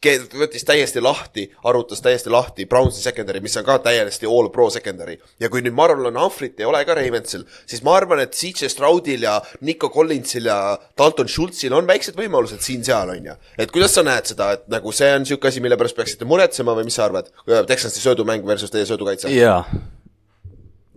[0.02, 5.18] võttis täiesti lahti, arvutas täiesti lahti Brownsi secondary, mis on ka täiesti all pro secondary.
[5.40, 9.22] ja kui nüüd Marlon Humphrey't ei ole ka Ravensil, siis ma arvan, et CJ Stroudil
[9.22, 13.36] ja Nico Collinsil ja Dalton Schultzil on väiksed võimalused siin-seal, on ju.
[13.58, 16.76] et kuidas sa näed seda, et nagu see on niisugune asi, mille pärast peaksite muretsema
[16.76, 17.30] või mis sa arvad?
[17.66, 19.32] Texansi söödumäng versus teie söödukaitse?
[19.32, 19.95] jaa Äh,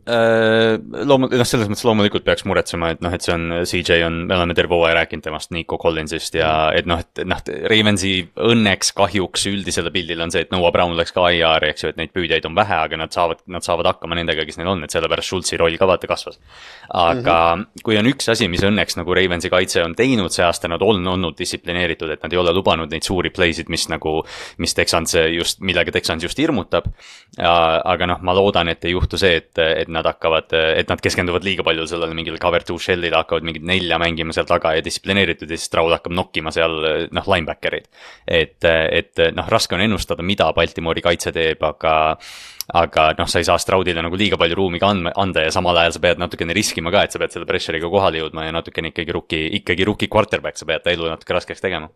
[0.10, 4.36] loomu-, noh, selles mõttes loomulikult peaks muretsema, et noh, et see on, CJ on, me
[4.38, 8.14] oleme terve hooaja rääkinud temast, Nico Collinsist ja et noh, et noh, Ravensi
[8.49, 11.99] õnneks, kahjuks üldisele pildile on see, et Noah Brown läks ka IR-i, eks ju, et
[11.99, 14.95] neid püüdjaid on vähe, aga nad saavad, nad saavad hakkama nendega, kes neil on, et
[14.95, 16.40] sellepärast Schultzi roll ka vaata kasvas.
[16.90, 17.84] aga mm -hmm.
[17.84, 21.07] kui on üks asi, mis õnneks nagu Ravensi kaitse on teinud see aasta, nad on
[21.07, 24.23] olnud distsiplineeritud, et nad ei ole lubanud neid suuri play sid, mis nagu,
[24.57, 26.86] mis Texans just, millega Texans just hirmutab.
[27.40, 31.45] aga noh, ma loodan, et ei juhtu see, et, et nad hakkavad, et nad keskenduvad
[31.45, 35.49] liiga palju sellele mingile cover two shell'ile, hakkavad mingit nelja mängima seal taga ja distsiplineeritud
[35.49, 36.80] ja siis Stroud hakkab nokkima seal
[37.15, 37.89] noh, linebacker'id.
[38.27, 41.97] et, et noh, raske on ennustada, mida Baltimori kaitse teeb, aga
[42.69, 45.77] aga noh, sa ei saa Stroudile nagu liiga palju ruumi ka andma, anda ja samal
[45.81, 48.91] ajal sa pead natukene riskima ka, et sa pead selle pressure'iga kohale jõudma ja natukene
[48.93, 51.89] ikkagi rookie, ikkagi rookie quarterback, sa pead ta elu natuke raskeks tegema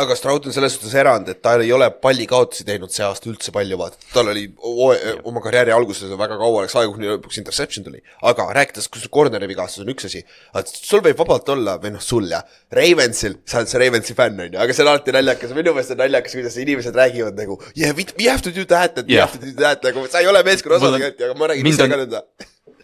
[0.00, 3.52] aga Stroud on selles suhtes erand, et ta ei ole pallikaotusi teinud see aasta üldse
[3.54, 3.98] palju, vaata.
[4.12, 4.94] tal oli o-
[5.30, 8.02] oma karjääri alguses väga kaua läks aega, kuni lõpuks interception tuli.
[8.22, 10.24] aga rääkides, kui sul corner'i vigastus on üks asi,
[10.72, 12.42] sul võib vabalt olla, või noh, sul ja
[12.74, 15.94] Ravensil, sa oled see Ravensi fänn, on ju, aga see on alati naljakas, minu meelest
[15.94, 19.28] on naljakas, kuidas inimesed räägivad nagu yeah, we, we have to do that, we Jah.
[19.28, 21.86] have to do that, nagu sa ei ole meeskonna osa tegelikult, aga ma räägin ise
[21.88, 22.24] ka nõnda.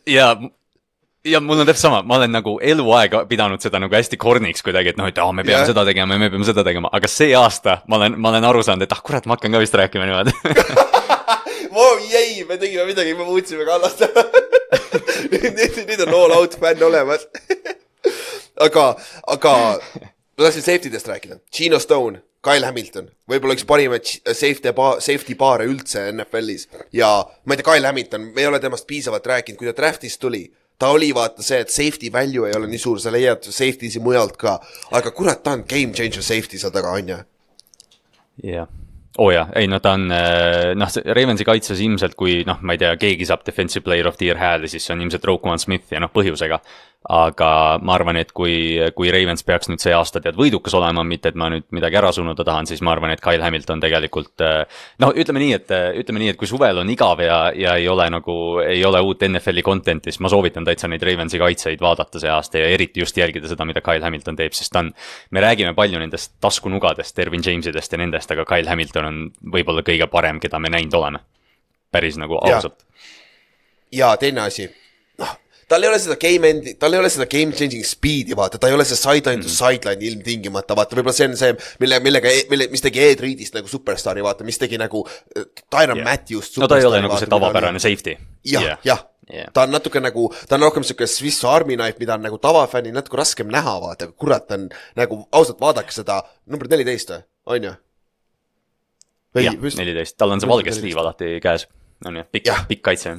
[0.07, 0.31] ja,
[1.25, 4.95] ja mul on täpselt sama, ma olen nagu eluaeg pidanud seda nagu hästi korniks kuidagi,
[4.95, 5.69] et noh, et aa, me peame yeah.
[5.69, 8.65] seda tegema ja me peame seda tegema, aga see aasta ma olen, ma olen aru
[8.65, 10.37] saanud, et ah kurat, ma hakkan ka vist rääkima niimoodi.
[11.71, 14.03] Wow, jäi, me tegime midagi, me muutsime kallast.
[15.31, 17.23] Nüüd, nüüd, nüüd on all out fänn olemas.
[18.67, 18.85] aga,
[19.31, 21.39] aga ma tahtsin safety dest rääkida.
[21.55, 24.73] Gino Stone, Kyle Hamilton, võib-olla üks parimaid safety,
[25.05, 26.67] safety paare üldse NFL-is
[26.97, 27.11] ja
[27.45, 30.47] ma ei tea, Kyle Hamilton, me ei ole temast piisavalt rääkinud, kui ta draft'ist tuli
[30.81, 34.01] ta oli vaata see, et safety value ei ole nii suur, sa leiad safety si
[34.03, 34.57] mujalt ka,
[34.97, 37.19] aga kurat, ta on game changer safety seal taga, on ju.
[38.49, 38.69] jah,
[39.19, 42.77] oo oh jaa, ei no ta on äh, noh, Ravensi kaitses ilmselt, kui noh, ma
[42.77, 45.61] ei tea, keegi saab defensive player of the year hääli, siis see on ilmselt Roquan
[45.61, 46.63] Smith ja noh, põhjusega.
[47.09, 51.31] Aga ma arvan, et kui, kui Ravens peaks nüüd see aasta tead võidukas olema, mitte
[51.33, 54.83] et ma nüüd midagi ära sunuda tahan, siis ma arvan, et Kyle Hamilton tegelikult äh,
[55.01, 55.73] noh, ütleme nii, et
[56.03, 59.25] ütleme nii, et kui suvel on igav ja, ja ei ole nagu, ei ole uut
[59.25, 63.17] NFL-i content'i, siis ma soovitan täitsa neid Ravensi kaitseid vaadata see aasta ja eriti just
[63.17, 64.93] jälgida seda, mida Kyle Hamilton teeb, sest ta on
[65.31, 69.23] me räägime palju nendest taskunugadest, Dervin Jamesidest ja nendest, aga Kyle Hamilton on
[69.57, 71.25] võib-olla kõige parem, keda me näinud oleme.
[71.91, 72.85] päris nagu ausalt.
[73.93, 74.69] ja teine asi,
[75.71, 78.69] tal ei ole seda game end'i, tal ei ole seda game changing speed'i, vaata, ta
[78.71, 79.47] ei ole see sideline Mhm.
[79.47, 83.55] to sideline ilmtingimata, vaata, võib-olla see on see, mille, millega, mille, mis tegi Ed Reedist
[83.55, 86.05] nagu superstaari, vaata, mis tegi nagu äh, Tyron yeah.
[86.11, 86.59] Matthewst.
[86.59, 88.17] no ta ei ole nagu see tavapärane safety.
[88.51, 89.47] jah, jah Jah.
[89.55, 92.91] ta on natuke nagu, ta on rohkem siuke Swiss Army knife, mida on nagu tavafännil
[92.97, 94.65] natuke raskem näha, vaata, kurat, ta on
[94.99, 96.17] nagu ausalt vaadake seda,
[96.51, 97.21] number neliteist või,
[97.55, 97.75] on ju?
[99.45, 101.69] jah, neliteist, tal on see valge sliiv alati käes.
[102.09, 103.13] on ju, pikk pikk kaitse.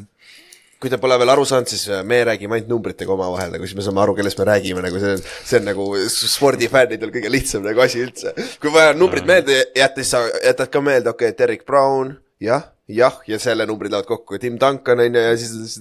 [0.82, 3.78] Kui te pole veel aru saanud, siis äh, me räägime ainult numbritega omavahel, nagu siis
[3.78, 7.66] me saame aru, kellest me räägime, nagu see on, see on nagu spordifännidel kõige lihtsam
[7.68, 8.34] nagu asi üldse.
[8.62, 12.66] kui vaja numbrid meelde jätta, siis sa jätad ka meelde, okei okay,, Derek Brown, jah,
[12.90, 15.78] jah, ja selle numbrid lähevad kokku, Tim Duncan on ju, ja siis,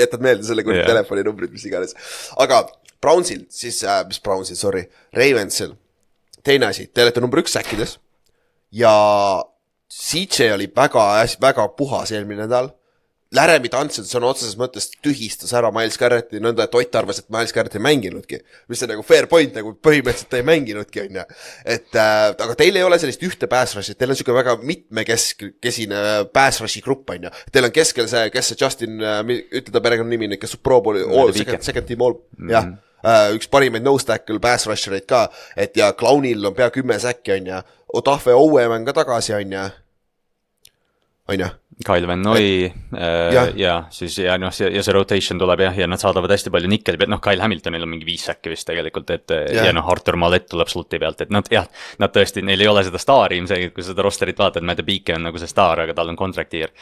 [0.00, 0.90] jätad meelde selle kuradi yeah.
[0.90, 1.94] telefoninumbrid, mis iganes.
[2.42, 2.64] aga
[3.02, 5.76] Brownsil siis äh,, mis Brownsil, sorry, Ravensil,
[6.42, 8.00] teine asi, te olete number üks säkkides
[8.72, 8.92] ja
[9.92, 11.04] CJ oli väga,
[11.40, 12.72] väga puhas eelmine nädal.
[13.36, 17.54] Laremy Tunson sõna otseses mõttes tühistas ära Miles Garretti nõnda, et Ott arvas, et Miles
[17.54, 18.42] Garrett ei mänginudki.
[18.68, 21.24] mis on nagu fair point, nagu põhimõtteliselt ta ei mänginudki, on ju.
[21.64, 26.04] et äh, aga teil ei ole sellist ühte pass rush'it, teil on niisugune väga mitmekeskesine
[26.32, 27.34] pass rush'i grupp, on ju.
[27.52, 31.04] Teil on keskel see, kes see Justin, ütle ta perekonnanimi nüüd, kes Pro Bowli,
[31.36, 35.26] second, second team all, jah äh, üks parimaid nose tackle pass rusher eid ka,
[35.56, 37.62] et ja Clownil on pea kümme säkki, on ju.
[37.92, 39.64] Otafe Owen on ka tagasi, on ju.
[41.32, 41.50] On ju
[41.82, 43.48] Kyle Van Noy äh, Jah.
[43.56, 46.70] ja siis ja noh, see ja see rotation tuleb jah, ja nad saadavad hästi palju
[46.70, 49.48] nikkeli pealt, noh, Kyle Hamiltonil on mingi viis säkki vist tegelikult, et Jah.
[49.56, 51.66] ja, ja noh, Artur Malet tuleb slot'i pealt, et nad jah,
[52.02, 55.26] nad tõesti, neil ei ole seda staari ilmselgelt, kui seda rosterit vaatad, Matt Beake on
[55.28, 56.72] nagu see staar, aga tal on contract year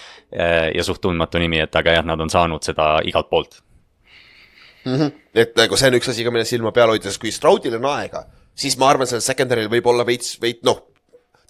[0.75, 3.61] ja suht tundmatu nimi, et aga jah, nad on saanud seda igalt poolt.
[5.35, 7.89] et nagu see on üks asi ka, mille silma peal hoida, sest kui Stroudil on
[7.93, 8.25] aega,
[8.57, 10.83] siis ma arvan, sellel secondary'l võib olla veits, veits noh,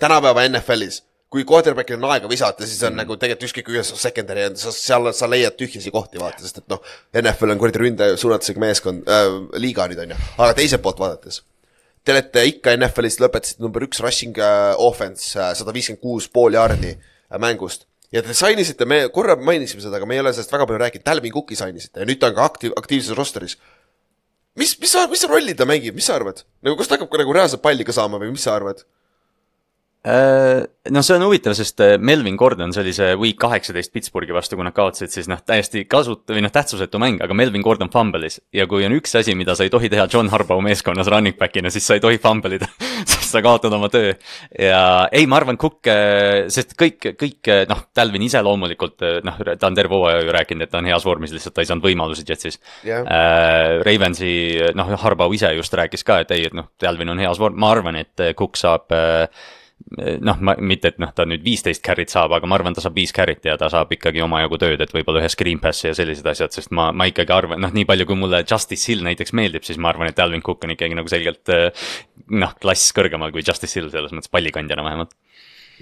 [0.00, 3.04] tänapäeva NFL-is, kui quarterback'il on aega visata, siis on mm.
[3.04, 6.66] nagu tegelikult ükskõik kuidas secondary on, sa seal sa leiad tühjasi kohti vaata, sest et
[6.72, 6.82] noh,
[7.14, 9.28] NFL on kuradi ründaja suunatusega meeskond äh,,
[9.62, 11.44] liiga nüüd on ju, aga teiselt poolt vaadates
[12.00, 16.56] Te olete ikka NFL-is lõpetasite number üks rushing äh, offense äh, sada viiskümmend kuus pool
[16.56, 20.54] jaardi äh, mängust ja te sainisite, me korra mainisime seda, aga me ei ole sellest
[20.54, 23.58] väga palju rääkinud, Talvin Cooki sainisite ja nüüd ta on ka aktiiv, aktiivses rosteris.
[24.58, 26.42] mis, mis sa, mis rolli ta mängib, mis sa arvad?
[26.64, 28.82] nagu kas ta hakkab ka nagu reaalselt palli ka saama või mis sa arvad?
[30.88, 34.56] No see on huvitav, sest äh, Melvin Gordon, see oli see week kaheksateist Pittsburghi vastu,
[34.56, 38.38] kui nad kaotasid, siis noh, täiesti kasutu või noh, tähtsusetu mäng, aga Melvin Gordon fumble'is
[38.56, 41.68] ja kui on üks asi, mida sa ei tohi teha John Harbaugh meeskonnas running back'ina,
[41.74, 42.70] siis sa ei tohi fumble ida,
[43.10, 44.14] sest sa kaotad oma töö.
[44.56, 44.80] ja
[45.12, 45.92] ei, ma arvan, Cook,
[46.48, 50.72] sest kõik, kõik noh, Talvin ise loomulikult noh, ta on terve hooaja ju rääkinud, et
[50.72, 52.56] ta on heas vormis, lihtsalt ta ei saanud võimalusi Jetsis
[52.88, 53.04] Jah.
[53.04, 54.32] äh, Ravensi,
[54.80, 57.74] noh, Harbaugh ise just rääkis ka, et ei, et noh, Talvin on heas vorm, ma
[57.76, 59.28] arvan, et Cook saab äh,
[59.98, 62.94] noh, ma mitte, et noh, ta nüüd viisteist carry't saab, aga ma arvan, ta saab
[62.98, 66.26] viis carry't ja ta saab ikkagi omajagu tööd, et võib-olla ühe screen pass'i ja sellised
[66.30, 69.66] asjad, sest ma, ma ikkagi arvan, noh, nii palju, kui mulle Justice Hill näiteks meeldib,
[69.66, 71.90] siis ma arvan, et Alvin Cook on ikkagi nagu selgelt äh,
[72.30, 75.16] noh, klass kõrgemal kui Justice Hill selles mõttes pallikandjana vähemalt.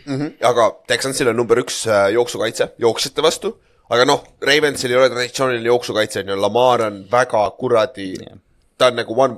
[0.06, 0.14] mm.
[0.14, 0.32] -hmm.
[0.52, 3.59] aga Texansil on number üks äh, jooksukaitse, jooksjate vastu,
[3.90, 8.40] aga noh, Ravensil ei ole traditsiooniline jooksukaitse, on ju, Lamar on väga kuradi Jah.
[8.78, 9.36] ta on nagu one,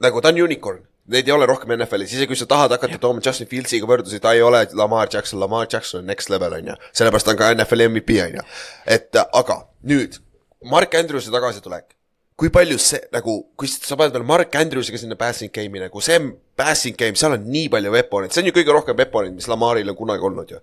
[0.00, 0.82] nagu, ta on unicorn.
[1.12, 4.32] Neid ei ole rohkem NFL-is, isegi kui sa tahad hakata tooma Justin Fieldsiga võrdlusi, ta
[4.34, 7.50] ei ole Lamar Jackson, Lamar Jackson on next level on ju, sellepärast ta on ka
[7.54, 8.46] NFL-i MVP on ju.
[8.96, 10.18] et äh, aga nüüd
[10.66, 11.92] Mark Andrewsi tagasitulek,
[12.36, 16.18] kui palju see nagu, kui sa paned veel Mark Andrewsiga sinna passing game'i nagu see
[16.58, 19.92] passing game, seal on nii palju veponeid, see on ju kõige rohkem veponeid, mis Lamaril
[19.92, 20.60] on kunagi olnud ju.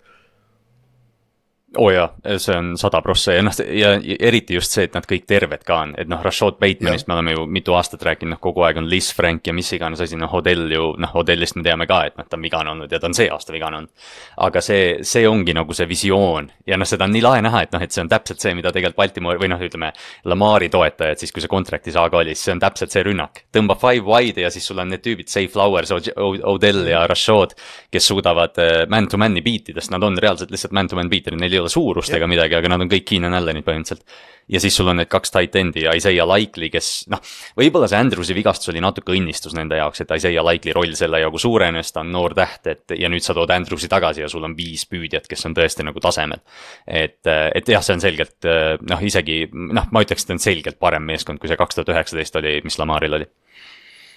[1.77, 5.05] Oo oh jaa, see on sada prossa ja noh, ja eriti just see, et nad
[5.09, 8.41] kõik terved ka on, et noh, Rashad Batemanist me oleme ju mitu aastat rääkinud, noh
[8.43, 11.65] kogu aeg on Liz Frank ja mis iganes asi, noh Odell ju, noh Odellist me
[11.65, 14.09] teame ka, et noh, ta on vigane olnud ja ta on see aasta vigane olnud.
[14.45, 17.73] aga see, see ongi nagu see visioon ja noh, seda on nii lahe näha, et
[17.75, 19.91] noh, et see on täpselt see, mida tegelikult Baltimore või noh, ütleme.
[20.29, 23.43] Lamari toetajad siis, kui see contract'i saaga oli, siis see on täpselt see rünnak.
[23.53, 27.55] tõmba five wide ja siis sul on need tüübid, Say Flowers, Odell ja Rashad,
[27.91, 31.62] kes suudavad äh, man-to-man'i beat ida, sest nad on reaalselt lihtsalt man-to-man beater'id, neil ei
[31.63, 34.05] ole suurust ega midagi, aga nad on kõik Keenan Allanid põhimõtteliselt.
[34.51, 37.21] ja siis sul on need kaks tight end'i ja Isaiah Likely, kes noh,
[37.59, 41.39] võib-olla see Andrewsi vigastus oli natuke õnnistus nende jaoks, et Isaiah Likely roll selle jagu
[41.39, 44.57] suurenes, ta on noor täht, et ja nüüd sa tood Andrewsi tagasi ja sul on
[44.57, 46.43] viis püüdjat, kes on tõesti nagu tasemel.
[46.87, 48.51] et, et jah, see on selgelt
[48.89, 52.41] noh, isegi noh, ma ütleks, et on selgelt parem meeskond, kui see kaks tuhat üheksateist
[52.41, 53.31] oli, mis Lamaril oli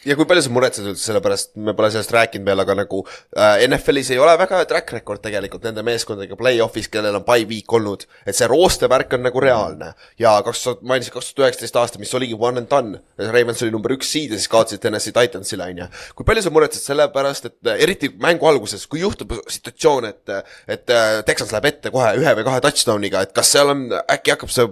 [0.07, 3.01] ja kui palju sa muretsed üldse selle pärast, me pole sellest rääkinud veel, aga nagu
[3.07, 7.73] äh, NFL-is ei ole väga track record tegelikult nende meeskondadega play-off'is, kellel on by week
[7.77, 8.07] olnud.
[8.27, 9.93] et see rooste värk on nagu reaalne
[10.23, 13.01] ja kaks tuhat, mainisid kaks tuhat üheksateist aasta, mis oligi one and done.
[13.19, 15.89] Ravens oli number üks seed ja siis kaotasid Tennessee Titansile, on ju.
[16.19, 20.37] kui palju sa muretsed selle pärast, et äh, eriti mängu alguses, kui juhtub situatsioon, et,
[20.70, 24.37] et äh, Texans läheb ette kohe ühe või kahe touchdown'iga, et kas seal on, äkki
[24.37, 24.70] hakkab see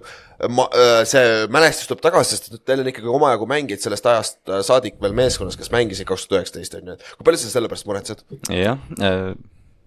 [0.51, 0.66] ma,
[1.09, 5.16] see mälestus tuleb tagasi, sest teil on ikkagi omajagu mängijaid sellest ajast äh, saadik veel
[5.16, 8.24] meeskonnas, kes mängisid kaks tuhat üheksateist on ju, et kui palju sa selle pärast muretsed?
[8.51, 8.81] jah,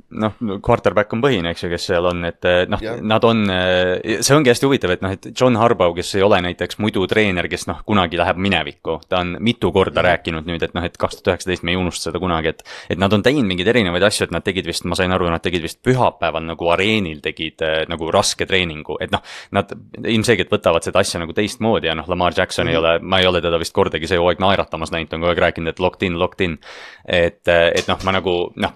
[0.10, 4.36] noh, quarterback on põhine, eks ju, kes seal on, et eh, noh nad on, see
[4.36, 7.68] ongi hästi huvitav, et noh, et John Harbaugh, kes ei ole näiteks muidu treener, kes
[7.70, 11.34] noh, kunagi läheb minevikku, ta on mitu korda rääkinud nüüd, et noh, et kaks tuhat
[11.34, 12.64] üheksateist me ei unusta seda kunagi, et
[12.96, 15.44] et nad on teinud mingeid erinevaid asju, et nad tegid vist, ma sain aru, nad
[15.44, 19.24] tegid vist pühapäeval nagu areenil tegid eh, nagu raske treeningu, et noh,
[19.56, 19.74] nad
[20.04, 23.44] ilmselgelt võtavad seda asja nagu teistmoodi ja noh, Lamar Jackson ei ole, ma ei ole
[23.44, 26.46] teda vist kordagi see hooaeg naeratamas näinud, on kogu aeg rääkinud, et locked in, locked
[26.46, 26.58] in.
[27.04, 28.76] et, et noh, ma nagu noh,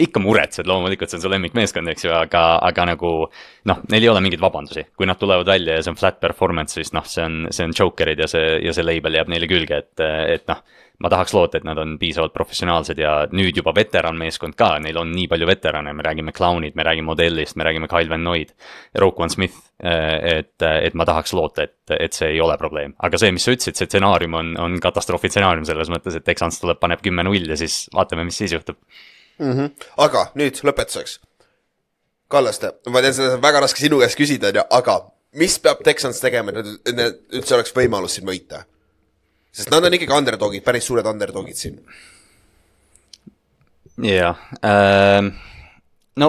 [0.00, 3.12] ikka muretsed loomulikult, see on su lemmikmeeskond, eks ju, aga, aga nagu
[3.70, 6.78] noh, neil ei ole mingeid vabandusi, kui nad tulevad välja ja see on flat performance,
[6.78, 9.82] siis noh, see on, see on joker'id ja see, ja see label jääb neile külge,
[9.84, 10.62] et, et noh
[11.02, 15.10] ma tahaks loota, et nad on piisavalt professionaalsed ja nüüd juba veteranmeeskond ka, neil on
[15.14, 18.52] nii palju veterane, me räägime Clownid, me räägime Odellist, me räägime Kyle Van Noyd,
[19.02, 19.58] Roquan Smith.
[19.82, 23.50] et, et ma tahaks loota, et, et see ei ole probleem, aga see, mis sa
[23.50, 27.56] ütlesid, see stsenaarium on, on katastroofi stsenaarium selles mõttes, et Texans tuleb, paneb kümme-null ja
[27.58, 28.78] siis vaatame, mis siis juhtub.
[30.06, 31.18] Aga nüüd lõpetuseks.
[32.32, 34.98] Kallaste, ma tean, seda on väga raske sinu käest küsida, onju, aga
[35.40, 38.64] mis peab Texans tegema, et neil üldse oleks võimalus siin võita?
[39.52, 41.74] sest nad on ikkagi underdog'id, päris suured underdog'id siin.
[44.00, 45.34] jah ähm,,
[46.20, 46.28] no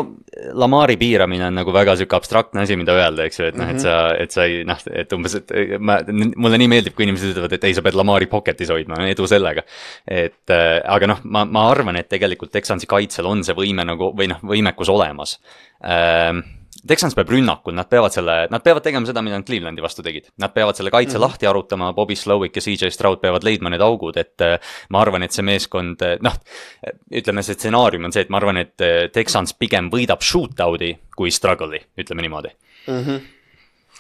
[0.56, 3.84] Lamari piiramine on nagu väga sihuke abstraktne asi, mida öelda, eks ju, et noh, et
[3.84, 5.54] sa, et sa ei noh, et umbes, et
[5.84, 6.00] ma,
[6.40, 9.66] mulle nii meeldib, kui inimesed ütlevad, et ei, sa pead Lamari pocket'is hoidma, edu sellega.
[10.08, 14.14] et äh, aga noh, ma, ma arvan, et tegelikult Texansi kaitsel on see võime nagu
[14.16, 15.38] või noh, võimekus olemas
[15.84, 16.46] ähm,.
[16.88, 20.28] Texans peab rünnakul, nad peavad selle, nad peavad tegema seda, mida nad Clevelandi vastu tegid.
[20.44, 21.26] Nad peavad selle kaitse mm -hmm.
[21.26, 25.24] lahti arutama, Bobby Slowick ja CJ Stroud peavad leidma need augud, et äh, ma arvan,
[25.24, 26.36] et see meeskond, noh,
[27.12, 28.76] ütleme, see stsenaarium on see, et ma arvan, et
[29.14, 32.50] Texans pigem võidab shootout'i kui struggle'i, ütleme niimoodi.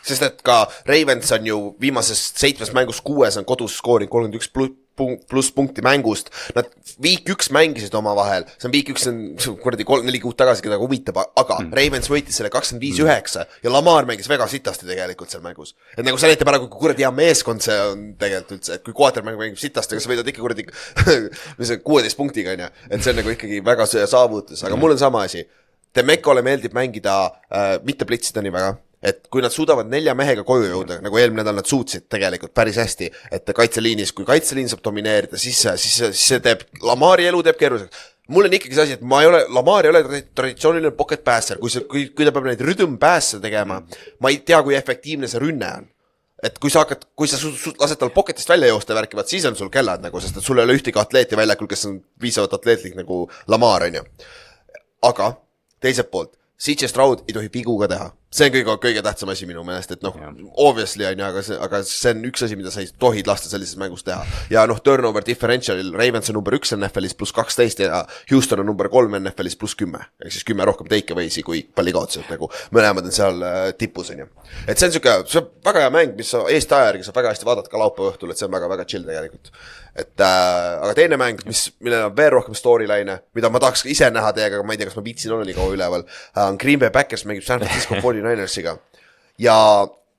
[0.03, 4.49] sest et ka Ravens on ju viimasest seitsmest mängust kuues on kodus skoorinud kolmkümmend üks
[4.51, 6.29] pluss punkti mängust.
[6.55, 6.69] Nad
[7.01, 10.77] viik üks mängisid omavahel, see on viik üks, see on kuradi kolm-neli kuud tagasi, keda
[10.81, 11.73] huvitab, aga mm.
[11.77, 15.73] Ravens võitis selle kakskümmend viis üheksa ja Lamar mängis väga sitasti tegelikult seal mängus.
[15.97, 18.95] et nagu see näitab ära, kui kuradi hea meeskond see on tegelikult üldse, et kui
[18.97, 20.67] quarterback mängib sitasti, aga sa võidad ikka kuradi,
[21.59, 24.95] mis see kuueteist punktiga on ju, et see on nagu ikkagi väga saavutus, aga mul
[24.95, 25.45] on sama asi.
[25.93, 27.19] Demekole meeldib mängida
[27.53, 31.43] äh,, mitte plitsida nii väga et kui nad suudavad nelja mehega koju jõuda, nagu eelmine
[31.43, 36.25] nädal nad suutsid tegelikult päris hästi, et kaitseliinis, kui kaitseliin saab domineerida, siis, siis, siis
[36.33, 38.09] see teeb, Lamari elu teeb keeruliseks.
[38.33, 41.23] mul on ikkagi see asi, et ma ei ole, Lamar ei ole tra- traditsiooniline pocket
[41.23, 43.81] passer, kui see, kui, kui ta peab neid rhythm pass'e tegema,
[44.19, 45.89] ma ei tea, kui efektiivne see rünne on
[46.43, 49.15] et kui sa hakkad, kui sa su, su, lased tal pocket'ist välja joosta ja värki,
[49.15, 51.85] vaat siis on sul kellad nagu, sest et sul ei ole ühtegi atleeti väljakul, kes
[51.87, 54.03] on piisavalt atleetlik nagu Lamar, on ju.
[55.07, 55.29] aga
[55.83, 56.33] teiselt poolt,
[56.63, 59.91] CJ Stroud ei tohi vigu ka teha, see on kõige, kõige tähtsam asi minu meelest,
[59.91, 60.15] et noh
[60.63, 63.51] obviously on ju, aga see, aga see on üks asi, mida sa ei tohi lasta
[63.51, 64.23] sellises mängus teha.
[64.53, 68.87] ja noh, turnover differential'il Ravens on number üks NFL-is pluss kaksteist ja Houston on number
[68.93, 70.05] kolm NFL-is pluss kümme.
[70.23, 74.23] ehk siis kümme rohkem takeaway'si kui pallikaotusi, et nagu mõlemad on seal äh, tipus, on
[74.23, 74.29] ju.
[74.63, 77.19] et see on sihuke, see on väga hea mäng, mis sa Eesti aja järgi saab
[77.19, 79.51] väga hästi vaadata ka laupäeva õhtul, et see on väga-väga chill tegelikult.
[79.95, 84.09] Et äh, aga teine mäng, mis, millel on veel rohkem storyline'e, mida ma tahaks ise
[84.13, 86.57] näha teiega, aga ma ei tea, kas ma viitsin olla nii kaua üleval äh,, on
[86.61, 88.77] Green Bay Packers mängib San Francisco 49ers'iga
[89.41, 89.57] ja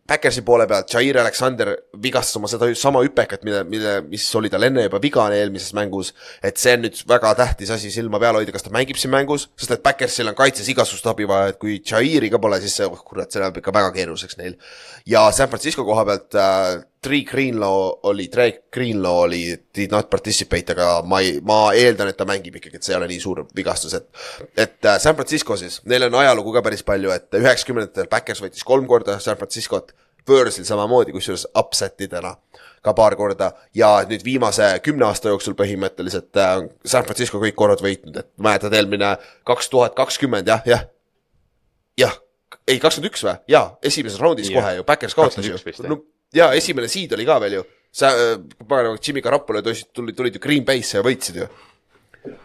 [0.05, 1.71] Backersi poole pealt Jair Alexander
[2.03, 6.13] vigastas oma seda sama hüpekat, mille, mille, mis oli tal enne juba vigane eelmises mängus.
[6.45, 9.47] et see on nüüd väga tähtis asi silma peal hoida, kas ta mängib siin mängus,
[9.57, 12.85] sest et Backersil on kaitses igasugust abi vaja, et kui Jairi ka pole, siis see,
[12.85, 14.59] oh kurat, see läheb ikka väga keeruliseks neil.
[15.09, 19.43] ja San Francisco koha pealt äh, Trey Greenlaw oli, Trey Greenlaw oli
[19.77, 22.99] did not participate, aga ma ei, ma eeldan, et ta mängib ikkagi, et see ei
[23.01, 24.09] ole nii suur vigastus, et
[24.57, 28.65] et äh, San Francisco siis, neil on ajalugu ka päris palju, et üheksakümnendatel Backers võitis
[28.67, 29.93] kolm korda San Franciscot,
[30.25, 32.31] Võõrsil samamoodi, kusjuures upset idena
[32.85, 36.57] ka paar korda ja nüüd viimase kümne aasta jooksul põhimõtteliselt äh,
[36.89, 40.87] San Francisco kõik korrad võitnud, et mäletad eelmine kaks tuhat kakskümmend jah, jah,
[42.01, 42.17] jah,
[42.69, 44.61] ei kakskümmend üks või, jaa, esimeses raundis Jah.
[44.61, 45.93] kohe ju, Backers kaotas ju 21 vist, jah.
[45.93, 46.01] no,.
[46.35, 48.11] jaa, esimene seed oli ka veel ju, sa,
[48.69, 51.49] pagan, Jimmy Garoppolo tulid, tulid, tulid ju Green Bay'sse ja võitsid ju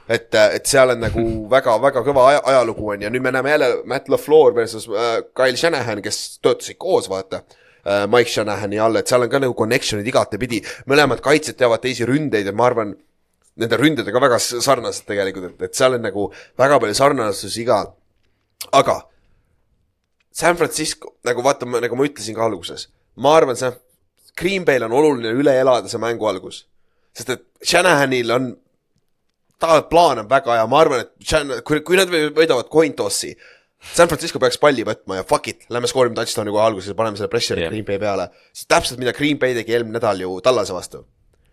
[0.09, 3.69] et, et seal on nagu väga-väga kõva aja, ajalugu on ja nüüd me näeme jälle
[3.89, 8.05] Matt LaFleur versus äh, Kyle Shanahan, kes töötasid koos, vaata äh,.
[8.11, 10.59] Mike Shanahani all, et seal on ka nagu connection'id igatepidi,
[10.89, 12.91] mõlemad kaitsjad teavad teisi ründeid ja ma arvan,
[13.59, 16.27] nende ründed on ka väga sarnased tegelikult, et, et seal on nagu
[16.59, 17.85] väga palju sarnasusi ka.
[18.75, 19.01] aga
[20.39, 22.87] San Francisco, nagu vaata, nagu ma ütlesin ka alguses,
[23.19, 23.71] ma arvan, see
[24.39, 26.63] Green Bay'l on oluline üle elada see mängu algus,
[27.15, 28.49] sest et Shanahanil on
[29.59, 32.93] ta plaan on väga hea, ma arvan, et Shan- kui, kui nad või- võidavad coin
[32.95, 33.33] toss'i,
[33.95, 37.15] San Francisco peaks palli võtma ja fuck it, lähme skoorime touchdown'i kohe alguses ja paneme
[37.19, 37.71] selle pressure'i yeah.
[37.71, 38.25] Green Bay peale.
[38.51, 41.05] see täpselt, mida Green Bay tegi eelmine nädal ju Tallase vastu.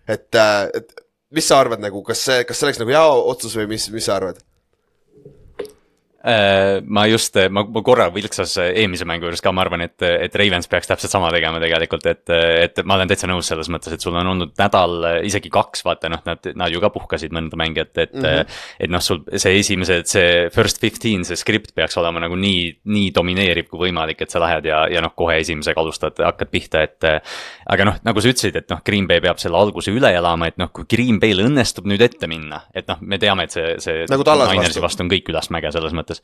[0.08, 0.26] et,
[0.74, 0.94] et
[1.34, 4.06] mis sa arvad nagu, kas see, kas see oleks nagu hea otsus või mis, mis
[4.06, 4.42] sa arvad?
[6.24, 10.34] Äh, ma just, ma, ma korra vilksas eelmise mängu juures ka, ma arvan, et, et
[10.34, 14.02] Ravens peaks täpselt sama tegema tegelikult, et, et ma olen täitsa nõus selles mõttes, et
[14.02, 17.92] sul on olnud nädal, isegi kaks, vaata noh, nad, nad ju ka puhkasid mõnda mängijat,
[17.94, 18.24] et mm.
[18.26, 18.40] Mhm.
[18.40, 18.64] -hmm.
[18.82, 23.12] et noh, sul see esimesed, see first fifteen, see skript peaks olema nagu nii, nii
[23.14, 27.10] domineeriv kui võimalik, et sa lähed ja, ja noh, kohe esimesega alustad, hakkad pihta, et.
[27.70, 30.58] aga noh, nagu sa ütlesid, et noh, Green Bay peab selle alguse üle elama, et
[30.58, 34.10] noh, kui Green Bay'l õnnestub nüüd ette minna, et noh, me teame, et see, see
[34.10, 34.82] Nagu Ninersi vastu.
[34.82, 36.15] vastu on kõik ülesmäge selles mõttes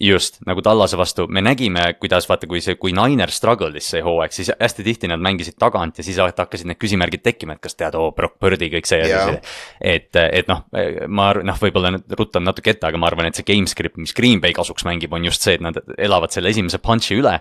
[0.00, 4.32] just nagu Tallase vastu, me nägime, kuidas vaata, kui see, kui Niner struggle'is see hooaeg,
[4.34, 7.94] siis hästi tihti nad mängisid tagant ja siis hakkasid need küsimärgid tekkima, et kas tead,
[7.98, 9.52] oo, Brock Purdy, kõik see ja siis.
[9.78, 10.64] et, et noh,
[11.06, 14.00] ma arvan, noh, võib-olla nüüd rutan natuke ette, aga ma arvan, et see game script,
[14.02, 17.38] mis Green Bay kasuks mängib, on just see, et nad elavad selle esimese punch'i üle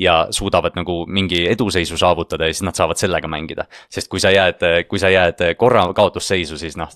[0.00, 3.66] ja suudavad nagu mingi eduseisu saavutada ja siis nad saavad sellega mängida.
[3.90, 6.88] sest kui sa jääd, kui sa jääd korra kaotusseisu, siis noh,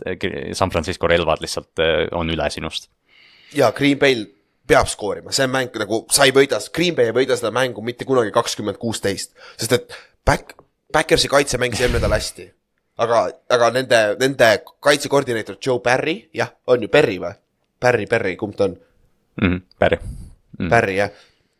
[0.52, 2.88] San Francisco relvad lihtsalt eh, on üle sinust.
[3.54, 4.26] Ja Green Bay'l
[4.66, 8.06] peab skoorima, see mäng nagu, sa ei võida, Green Bay ei võida seda mängu mitte
[8.08, 10.56] kunagi kakskümmend kuusteist, sest et Back,
[10.92, 12.48] Backersi kaitse mängis eelmine nädal hästi.
[12.98, 14.48] aga, aga nende, nende
[14.80, 17.34] kaitsekoordineeter Joe Barry, jah, on ju Barry või?
[17.80, 18.76] Barry, Barry, kumb ta on?
[19.42, 19.98] Mhm, Päri.
[20.58, 20.68] mm.
[20.70, 21.10] Barry jah,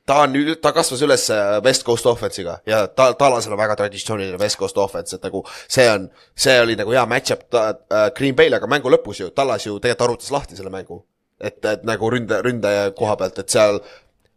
[0.07, 4.39] ta on ta kasvas üles äh, West Coast offense'iga ja ta, Talasel on väga traditsiooniline
[4.41, 7.75] West Coast offense, et nagu see on, see oli nagu hea match-up äh,
[8.17, 11.03] Green Bay'le, aga mängu lõpus ju, Tallas ju tegelikult arutas lahti selle mängu.
[11.45, 13.81] et, et nagu ründe, ründaja koha pealt, et seal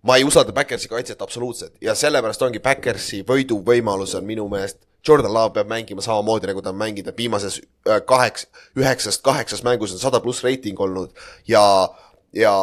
[0.08, 5.34] ma ei usalda Backersi kaitset absoluutselt ja sellepärast ongi Backersi võiduvõimalus on minu meelest Jordan
[5.34, 8.48] Love peab mängima samamoodi, nagu ta on mänginud, et viimases äh, kaheks,
[8.78, 11.14] üheksast kaheksas mängus on sada pluss reiting olnud
[11.48, 11.64] ja,
[12.36, 12.54] ja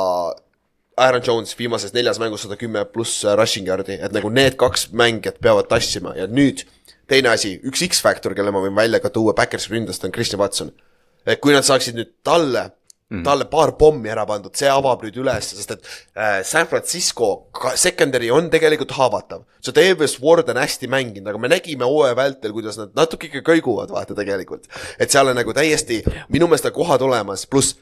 [0.97, 5.41] Aaron Jones viimases neljas mängus sada kümme pluss rushing yard'i, et nagu need kaks mängijat
[5.43, 6.67] peavad tassima ja nüüd
[7.11, 10.73] teine asi, üks X-faktor, kelle ma võin välja ka tuua Backersi ründest on Christian Watson.
[11.27, 12.71] et kui nad saaksid nüüd talle
[13.19, 17.31] mm., talle paar pommi ära pandud, see avab nüüd üles, sest et äh, San Francisco
[17.81, 19.45] secondary on tegelikult haavatav.
[19.65, 23.45] see Davis Ward on hästi mänginud, aga me nägime hooaja vältel, kuidas nad natuke ikka
[23.53, 24.69] kõiguvad, vaata tegelikult.
[24.99, 27.79] et seal on nagu täiesti minu meelest kohad olemas, pluss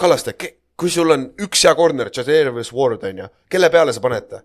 [0.00, 0.32] Kallaste,
[0.80, 4.40] kui sul on üks hea corner, Jadavius Ward on ju, kelle peale sa paned ta?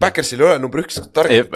[0.00, 1.48] Backersil ei ole number üks target.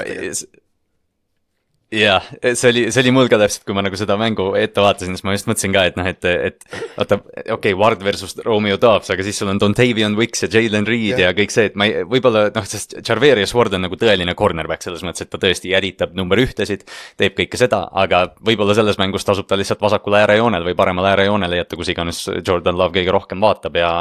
[1.92, 2.24] jah,
[2.54, 5.24] see oli, see oli mul ka täpselt, kui ma nagu seda mängu ette vaatasin, siis
[5.26, 6.64] ma just mõtlesin ka, et noh, et, et
[6.96, 10.88] vaata, okei okay,, Ward versus Romeo Dobbs, aga siis sul on Dontavian Wicks ja Jalen
[10.88, 11.28] Reed Jah.
[11.28, 11.34] ja.
[11.36, 15.04] kõik see, et ma ei, võib-olla noh, sest Charverius Ward on nagu tõeline cornerback selles
[15.06, 16.86] mõttes, et ta tõesti jälitab number ühtesid,
[17.20, 21.60] teeb kõike seda, aga võib-olla selles mängus tasub ta lihtsalt vasakule äärejoonele või paremale äärejoonele
[21.62, 23.92] jätta, kus iganes Jordan Love kõige rohkem vaatab ja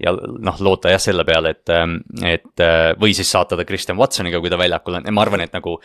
[0.00, 1.72] ja noh, loota jah selle peale, et,
[2.26, 2.64] et
[3.00, 5.76] või siis saata ta Christian Watsoniga, kui ta väljakul on ja ma arvan, et nagu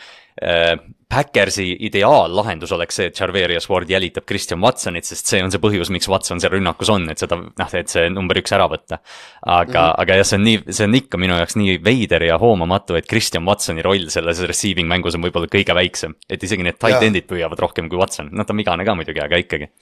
[1.08, 5.60] äh, Backersi ideaallahendus oleks see, et Charverius Ward jälitab Christian Watsonit, sest see on see
[5.62, 8.98] põhjus, miks Watson seal rünnakus on, et seda noh, et see number üks ära võtta.
[9.40, 9.94] aga mm, -hmm.
[10.02, 13.08] aga jah, see on nii, see on ikka minu jaoks nii veider ja hoomamatu, et
[13.08, 16.14] Christian Watsoni roll selles receiving mängus on võib-olla kõige väiksem.
[16.28, 19.24] et isegi need tight end'id püüavad rohkem kui Watson, noh ta on vigane ka muidugi,
[19.24, 19.72] aga ikkagi.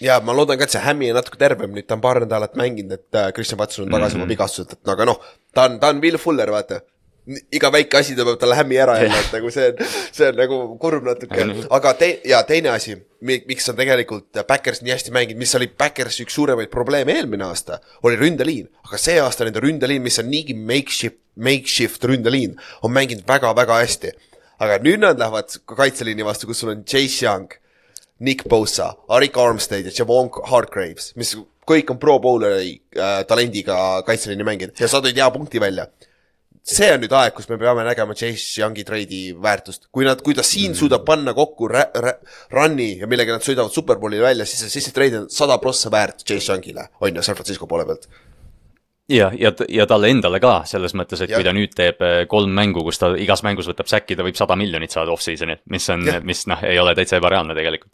[0.00, 2.54] ja ma loodan ka, et see Hämmi on natuke tervem, nüüd ta on paar nädalat
[2.60, 4.24] mänginud, et äh, Christian Watson on tagasi mm -hmm.
[4.24, 5.20] oma vigastuselt, et no aga noh,
[5.54, 6.82] ta on, ta on Will Fuller, vaata.
[7.28, 9.82] Iga väike asi tõmbab talle hämmi ära jälle, et nagu see on,
[10.16, 14.94] see on nagu kurb natuke, aga te-, ja teine asi, miks on tegelikult Backers nii
[14.94, 18.70] hästi mänginud, mis oli Backersi üks suuremaid probleeme eelmine aasta, oli ründeliin.
[18.88, 24.12] aga see aasta nende ründeliin, mis on niigi makeshift, makeshift ründeliin, on mänginud väga-väga hästi.
[24.60, 27.48] aga nüüd nad lähevad ka kaitseliini vastu, kus sul on Chase Young,
[28.20, 31.36] Nick Bosa, Arik Armstead ja Javon Hargraves, mis
[31.68, 35.86] kõik on pro bowleri äh, talendiga kaitseliini mängijad ja sa tõid hea punkti välja
[36.66, 40.36] see on nüüd aeg, kus me peame nägema Chase Youngi treidi väärtust, kui nad, kui
[40.36, 42.18] ta siin suudab panna kokku rä-, rä-,
[42.52, 45.92] run'i ja millega nad sõidavad superbowli välja, siis see, siis see treid on sada prossa
[45.92, 48.06] väärt Chase Youngile, on ju, San Francisco poole pealt.
[49.10, 51.40] ja, ja, ja talle endale ka selles mõttes, et Jah.
[51.40, 54.38] kui ta nüüd teeb eh, kolm mängu, kus ta igas mängus võtab säki, ta võib
[54.38, 57.92] sada miljonit saada off-season'il, mis on Jah., mis noh, ei ole täitsa ebareaalne tegelikult.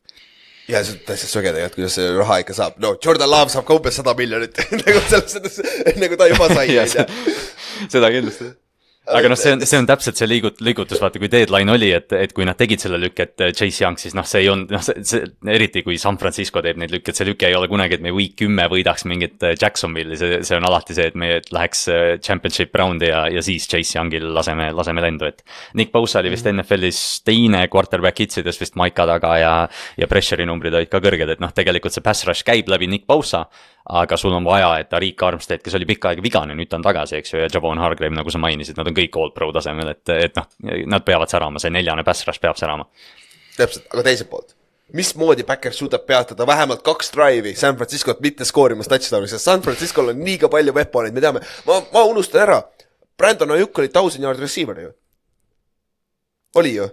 [0.68, 3.66] Ja see on täitsa söge tegelikult, kuidas see raha ikka saab, no Jordan Love saab
[3.68, 5.60] ka umbes sada miljonit nagu selles mõttes,
[6.02, 7.36] nagu ta juba sai, on ju.
[7.92, 8.50] seda kindlasti.
[9.06, 12.12] Aga noh, see on, see on täpselt see liigut-, liigutus, vaata kui deadline oli, et,
[12.16, 14.82] et kui nad tegid selle lükke, et Chase Young, siis noh, see ei olnud, noh,
[14.82, 17.98] see, see, eriti kui San Francisco teeb neid lükke, et see lüke ei ole kunagi,
[17.98, 21.30] et me week kümme võidaks mingit äh, Jacksonville'i, see, see on alati see, et me
[21.54, 25.44] läheks äh, championship round'i ja, ja siis Chase Youngil laseme, laseme lendu, et
[25.78, 29.54] Nick Bosa oli vist NFL-is teine quarterback hitsides vist Maika taga ja,
[29.96, 33.06] ja pressure'i numbrid olid ka kõrged, et noh, tegelikult see pass rush käib läbi Nick
[33.06, 33.46] Bosa
[33.88, 36.84] aga sul on vaja, et Arik Armstead, kes oli pikka aega vigane, nüüd ta on
[36.86, 39.92] tagasi, eks ju, ja Javon Hargrave, nagu sa mainisid, nad on kõik all pro tasemel,
[39.94, 40.48] et, et noh,
[40.90, 42.88] nad peavad särama, see neljane pass rush peab särama.
[43.56, 44.54] täpselt, aga teiselt poolt.
[44.92, 50.14] mismoodi Backers suudab peatada vähemalt kaks drive'i San Franciscot mitte skoorimas touchdown'i, sest San Francisco'l
[50.14, 52.62] on liiga palju weapon'eid, me teame, ma, ma unustan ära.
[53.18, 54.92] Brandon Ajuk oli thousand yard receiver ju.
[56.54, 56.88] oli ju?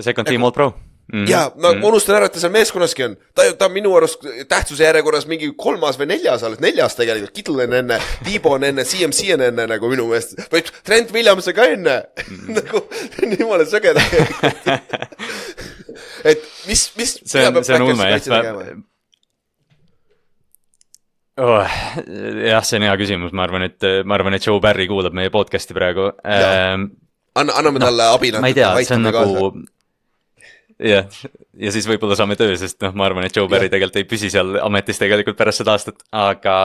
[0.00, 0.72] Second team all pro
[1.12, 1.26] mm..
[1.28, 1.84] ja ma mm.
[1.84, 5.50] unustan ära, et ta seal meeskonnaski on, ta, ta on minu arust tähtsuse järjekorras mingi
[5.58, 9.68] kolmas või neljas alles, neljas tegelikult, Kittle on enne, Tiibo on enne, CMC on enne
[9.74, 12.48] nagu minu meelest, või Trent Williams on ka enne mm.
[12.60, 12.84] nagu
[13.36, 14.74] jumala sõge tegelikult.
[16.32, 17.14] et mis, mis.
[17.20, 18.74] see on, see on ulme jah.
[21.34, 21.66] Oh,
[22.46, 25.32] jah, see on hea küsimus, ma arvan, et ma arvan, et Joe Barry kuulab meie
[25.34, 26.12] podcast'i praegu.
[26.22, 29.24] anna, anname Noh, talle abi ma ei tea, see on nagu
[30.84, 31.08] jah,
[31.60, 34.30] ja siis võib-olla saame töö, sest noh, ma arvan, et Joe Barry tegelikult ei püsi
[34.32, 36.56] seal ametis tegelikult pärast seda aastat, aga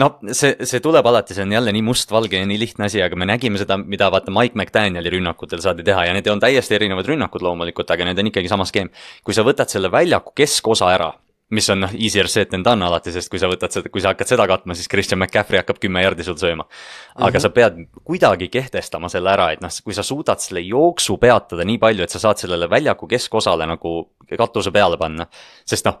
[0.00, 3.18] noh, see, see tuleb alati, see on jälle nii mustvalge ja nii lihtne asi, aga
[3.18, 7.08] me nägime seda, mida vaata Mike McDanieli rünnakutel saadi teha ja need on täiesti erinevad
[7.08, 8.92] rünnakud loomulikult, aga need on ikkagi sama skeem.
[9.24, 11.12] kui sa võtad selle väljaku keskosa ära
[11.50, 14.12] mis on noh, easier said than done alati, sest kui sa võtad seda, kui sa
[14.12, 16.66] hakkad seda katma, siis Christian McCaffrey hakkab kümme jardi sul sööma.
[17.14, 17.40] aga mm -hmm.
[17.40, 21.78] sa pead kuidagi kehtestama selle ära, et noh, kui sa suudad selle jooksu peatada nii
[21.78, 25.26] palju, et sa saad sellele väljaku keskosale nagu katuse peale panna.
[25.64, 25.98] sest noh,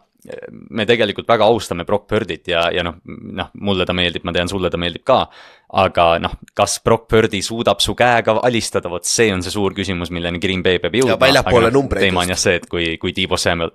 [0.70, 4.48] me tegelikult väga austame Brock Birdit ja, ja noh, noh, mulle ta meeldib, ma tean,
[4.48, 5.28] sulle ta meeldib ka.
[5.72, 10.10] aga noh, kas Brock Birdi suudab su käega alistada, vot see on see suur küsimus,
[10.10, 11.20] milleni Green Bay peab jõudma.
[11.20, 13.70] väljapoole numbreid teema on jah see, et kui, kui Tiibo Samuel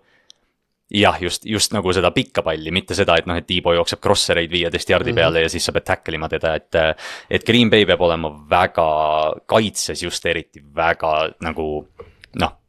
[0.93, 4.51] jah, just, just nagu seda pikka palli, mitte seda, et noh, et Tiibo jookseb crosser'eid
[4.51, 5.43] viieteist jardi peale mm -hmm.
[5.43, 6.75] ja siis sa pead tackle ima teda, et.
[7.29, 11.87] et Green Bay peab olema väga kaitses just eriti väga nagu
[12.35, 12.59] noh.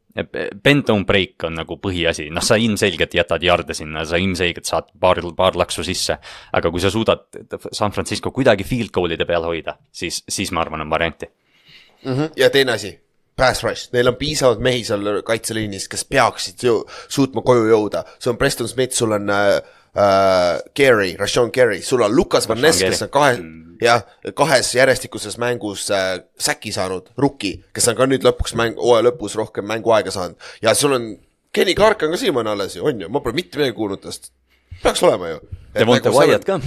[0.63, 4.83] Bend don't break on nagu põhiasi, noh, sa ilmselgelt jätad jarde sinna, sa ilmselgelt saad
[4.99, 6.17] paar, paar laksu sisse.
[6.53, 7.19] aga kui sa suudad
[7.71, 11.25] San Francisco kuidagi field goal'ide peal hoida, siis, siis ma arvan, on varianti.
[12.35, 12.99] ja teine asi,
[13.35, 16.77] pass rush, neil on piisavalt mehi seal kaitseliinis, kes peaksid ju
[17.11, 19.57] suutma koju jõuda, sul on Preston Smith, sul on äh,
[19.95, 23.35] äh, Gary, Rashon Gary, sul on Lukas Van Ness, kes on kahe,
[23.83, 24.05] jah,
[24.37, 29.35] kahes järjestikuses mängus äh, säki saanud, rookie, kes on ka nüüd lõpuks mäng, hooaja lõpus
[29.39, 30.39] rohkem mänguaega saanud.
[30.63, 31.11] Ja sul on
[31.55, 34.31] Kenny Clark on ka siiamaani alles ju, on ju, ma pole mitte midagi kuulnud tast.
[34.85, 35.39] Peaks olema ju.
[35.75, 36.59] Devonte Wyatt ka.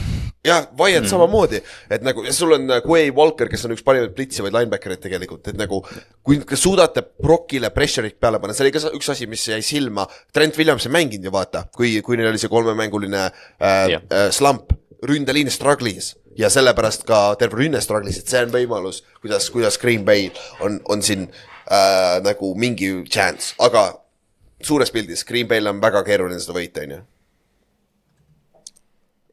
[0.44, 1.10] jah, Wyatt mm.
[1.10, 5.48] samamoodi, et nagu ja sul on Quay Walker, kes on üks parimaid blitsivaid linebacker'id tegelikult,
[5.50, 5.80] et nagu
[6.26, 10.06] kui te suudate Brockile pressure'it peale panna, see oli ka üks asi, mis jäi silma.
[10.34, 14.08] Trent Williams ei mänginud ju vaata, kui, kui neil oli see kolmemänguline äh, Jah.
[14.12, 14.74] äh, slump,
[15.08, 20.04] ründeliin struggle'is ja sellepärast ka terve rünne struggle'is, et see on võimalus, kuidas, kuidas Green
[20.06, 20.28] Bay
[20.64, 23.90] on, on siin äh, nagu mingi chance, aga
[24.62, 27.06] suures pildis Green Bay'l on väga keeruline seda võita, on ju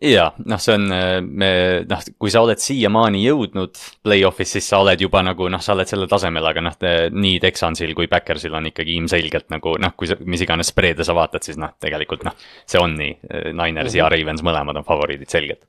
[0.05, 0.85] ja noh, see on,
[1.25, 1.49] me
[1.89, 5.89] noh, kui sa oled siiamaani jõudnud play-off'is, siis sa oled juba nagu noh, sa oled
[5.89, 6.77] sellel tasemel, aga noh,
[7.15, 11.15] nii Texansil kui Backersil on ikkagi ilmselgelt nagu noh, kui sa, mis iganes spreede sa
[11.17, 13.13] vaatad, siis noh, tegelikult noh, see on nii.
[13.55, 15.65] Niners ja Ravens mõlemad on favoriidid selgelt.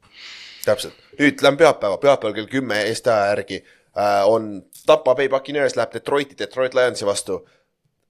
[0.67, 5.77] täpselt, nüüd lähme pühapäeva, pühapäeval kell kümme Eesti aja järgi äh, on Tampa Bay Buccaneers
[5.77, 7.45] läheb Detroiti, Detroit Lionsi vastu.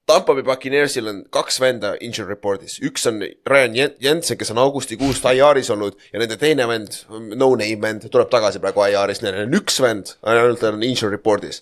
[0.06, 3.16] Tampa Bay Buccaneersil on kaks venda injury report'is, üks on
[3.50, 7.00] Ryan Jen- Jensen, kes on augustikuust IR-is olnud ja nende teine vend,
[7.34, 11.58] no-name vend, tuleb tagasi praegu IR-ist, neil on üks vend, ainult on injury report'is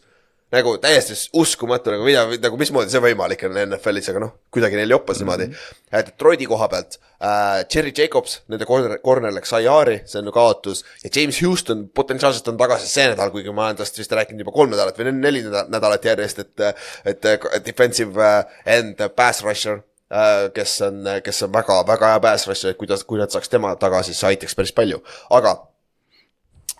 [0.54, 4.94] nagu täiesti uskumatu nagu mida, nagu mismoodi see võimalik on NFL-is, aga noh, kuidagi neil
[4.94, 5.54] joppas niimoodi mm.
[5.54, 6.06] -hmm.
[6.10, 10.84] Detroiti koha pealt äh,, Cherry Jacobs, nende corner, corner läks IR-i, see on ju kaotus
[11.04, 14.54] ja James Houston potentsiaalselt on tagasi see nädal, kuigi ma olen tast vist rääkinud juba
[14.54, 16.60] kolm nädalat või neli näda- nädalat järjest, et,
[17.04, 18.44] et et defensive äh,
[18.78, 23.18] end pass rusher äh, kes on, kes on väga-väga hea pass rusher, et kuidas, kui
[23.18, 25.00] nad saaks tema tagasi, see aitaks päris palju,
[25.30, 25.56] aga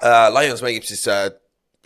[0.02, 1.30] äh, Lions mängib siis äh,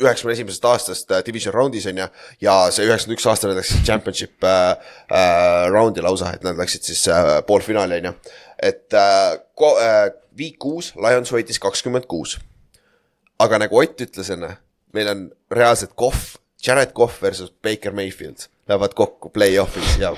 [0.00, 2.06] üheksakümne esimesest aastast äh, division round'is on ju,
[2.44, 4.76] ja see üheksakümmend üks aasta nad läksid championship äh,
[5.10, 8.14] äh, round'i lausa, et nad läksid siis äh, poolfinaali on ju.
[8.70, 12.38] et äh, ko- äh, viik kuus, Lions võitis kakskümmend kuus.
[13.38, 14.56] aga nagu Ott ütles enne,
[14.94, 20.10] meil on reaalselt Kohv, Jared Kohv versus Baker Mayfield lähevad kokku play-off'is ja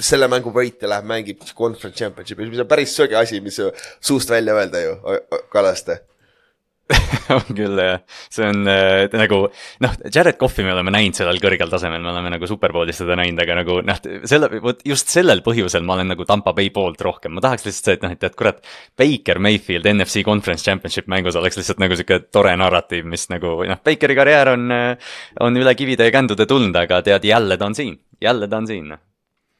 [0.00, 3.58] selle mängu võitja läheb, mängib conference championship'is, mis on päris söge asi, mis
[4.00, 4.94] suust välja öelda ju,
[5.52, 5.98] Kallaste
[7.32, 8.00] on küll jah,
[8.32, 9.38] see on äh, nagu
[9.84, 13.40] noh, Jared Cough'i me oleme näinud sellel kõrgel tasemel, me oleme nagu superbowlis seda näinud,
[13.40, 17.32] aga nagu noh, selle, vot just sellel põhjusel ma olen nagu Tampa Bay poolt rohkem,
[17.36, 18.60] ma tahaks lihtsalt see, et noh, et, et kurat.
[19.00, 23.80] Baker Mayfield NFC Conference Championship mängus oleks lihtsalt nagu sihuke tore narratiiv, mis nagu noh,
[23.84, 24.68] Bakeri karjäär on,
[25.46, 28.68] on üle kivide ja kändude tulnud, aga tead, jälle ta on siin, jälle ta on
[28.68, 29.04] siin noh.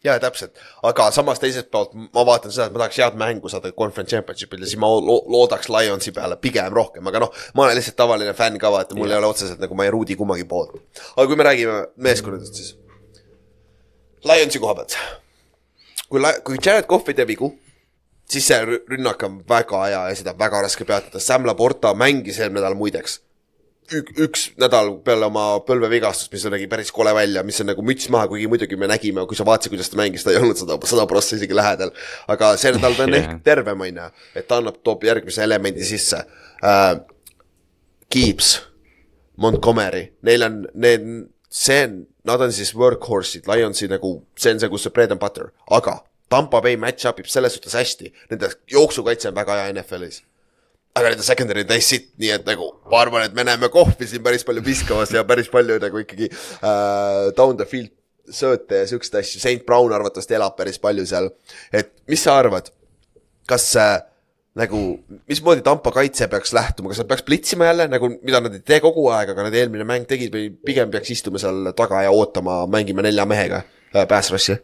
[0.04, 3.72] jaa, täpselt, aga samas teiselt poolt ma vaatan seda, et ma tahaks head mängu saada
[3.72, 7.78] conference championship'il ja siis ma lo loodaks Lionsi peale pigem rohkem, aga noh, ma olen
[7.78, 10.76] lihtsalt tavaline fänn ka, vaata, mul ei ole otseselt nagu ma ei ruudi kummagi poolt.
[11.16, 12.74] aga kui me räägime meeskondadest, siis
[14.24, 14.96] Lionsi koha pealt.
[16.08, 17.54] kui, kui Jared Cough ei tee vigu,
[18.28, 21.94] siis see rü- rünnak on väga hea ja seda on väga raske peatada, Sam Laporta
[21.96, 23.20] mängis eelmine nädal muideks
[23.92, 28.08] ük, üks nädal peale oma põlvevigastust, mis nägi päris kole välja, mis on nagu müts
[28.12, 30.78] maha, kuigi muidugi me nägime, kui sa vaatasid, kuidas ta mängis, ta ei olnud sada,
[30.88, 31.92] sada prossa isegi lähedal.
[32.28, 35.84] aga see nädal ta on ehk tervem, on ju, et ta annab, toob järgmise elemendi
[35.84, 36.24] sisse
[36.62, 36.94] äh,.
[38.14, 38.60] Gibbs,
[39.40, 41.06] Montgomery, neil on need,
[41.50, 41.96] see on,
[42.28, 45.98] nad on siis workhorse'id, Lionsi nagu, see on see, kus see bread and butter, aga
[46.30, 50.22] Tampa Bay match-up ib selles suhtes hästi, nende jooksukaitse on väga hea NFL-is
[50.94, 54.06] aga nende secondary on täis sitt, nii et nagu ma arvan, et me näeme kohvi
[54.08, 57.92] siin päris palju viskamas ja päris palju nagu ikkagi äh, down the field
[58.30, 61.30] sööte ja siukseid asju, St Brown arvatavasti elab päris palju seal.
[61.72, 62.70] et mis sa arvad,
[63.50, 63.96] kas äh,
[64.58, 64.80] nagu,
[65.28, 68.78] mismoodi Tampa kaitse peaks lähtuma, kas nad peaks plitsima jälle nagu, mida nad ei tee
[68.84, 72.62] kogu aeg, aga nad eelmine mäng tegid või pigem peaks istuma seal taga ja ootama,
[72.70, 74.06] mängima nelja mehega äh?
[74.06, 74.62] Äh,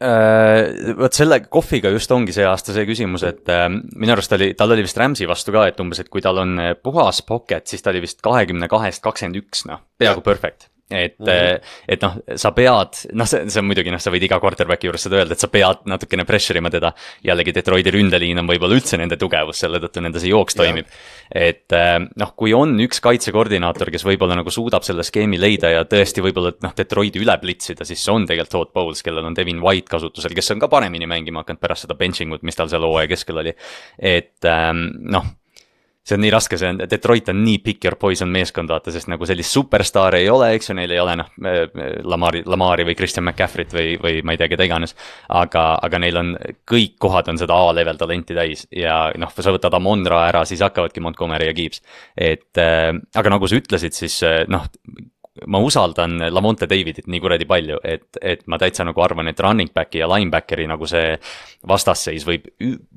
[0.00, 4.72] vot selle kohviga just ongi see aasta see küsimus, et äh, minu arust oli, tal
[4.72, 7.84] oli vist Rams'i vastu ka, et umbes, et kui tal on äh, puhas pocket, siis
[7.84, 10.69] ta oli vist kahekümne kahest kakskümmend üks, noh, peaaegu perfect.
[10.90, 11.60] Et mm, -hmm.
[11.88, 15.06] et noh, sa pead, noh, see, see on muidugi noh, sa võid iga quarterback'i juures
[15.06, 16.92] seda öelda, et sa pead natukene pressure ima teda.
[17.24, 20.86] jällegi Detroiti ründeliin on võib-olla üldse nende tugevus, selle tõttu nende see jooks toimib.
[21.30, 25.84] et äh, noh, kui on üks kaitsekoordinaator, kes võib-olla nagu suudab selle skeemi leida ja
[25.84, 29.36] tõesti võib-olla, et noh, Detroiti üle plitsida, siis see on tegelikult Todd Bowles, kellel on
[29.36, 32.68] Devin White kasutusel, kes on ka paremini mängima hakanud pärast seda benching ut, mis tal
[32.68, 33.54] seal hooaja keskel oli.
[33.98, 35.36] et ähm, noh
[36.10, 39.10] see on nii raske, see on, Detroit on nii pick your poison meeskond, vaata, sest
[39.10, 41.30] nagu sellist superstaari ei ole, eks ju, neil ei ole noh,
[42.10, 44.96] Lamari, Lamari või Christian McCaffrey't või, või ma ei tea, keda iganes.
[45.28, 46.34] aga, aga neil on,
[46.68, 51.02] kõik kohad on seda A-level talenti täis ja noh, sa võtad Amonra ära, siis hakkavadki
[51.04, 51.82] Montgomery ja Gibbs.
[52.16, 54.66] et äh, aga nagu sa ütlesid, siis äh, noh,
[55.46, 59.72] ma usaldan Lamonte Davidit nii kuradi palju, et, et ma täitsa nagu arvan, et running
[59.74, 61.14] back'i ja linebackeri nagu see
[61.68, 62.48] vastasseis võib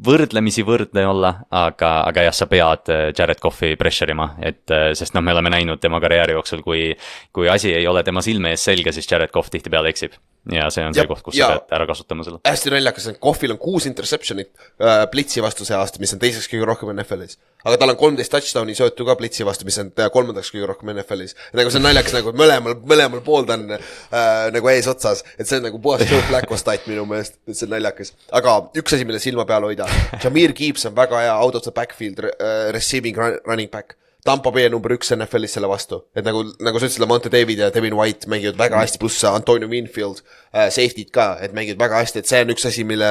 [0.08, 4.92] võrdlemisi võrdne olla, aga, aga jah, sa pead äh, Jared Cough'i pressure ima, et äh,
[4.98, 6.92] sest noh, me oleme näinud tema karjääri jooksul, kui,
[7.34, 10.18] kui asi ei ole tema silme ees selge, siis Jared Cough tihtipeale eksib
[10.52, 12.40] ja see on see Jep, koht, kus ja- sa pead ära kasutama selle.
[12.44, 14.50] hästi naljakas, et Kohvil on kuus interception'it
[14.82, 17.38] äh, Blitzi vastu see aasta, mis on teiseks kõige rohkem NFL-is.
[17.64, 20.92] aga tal on kolmteist touchdown'i söötu ka Blitzi vastu, mis on äh, kolmandaks kõige rohkem
[20.98, 21.36] NFL-is.
[21.56, 25.62] nagu see on naljakas nagu mõlemal, mõlemal pool ta on äh, nagu eesotsas, et see
[25.62, 28.12] on nagu puhas Joe Flacco stat minu meelest, et see on naljakas.
[28.36, 29.88] aga üks asi, mille silma peal hoida,
[30.24, 33.96] Jameer Gibbs on väga hea out of the backfield äh, receiving run, running back.
[34.24, 37.60] Tampa Bay on number üks NFL-is selle vastu, et nagu, nagu sa ütlesid, Lamonte David
[37.60, 40.22] ja Devin White mängivad väga hästi, pluss Antonio Winfield
[40.54, 43.10] äh,, safety'd ka, et mängivad väga hästi, et see on üks asi, mille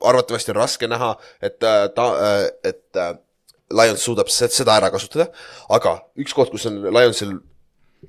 [0.00, 1.10] arvatavasti on raske näha,
[1.44, 3.12] et äh, ta äh,, et äh,
[3.72, 5.28] Lions suudab se- seda ära kasutada,
[5.72, 7.36] aga üks koht, kus on Lionsil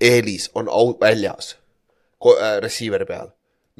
[0.03, 1.53] eelis, on au- väljas
[2.23, 3.31] äh, receiver'i peal.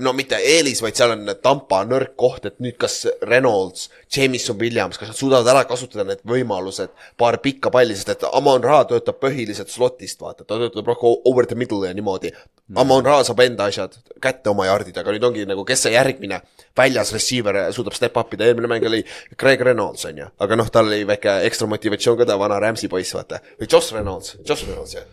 [0.02, 4.98] No mitte eelis, vaid seal on Tampa nõrk koht, et nüüd kas Reynolds, Jameson Williams,
[4.98, 6.90] kas nad suudavad ära kasutada need võimalused,
[7.20, 11.46] paar pikka palli, sest et Amon Ra töötab põhiliselt slotist, vaata, ta töötab rohkem over
[11.50, 12.34] the middle ja niimoodi.
[12.80, 16.42] Amon Ra saab enda asjad kätte oma jardid, aga nüüd ongi nagu, kes see järgmine
[16.78, 19.04] väljas receiver suudab step up ida, eelmine mäng oli
[19.38, 22.90] Craig Reynolds on ju, aga noh, tal oli väike ekstra motivatsioon ka, ta vana Rams'i
[22.90, 23.44] poiss, vaata.
[23.60, 25.06] või Josh Reynolds, Josh Reynolds jah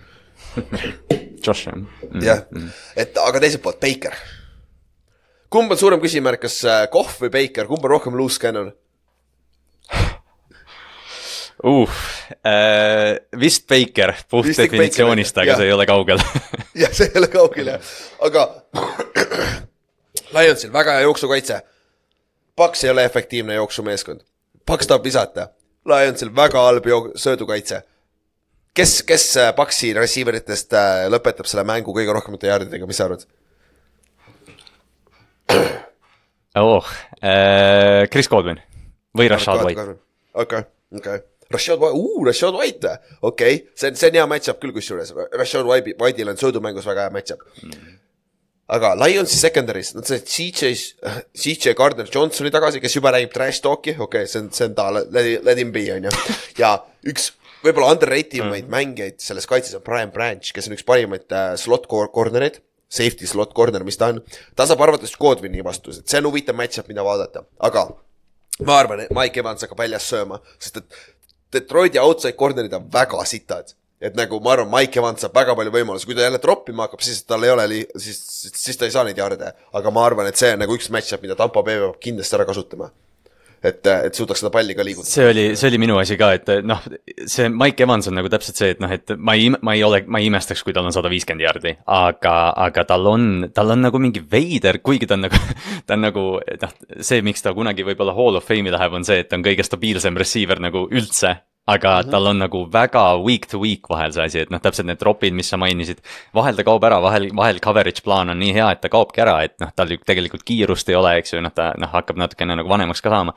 [1.44, 2.22] Josh jah mm..
[2.24, 2.46] jah,
[2.96, 4.16] et aga teiselt poolt Baker.
[5.50, 8.72] Kumb on suurem küsimärk, kas äh, Kohv või Baker, kumb on rohkem loose cannon?
[11.64, 11.98] uh,.
[12.46, 15.58] Äh, vist Baker puht Vist definitsioonist, aga jah.
[15.58, 16.22] see ei ole kaugel
[16.82, 17.90] jah, see ei ole kaugel jah,
[18.22, 18.46] aga
[20.34, 21.60] Lionsil väga hea jooksukaitse.
[22.56, 24.20] Paks ei ole efektiivne jooksumeeskond.
[24.66, 25.48] Paks tahab visata.
[25.88, 26.86] Lionsil väga halb
[27.16, 27.82] söödukaitse.
[28.74, 33.08] kes, kes äh, Paksi receiver itest äh, lõpetab selle mängu kõige rohkemate jaardidega, mis sa
[33.08, 33.26] arvad?
[36.62, 36.84] oh,.
[38.10, 38.60] Chris Godwin
[39.16, 39.86] või Rashad White.
[40.34, 40.62] okei,
[40.96, 41.22] okei.
[41.50, 45.10] Rashad White, uu, Rashad White, okei okay., see on, see on hea match-up küll kusjuures,
[45.34, 47.96] Rashad White'i, White'il on söödumängus väga hea match-up mm..
[48.76, 50.70] aga Lionsi secondary's, no see CJ,
[51.34, 54.78] CJ Gardner Johnsoni tagasi, kes juba räägib trash talk'i, okei okay,, see on, see on
[54.78, 56.14] ta, let, him be, on ju.
[56.62, 56.76] ja
[57.10, 57.32] üks
[57.64, 61.90] võib-olla underrated maid mängijaid selles kaitses on Brian Branch, kes on üks parimaid äh, slot
[61.90, 64.20] cor- corner'id, safety slot corner, mis ta on.
[64.56, 67.86] ta saab arvatavasti Godwini vastu, et see on huvitav match-up, mida vaadata, aga
[68.66, 71.00] ma arvan, et Mike Evans hakkab väljas sööma, sest et
[71.50, 73.74] Detroiti outside corner'id on väga sitad.
[74.00, 77.02] et nagu ma arvan, Mike Evans saab väga palju võimalusi, kui ta jälle troppima hakkab,
[77.04, 78.16] siis tal ei ole li-, siis,
[78.56, 79.52] siis ta ei saa neid jarde.
[79.76, 82.46] aga ma arvan, et see on nagu üks match-up, mida Tampo Bay peab kindlasti ära
[82.48, 82.88] kasutama.
[83.62, 85.10] et, et suudaks seda palli ka liigutada.
[85.10, 86.80] see oli, see oli minu asi ka, et noh,
[87.28, 90.02] see Mike Evans on nagu täpselt see, et noh, et ma ei, ma ei ole,
[90.08, 92.36] ma ei imestaks, kui tal on sada viiskümmend jardi, aga,
[92.68, 95.42] aga tal on, tal on nagu mingi veider, kuigi ta on nagu,
[95.86, 99.20] ta on nagu noh, see, miks ta kunagi võib-olla Hall of Fame'i läheb, on see,
[99.24, 101.36] et ta on kõige stabiilsem receiver nagu üldse
[101.70, 105.00] aga tal on nagu väga week to week vahel see asi, et noh, täpselt need
[105.00, 106.02] drop'id, mis sa mainisid,
[106.36, 109.36] vahel ta kaob ära, vahel, vahel coverage plaan on nii hea, et ta kaobki ära,
[109.46, 112.70] et noh, tal tegelikult kiirust ei ole, eks ju, noh, ta noh, hakkab natukene nagu
[112.70, 113.36] vanemaks ka saama.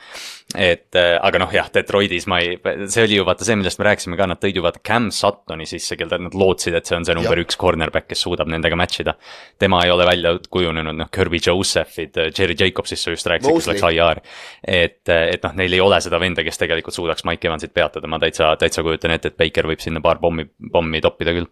[0.53, 2.57] Et äh, aga noh, jah, Detroitis ma ei,
[2.91, 5.65] see oli ju vaata see, millest me rääkisime ka, nad tõid ju vaata Cam Suttoni
[5.69, 9.01] sisse, keda nad lootsid, et see on see number üks cornerback, kes suudab nendega match
[9.03, 9.15] ida.
[9.61, 13.87] tema ei ole välja kujunenud, noh, Kirby Josephid, Jerry Jacobsist sa just rääkisid, kes läks
[13.89, 14.21] IR.
[14.67, 18.21] et, et noh, neil ei ole seda venda, kes tegelikult suudaks Mike Evansit peatada, ma
[18.21, 21.49] täitsa, täitsa kujutan ette, et Baker võib sinna paar pommi, pommi toppida küll.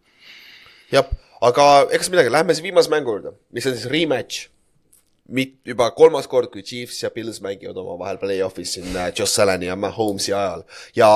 [0.93, 1.09] jah,
[1.41, 4.50] aga ega siis midagi, lähme siis viimase mängu juurde, mis on siis rematch.
[5.31, 9.69] mit-, juba kolmas kord, kui Chiefs ja Pils mängivad omavahel play-off'is siin äh, Josh Allan'i
[9.71, 10.65] ja Mahomes'i ajal
[10.97, 11.09] ja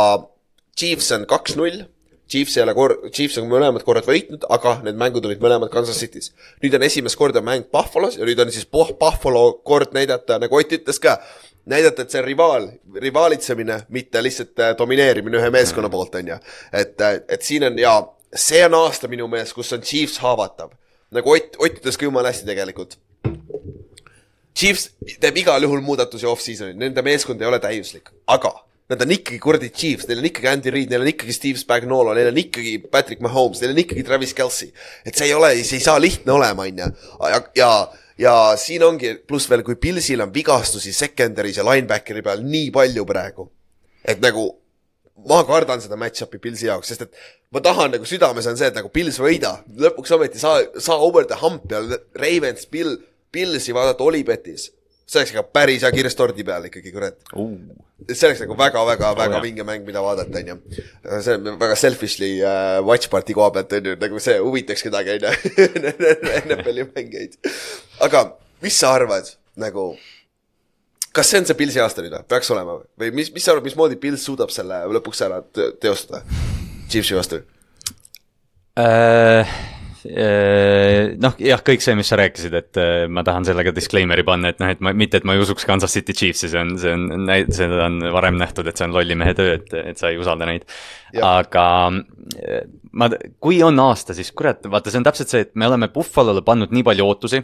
[0.75, 1.85] Chiefs on kaks-null.
[2.25, 5.99] Chiefs ei ole kor-, Chiefs on mõlemad korrad võitnud, aga need mängud olid mõlemad Kansas
[6.01, 6.31] City's.
[6.63, 10.57] nüüd on esimest korda mäng Buffalo's ja nüüd on siis Puh- Buffalo kord näidata, nagu
[10.57, 11.19] Ott ütles ka,
[11.69, 12.67] näidata, et see on rivaal,
[13.01, 16.39] rivaalitsemine, mitte lihtsalt äh, domineerimine ühe meeskonna poolt, on ju.
[16.73, 17.93] et, et siin on ja
[18.35, 20.73] see on aasta minu meelest, kus on Chiefs haavatav.
[21.13, 22.97] nagu Ott, Ott ütles ka jumala hästi tegelikult.
[24.55, 28.53] Chiefs teeb igal juhul muudatusi off-season'il, nende meeskond ei ole täiuslik, aga
[28.89, 32.13] nad on ikkagi kuradi Chiefs, neil on ikkagi Andy Reid, neil on ikkagi Steve Spagnuolo,
[32.15, 34.71] neil on ikkagi Patrick Mahomes, neil on ikkagi Travis Kelci.
[35.05, 36.91] et see ei ole, see ei saa lihtne olema, on ju.
[37.31, 37.71] ja, ja,
[38.21, 43.07] ja siin ongi, pluss veel, kui Pilsil on vigastusi secondary's ja linebackeri peal nii palju
[43.09, 43.49] praegu,
[44.05, 44.47] et nagu
[45.25, 47.19] ma kardan seda match-up'i Pilsi jaoks, sest et
[47.55, 51.25] ma tahan nagu südames on see, et nagu Pils võida, lõpuks ometi saa, saa over
[51.27, 51.81] the hump ja
[52.19, 52.99] Ravens, Pill,
[53.35, 54.71] Pilsi vaadata Olipetis.
[55.05, 57.19] see oleks ikka päris hea kirst tordi peal ikkagi, kurat.
[58.09, 59.43] see oleks nagu väga-väga-väga jah.
[59.43, 60.55] vinge mäng, mida vaadata, onju.
[61.21, 65.33] see on väga selfishly uh, watch party koha pealt onju, nagu see huvitaks kedagi onju,
[66.47, 67.37] NFL-i mängijaid.
[68.07, 68.25] aga
[68.65, 69.29] mis sa arvad
[69.61, 69.91] nagu,
[71.13, 73.53] kas see on see Pilsi aasta nüüd või, peaks olema või, või mis, mis sa
[73.53, 76.23] arvad, mismoodi Pils suudab selle lõpuks ära te- teostada
[76.89, 77.43] Chiefsi vastu?
[78.75, 79.47] Äh,
[80.05, 84.61] noh, jah, kõik see, mis sa rääkisid, et äh, ma tahan sellega disclaimer'i panna, et
[84.61, 87.27] noh, et ma, mitte, et ma ei usuks Kansas City Chiefsi, see on, see on,
[87.55, 90.49] seda on varem nähtud, et see on lolli mehe töö, et, et sa ei usalda
[90.49, 90.67] neid.
[91.15, 92.65] aga äh,
[92.95, 93.07] ma,
[93.43, 96.73] kui on aasta, siis kurat, vaata, see on täpselt see, et me oleme Buffalo'le pannud
[96.75, 97.41] nii palju ootusi,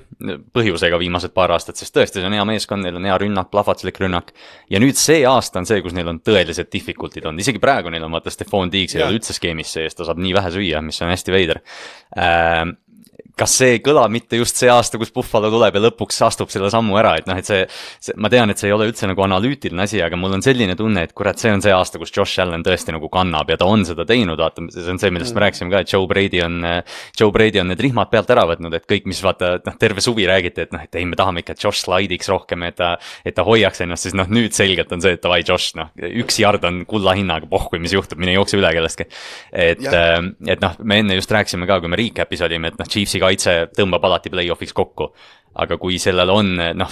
[0.56, 4.00] põhjusega viimased paar aastat, sest tõesti, see on hea meeskond, neil on hea rünnak, plahvatuslik
[4.04, 4.32] rünnak.
[4.72, 8.06] ja nüüd see aasta on see, kus neil on tõelised difficult'id olnud, isegi praegu neil
[8.08, 11.02] on vaata Stefan Diggs ei ole üldse skeemis sees, ta saab nii vähe süüa, mis
[11.04, 12.78] on hästi veider äh, Um,
[13.42, 16.70] kas see ei kõla mitte just see aasta, kus Buffalo tuleb ja lõpuks astub selle
[16.74, 17.64] sammu ära, et noh, et see,
[18.04, 20.76] see, ma tean, et see ei ole üldse nagu analüütiline asi, aga mul on selline
[20.80, 23.70] tunne, et kurat, see on see aasta, kus Josh Allan tõesti nagu kannab ja ta
[23.70, 26.60] on seda teinud, vaata, see on see, millest me rääkisime ka, et Joe Brady on,
[27.18, 30.28] Joe Brady on need rihmad pealt ära võtnud, et kõik, mis vaata, noh, terve suvi
[30.30, 32.94] räägiti, et noh, et ei, me tahame ikka, et Josh slaidiks rohkem, et ta,
[33.26, 35.90] et ta hoiaks ennast, siis noh, nüüd selgelt on see, et davai, Josh, noh,
[36.22, 39.10] üks yard on kulla hinnaga, pohhui, mis juhtub, mine jookse üle kellestki.
[39.52, 43.22] et, et noh, me enne just rääkisime ka, kui me recap'is olime, et noh, Chiefsi
[43.22, 43.31] kaitse
[43.78, 45.12] tõmbab alati play-off'iks kokku.
[45.52, 46.92] aga kui sellel on, noh,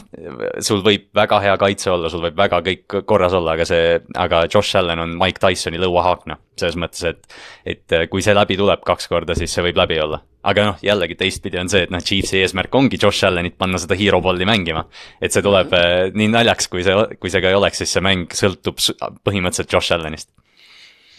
[0.59, 4.41] sul võib väga hea kaitse olla, sul võib väga kõik korras olla, aga see, aga
[4.51, 6.41] Josh Allan on Mike Tysoni lõuahaak, noh.
[6.59, 10.19] selles mõttes, et, et kui see läbi tuleb kaks korda, siis see võib läbi olla.
[10.43, 13.95] aga noh, jällegi teistpidi on see, et noh, Chiefsi eesmärk ongi Josh Allanit panna seda
[13.95, 14.83] hero ball'i mängima.
[15.21, 18.03] et see tuleb äh, nii naljaks, kui see, kui see ka ei oleks, siis see
[18.03, 18.83] mäng sõltub
[19.23, 20.33] põhimõtteliselt Josh Allanist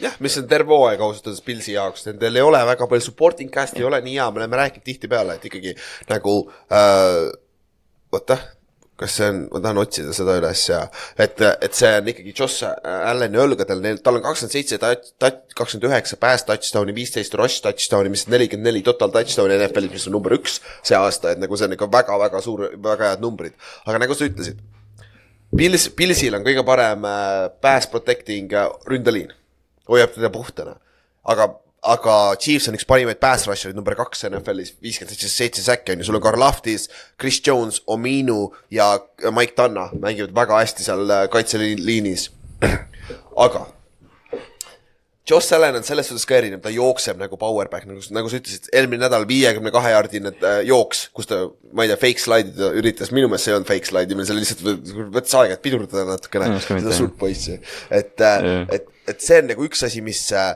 [0.01, 3.52] jah, mis on terve hooaeg ausalt öeldes Pilsi jaoks, nendel ei ole väga palju supporting
[3.52, 5.74] cast'i ei ole nii hea, me oleme rääkinud tihtipeale, et ikkagi
[6.10, 6.36] nagu
[6.72, 7.28] äh,
[8.12, 8.39] oota,
[9.01, 10.81] kas see on, ma tahan otsida seda üles ja
[11.20, 14.81] et, et see on ikkagi Josh Allan'i õlgadel, neil, tal on kakskümmend seitse
[15.56, 20.09] kakskümmend üheksa pass touchdown'i, viisteist rush touchdown'i, mis on nelikümmend neli total touchdown'i NFL-is, mis
[20.10, 23.56] on number üks see aasta, et nagu see on ikka väga-väga suur, väga head numbrid.
[23.86, 24.60] aga nagu sa ütlesid,
[25.51, 29.32] Pils, Pilsil on kõige parem äh, pass protecting äh, ründeliin
[29.90, 30.76] hoiab teda puhtana.
[31.30, 31.48] aga,
[31.82, 36.00] aga Chiefs on üks parimaid pass rusher'id, number kaks NFL-is, viiskümmend seitse, seitse säkki on
[36.00, 36.88] ju, sul on Karlaftis,
[37.20, 38.92] Chris Jones, Ominu ja
[39.30, 42.30] Mike Tanna mängivad väga hästi seal äh, kaitseliinis.
[43.46, 43.66] aga
[45.30, 48.66] Joss Allan on selles suhtes ka erinev, ta jookseb nagu powerback, nagu, nagu sa ütlesid,
[48.74, 51.42] eelmine nädal viiekümne kahe jaardine äh, jooks, kus ta,
[51.76, 54.26] ma ei tea, fake slide ida üritas, minu meelest see ei olnud fake slide imine,
[54.26, 57.60] see oli lihtsalt, võttis aega, et pidurdada natukene seda suurt poissi.
[57.94, 58.48] et äh,,
[58.78, 60.52] et, et see on nagu üks asi, mis äh,,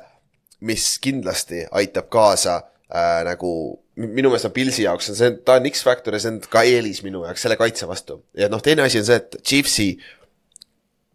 [0.65, 3.55] mis kindlasti aitab kaasa äh, nagu
[3.97, 7.05] minu meelest on Pilsi jaoks on see, ta on X-faktor ja see on ka eelis
[7.07, 8.23] minu jaoks selle kaitse vastu.
[8.39, 9.89] ja noh, teine asi on see, et Chiefsi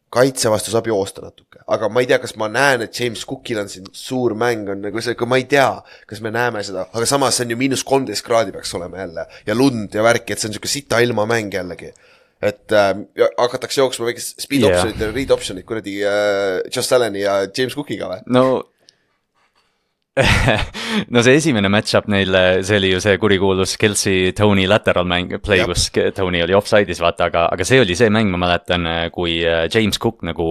[0.09, 3.59] kaitse vastu saab joosta natuke, aga ma ei tea, kas ma näen, et James Cookil
[3.61, 5.67] on siin suur mäng on nagu see, ma ei tea,
[6.09, 9.27] kas me näeme seda, aga samas see on ju miinus kolmteist kraadi peaks olema jälle
[9.45, 11.91] ja lund ja värki, et see on sihuke sita ilma mäng jällegi.
[12.41, 12.93] Et äh,
[13.37, 14.77] hakatakse jooksma väikest speed yeah.
[14.79, 18.21] option'it ja read option'it kuradi äh, Josh Allan'i ja James Cookiga või?
[18.31, 18.45] no
[21.13, 22.35] no see esimene match-up neil,
[22.65, 27.29] see oli ju see kurikuulus Kelsey Tony lateral mäng, play, kus Tony oli offside'is, vaata,
[27.29, 30.47] aga, aga see oli see mäng, ma mäletan, kui äh, James Cook nagu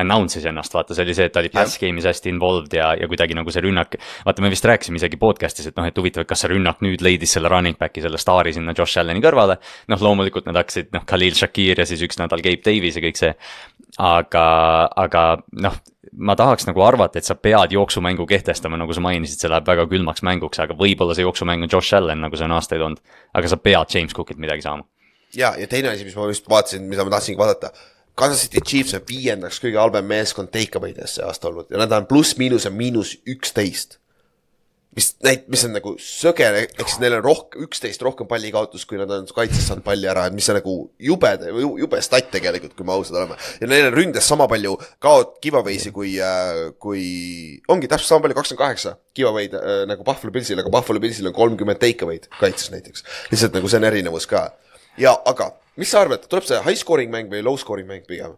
[0.00, 3.08] announce'is ennast, vaata, see oli see, et ta oli pass game'is hästi involved ja, ja
[3.10, 3.98] kuidagi nagu see rünnak.
[4.26, 7.04] vaata, me vist rääkisime isegi podcast'is, et noh, et huvitav, et kas see rünnak nüüd
[7.04, 9.58] leidis selle running back'i, selle staari sinna Josh Allan'i kõrvale.
[9.90, 13.20] noh, loomulikult nad hakkasid, noh, Khalil Shakir ja siis üks nädal Gabe Davis ja kõik
[13.20, 13.34] see.
[14.00, 14.44] Aga,
[14.96, 15.78] aga noh
[16.10, 19.86] ma tahaks nagu arvata, et sa pead jooksumängu kehtestama, nagu sa mainisid, see läheb väga
[19.90, 23.02] külmaks mänguks, aga võib-olla see jooksumäng on Josh Allan, nagu see on aastaid olnud.
[23.36, 24.84] aga sa pead James Cookilt midagi saama.
[25.36, 27.70] ja, ja teine asi, mis ma just vaatasin, mida ma tahtsingi vaadata.
[28.18, 31.78] Kansas City Chiefs on viiendaks kõige halvem meeskond take away des see aasta olnud ja
[31.78, 33.99] nad on pluss-miinus on miinus üksteist
[34.96, 38.98] mis näit-, mis on nagu söge, ehk siis neil on rohkem, üksteist rohkem pallikaotust, kui
[38.98, 40.74] nad on kaitses saanud palli ära, et mis on nagu
[41.10, 41.30] jube,
[41.78, 43.38] jube stat tegelikult, kui me ausad oleme.
[43.62, 47.04] ja neil on ründes sama palju kaot-, giveaway'si kui äh,, kui,
[47.70, 51.36] ongi täpselt sama palju, kakskümmend kaheksa giveaway'd äh, nagu Buffalo Pillsil, aga Buffalo Pillsil on
[51.38, 53.06] kolmkümmend take away'd kaitses näiteks.
[53.30, 54.48] lihtsalt nagu see on erinevus ka.
[54.98, 58.34] ja aga, mis sa arvad, tuleb see high scoring mäng või low scoring mäng pigem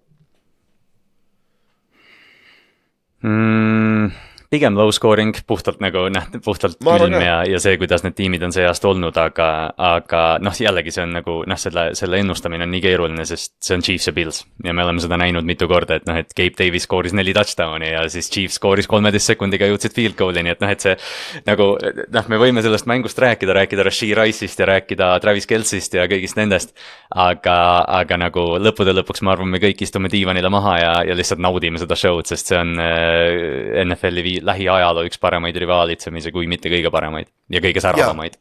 [3.25, 4.32] mm.?
[4.53, 8.43] Pigem low scoring, puhtalt nagu noh, puhtalt Ma külm ja, ja see, kuidas need tiimid
[8.45, 9.47] on see aasta olnud, aga,
[9.81, 13.79] aga noh, jällegi see on nagu noh, selle, selle ennustamine on nii keeruline, sest see
[13.79, 14.43] on Chiefs ja Pils.
[14.65, 17.95] ja me oleme seda näinud mitu korda, et noh, et Gabe Davis skooris neli touchdown'i
[17.95, 20.95] ja siis Chiefs skooris kolmeteist sekundiga jõudsid field goal'i, nii et noh, et see.
[21.49, 21.71] nagu
[22.13, 26.37] noh, me võime sellest mängust rääkida, rääkida Rashid Rice'ist ja rääkida Travis Kelsist ja kõigist
[26.37, 26.77] nendest.
[27.09, 27.57] aga,
[28.03, 31.81] aga nagu lõppude lõpuks ma arvan, me kõik istume diivanile maha ja, ja lihtsalt naudime
[31.81, 36.93] seda show'd, sest see on äh, NFL-i vii-, lähiajaloo üks paremaid rivaalitsemisi, kui mitte kõige
[36.95, 38.39] paremaid ja kõige säravamaid.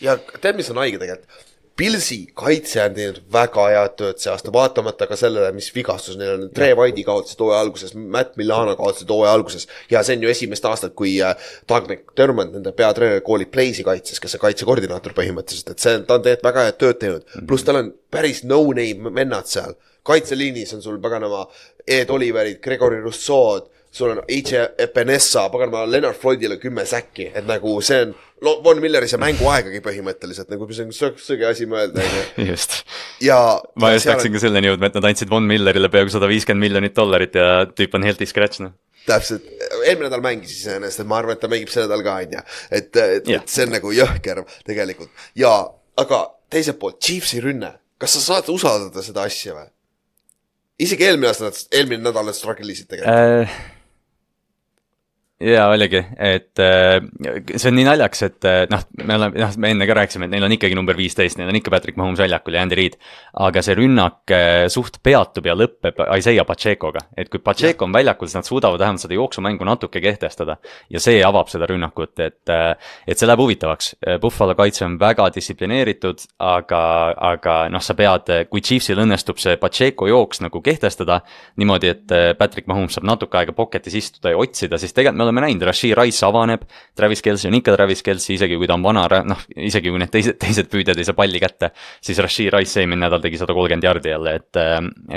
[0.00, 1.48] ja tead, mis on haige tegelikult?
[1.76, 6.34] Pilsi kaitse on teinud väga head tööd see aasta, vaatamata ka sellele, mis vigastus neil
[6.34, 6.42] on.
[6.52, 10.68] Tre White'i kaotasid hooaja alguses, Matt Milano kaotasid hooaja alguses ja see on ju esimest
[10.68, 11.32] aastat, kui äh,
[11.68, 16.26] Doug McDermott, nende peatreener, koolib Blaze'i kaitses, kes on kaitsekoordinaator põhimõtteliselt, et see, ta on
[16.26, 17.38] tegelikult väga head tööd teinud.
[17.48, 19.72] pluss tal on päris no-name vennad seal.
[20.04, 21.46] kaitseliinis on sul paganama
[21.86, 24.60] Ed Oliverid, Gregory Rousseau'd, sul on H.
[24.80, 29.82] Epinesa, paganama Leonard Floydile kümme säkki, et nagu see on Lo- Von Milleri see mänguaegagi
[29.84, 32.46] põhimõtteliselt nagu, mis on sõ- sõge asi mõelda, onju.
[32.52, 32.78] just.
[33.22, 33.36] ja.
[33.78, 36.96] ma just läksin ka selleni jõudma, et nad andsid Von Millerile peaaegu sada viiskümmend miljonit
[36.96, 38.72] dollarit ja tüüp on healthy scratch, noh.
[39.06, 39.44] täpselt,
[39.82, 42.42] eelmine nädal mängis iseenesest, et ma arvan, et ta mängib see nädal ka, onju.
[42.70, 43.44] et, et, Jah.
[43.44, 45.52] et see on nagu jõhker tegelikult ja,
[46.00, 49.68] aga teiselt poolt Chiefsi rünne, kas sa saad usaldada seda asja või?
[50.82, 53.46] isegi eelmine aasta eelmine nädal nad struggle isid tegelikult.
[53.46, 53.71] Äh,
[55.42, 57.00] jaa, oligi, et äh,
[57.56, 60.34] see on nii naljakas, et äh, noh, me oleme, noh, me enne ka rääkisime, et
[60.34, 62.98] neil on ikkagi number viisteist, neil on ikka Patrick Mahomes väljakul ja Andy Reid.
[63.42, 68.30] aga see rünnak äh, suht peatub ja lõpeb Isaiah Pacheco'ga, et kui Pacheco on väljakul,
[68.30, 70.56] siis nad suudavad vähemalt seda jooksumängu natuke kehtestada.
[70.90, 72.52] ja see avab seda rünnakut, et,
[73.06, 73.94] et see läheb huvitavaks.
[74.20, 76.82] Buffalo kaitse on väga distsiplineeritud, aga,
[77.32, 81.22] aga noh, sa pead, kui Chiefsil õnnestub see Pacheco jooks nagu kehtestada
[81.60, 85.31] niimoodi, et Patrick Mahomes saab natuke aega pocket'is istuda ja otsida, siis tegelikult me oleme
[85.40, 86.66] näinud, Rashid Rice avaneb,
[86.98, 90.12] Travis Kelce on ikka Travis Kelce, isegi kui ta on vana, noh, isegi kui need
[90.12, 91.72] teised, teised püüdjad ei saa palli kätte,
[92.04, 94.60] siis Rashid Rice eelmine nädal tegi sada kolmkümmend jardi jälle, et,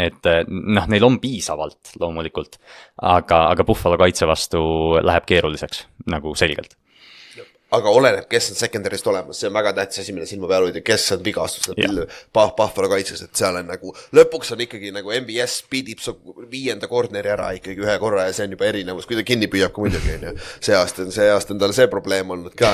[0.07, 2.59] et noh, neil on piisavalt loomulikult,
[3.01, 4.63] aga, aga Buffalo kaitse vastu
[5.03, 6.77] läheb keeruliseks nagu selgelt.
[7.75, 10.81] Aga oleneb, kes on secondary'st olemas, see on väga tähtis asi, mille silma peal hoida,
[10.85, 11.93] kes on vigastused Jah.
[11.93, 12.19] yeah.
[12.35, 16.15] Pah-, Pahvara kaitses, et seal on nagu, lõpuks on ikkagi nagu MBS piidib su
[16.51, 19.73] viienda corner'i ära ikkagi ühe korra ja see on juba erinevus, kui ta kinni püüab
[19.75, 20.33] ka muidugi, on ju.
[20.67, 22.73] see aasta on, see aasta on tal see probleem olnud ka,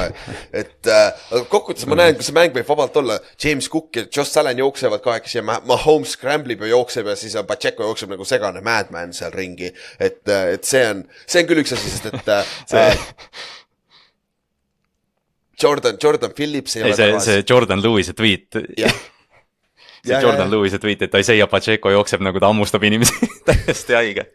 [0.53, 4.05] et äh, aga kokkuvõttes ma näen, kus see mäng võib vabalt olla, James Cook ja
[4.07, 8.11] Josh Allan jooksevad kahekesi ja Ma- Mahomes scrambleb ja jookseb ja siis on Pacheco jookseb
[8.13, 12.11] nagu segane madman seal ringi, et, et see on, see on küll üks asi, sest
[12.11, 12.87] et äh, see,
[15.61, 17.47] Jordan, Jordan Phillips ei ei ole see, tagasi see.
[17.49, 18.93] Jordan Lewis'e tweet, jah,
[20.05, 20.51] see Ja, Jordan ja.
[20.55, 24.25] Lewis'e tweet, et Isaiah Pacheco jookseb nagu ta hammustab inimesi, täiesti haige.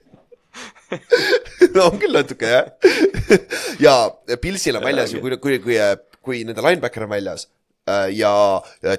[1.75, 2.71] no on küll natuke jah.
[3.83, 3.97] ja
[4.41, 5.79] Pilsil on väljas ju, kui, kui, kui,
[6.25, 7.49] kui nende linebacker on väljas
[7.91, 8.31] äh, ja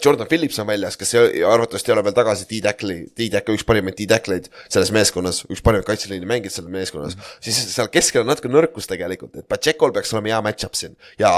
[0.04, 4.52] Jordan Phillips on väljas, kes arvatavasti ei ole veel tagasi D-tackli, D-tackle üks parimaid D-tackleid
[4.68, 9.40] selles meeskonnas, üks parimaid kaitseliini mängijaid selles meeskonnas, siis seal keskel on natuke nõrkus tegelikult,
[9.40, 11.32] et Pachecol peaks olema hea match-up siin ja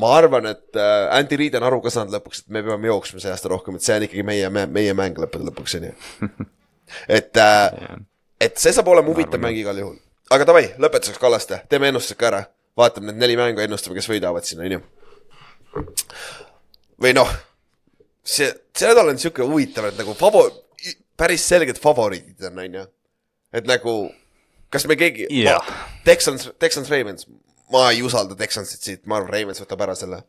[0.00, 3.20] ma arvan, et äh, Andy Reid on aru ka saanud lõpuks, et me peame jooksma
[3.20, 6.30] see aasta rohkem, et see on ikkagi meie, meie mäng lõppude lõpuks, on ju.
[7.18, 7.68] et äh,
[8.42, 9.98] et see saab olema huvitav mäng igal juhul.
[10.32, 12.42] aga davai, lõpetuseks Kallaste, teeme ennustused ka ära.
[12.76, 14.80] vaatame need neli mängu, ennustame, kes võidavad siin, onju.
[17.02, 17.30] või noh,
[18.24, 20.48] see, see nädal on siuke huvitav, et nagu favo-,
[21.20, 22.86] päris selged favoriidid on, onju.
[23.60, 23.96] et nagu,
[24.72, 25.68] kas me keegi Jah.
[26.08, 27.28] Texans, Texans Ravens,
[27.72, 30.22] ma ei usalda Texansit siit, ma arvan, Ravens võtab ära selle.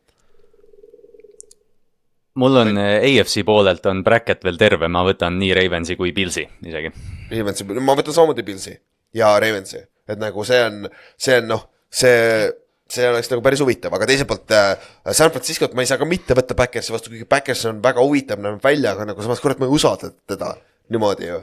[2.40, 6.42] mul on äh, AFC poolelt on bracket veel terve, ma võtan nii Ravensi kui Pilsi
[6.66, 6.90] isegi.
[7.30, 8.74] Ravensi, ma võtan samamoodi Pilsi
[9.14, 10.88] ja Ravensi, et nagu see on,
[11.20, 11.62] see on noh,
[11.94, 12.50] see,
[12.90, 14.74] see oleks nagu päris huvitav, aga teiselt poolt äh,
[15.12, 18.42] San Franciscot ma ei saa ka mitte võtta Backersi vastu, kuigi Backers on väga huvitav,
[18.42, 20.56] näeb välja, aga nagu samas kurat ma ei usalda teda
[20.90, 21.42] niimoodi ju.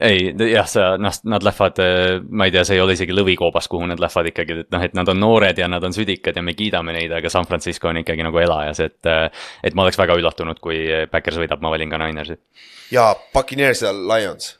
[0.00, 1.80] ei, jah, sa, noh, nad lähevad,
[2.30, 4.94] ma ei tea, see ei ole isegi lõvikoobas, kuhu nad lähevad ikkagi, et noh, et
[4.94, 8.02] nad on noored ja nad on südikad ja me kiidame neid, aga San Francisco on
[8.02, 8.98] ikkagi nagu elajas, et.
[9.64, 12.38] et ma oleks väga üllatunud, kui Backers võidab, ma valin ka Ninersi.
[12.94, 14.52] ja Puccaneers ja Lions.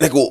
[0.00, 0.26] nagu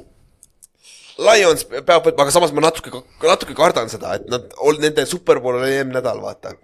[1.20, 5.74] Lions peab võtma, aga samas ma natuke, natuke kardan seda, et nad, nende superpool oli
[5.76, 6.56] eelmine nädal, vaata.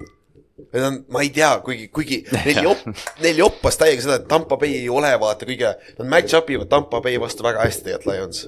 [0.55, 2.85] Need on, ma ei tea, kuigi, kuigi neil jop-,
[3.23, 7.01] neil joppas täiega seda, et Tampa Bay ei ole vaata kõige, nad match-up ivad Tampa
[7.03, 8.45] Bay vastu väga hästi tegelikult Lions.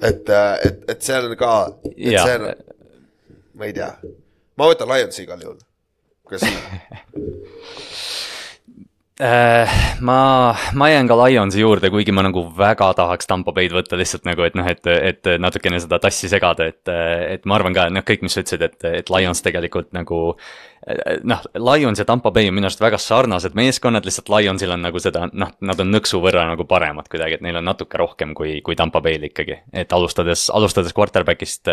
[0.00, 1.52] et, et, et see on ka,
[1.92, 2.24] et Jaa.
[2.24, 2.48] see on,
[3.60, 3.92] ma ei tea,
[4.56, 5.60] ma võtan Lionsi igal juhul.
[6.32, 6.48] kas,
[9.22, 9.68] Äh,
[10.00, 14.24] ma, ma jään ka Lionsi juurde, kuigi ma nagu väga tahaks Tampo Bay'd võtta lihtsalt
[14.26, 18.02] nagu, et noh, et, et natukene seda tassi segada, et, et ma arvan ka, noh,
[18.08, 20.22] kõik, mis sa ütlesid, et, et Lions tegelikult nagu
[21.28, 25.02] noh, Lions ja Tampo Bay on minu arust väga sarnased meeskonnad, lihtsalt Lionsil on nagu
[25.02, 28.58] seda, noh, nad on nõksu võrra nagu paremad kuidagi, et neil on natuke rohkem kui,
[28.66, 29.60] kui Tampo Bay'l ikkagi.
[29.72, 31.70] et alustades, alustades quarterback'ist,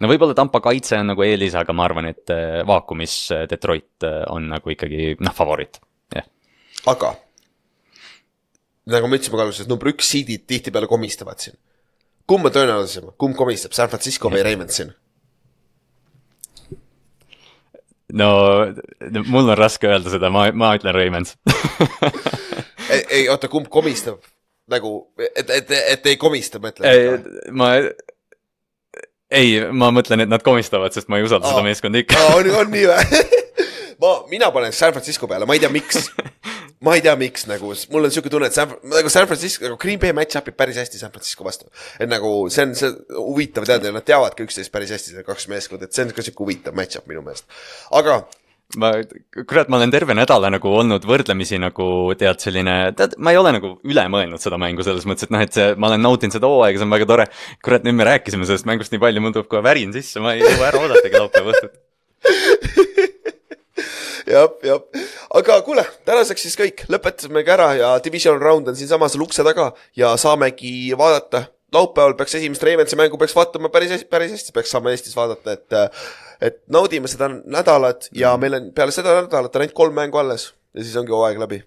[0.00, 2.34] no võib-olla Tampo kaitse on nagu eelis, aga ma arvan, et
[2.66, 3.16] vaakumis
[3.50, 5.82] Detroit on nagu ikkagi noh, favoriit,
[6.14, 6.28] jah
[6.86, 7.14] aga
[8.90, 11.58] nagu me ütlesime ka alguses, number üks seedid tihtipeale komistavad siin.
[12.26, 14.92] kumb on tõenäolisem, kumb komistab, San Francisco või Ravens siin?
[18.12, 18.30] No
[19.26, 21.36] mul on raske öelda seda, ma, ma ütlen Ravens.
[22.92, 24.22] ei, ei oota, kumb komistab?
[24.72, 27.26] nagu, et, et, et ei komista, ei mõtled?,
[27.58, 27.72] ma,
[29.32, 31.56] ei, ma mõtlen, et nad komistavad, sest ma ei usalda Aa.
[31.56, 32.20] seda meeskonda ikka.
[32.36, 33.22] on, on nii või?
[34.02, 36.06] ma, mina panen San Francisco peale, ma ei tea, miks.
[36.82, 39.78] ma ei tea, miks nagu, mul on siuke tunne, et San, nagu San Francisco, nagu
[39.80, 41.70] Green Bay match up'ib päris hästi San Francisco vastu.
[41.98, 45.28] et nagu see on, see huvitav teada ja nad teavad ka üksteist päris hästi, need
[45.28, 47.46] kaks meeskonda, et see on ka siuke huvitav match up minu meelest.
[47.94, 48.22] aga
[48.82, 48.92] ma,
[49.44, 51.86] kurat, ma olen terve nädala nagu olnud võrdlemisi nagu
[52.18, 55.44] tead, selline, tead, ma ei ole nagu üle mõelnud seda mängu selles mõttes, et noh,
[55.44, 57.28] et see, ma olen nautinud seda hooaega, see on väga tore.
[57.64, 60.44] kurat, nüüd me rääkisime sellest mängust nii palju, mul tuleb kohe värin sisse, ma ei
[60.44, 61.80] jõua ära oodatagi laupäeva õhtut.
[64.26, 64.82] jah, jah,
[65.34, 70.14] aga kuule, tänaseks siis kõik, lõpetasimegi ära ja division round on siinsamas ukse taga ja
[70.16, 71.44] saamegi vaadata.
[71.72, 75.70] laupäeval peaks esimest Ravensi mängu peaks vaatama päris, päris hästi peaks saama Eestis vaadata, et,
[76.40, 80.52] et naudime seda nädalat ja meil on peale seda nädalat on ainult kolm mängu alles
[80.74, 81.62] ja siis ongi hooaeg läbi.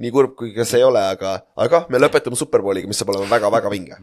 [0.00, 3.28] nii kurb, kui ka see ei ole, aga, aga me lõpetame Superbowliga, mis saab olema
[3.30, 3.96] väga-väga vinge.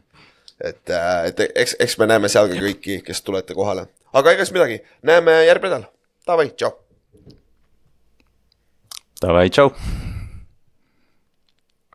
[0.62, 0.90] et,
[1.26, 4.82] et eks, eks me näeme seal ka kõiki, kes tulete kohale, aga ega siis midagi,
[5.06, 5.90] näeme järgmine nädal,
[6.28, 6.87] davai, tšau.
[9.22, 9.74] Davai, tšau.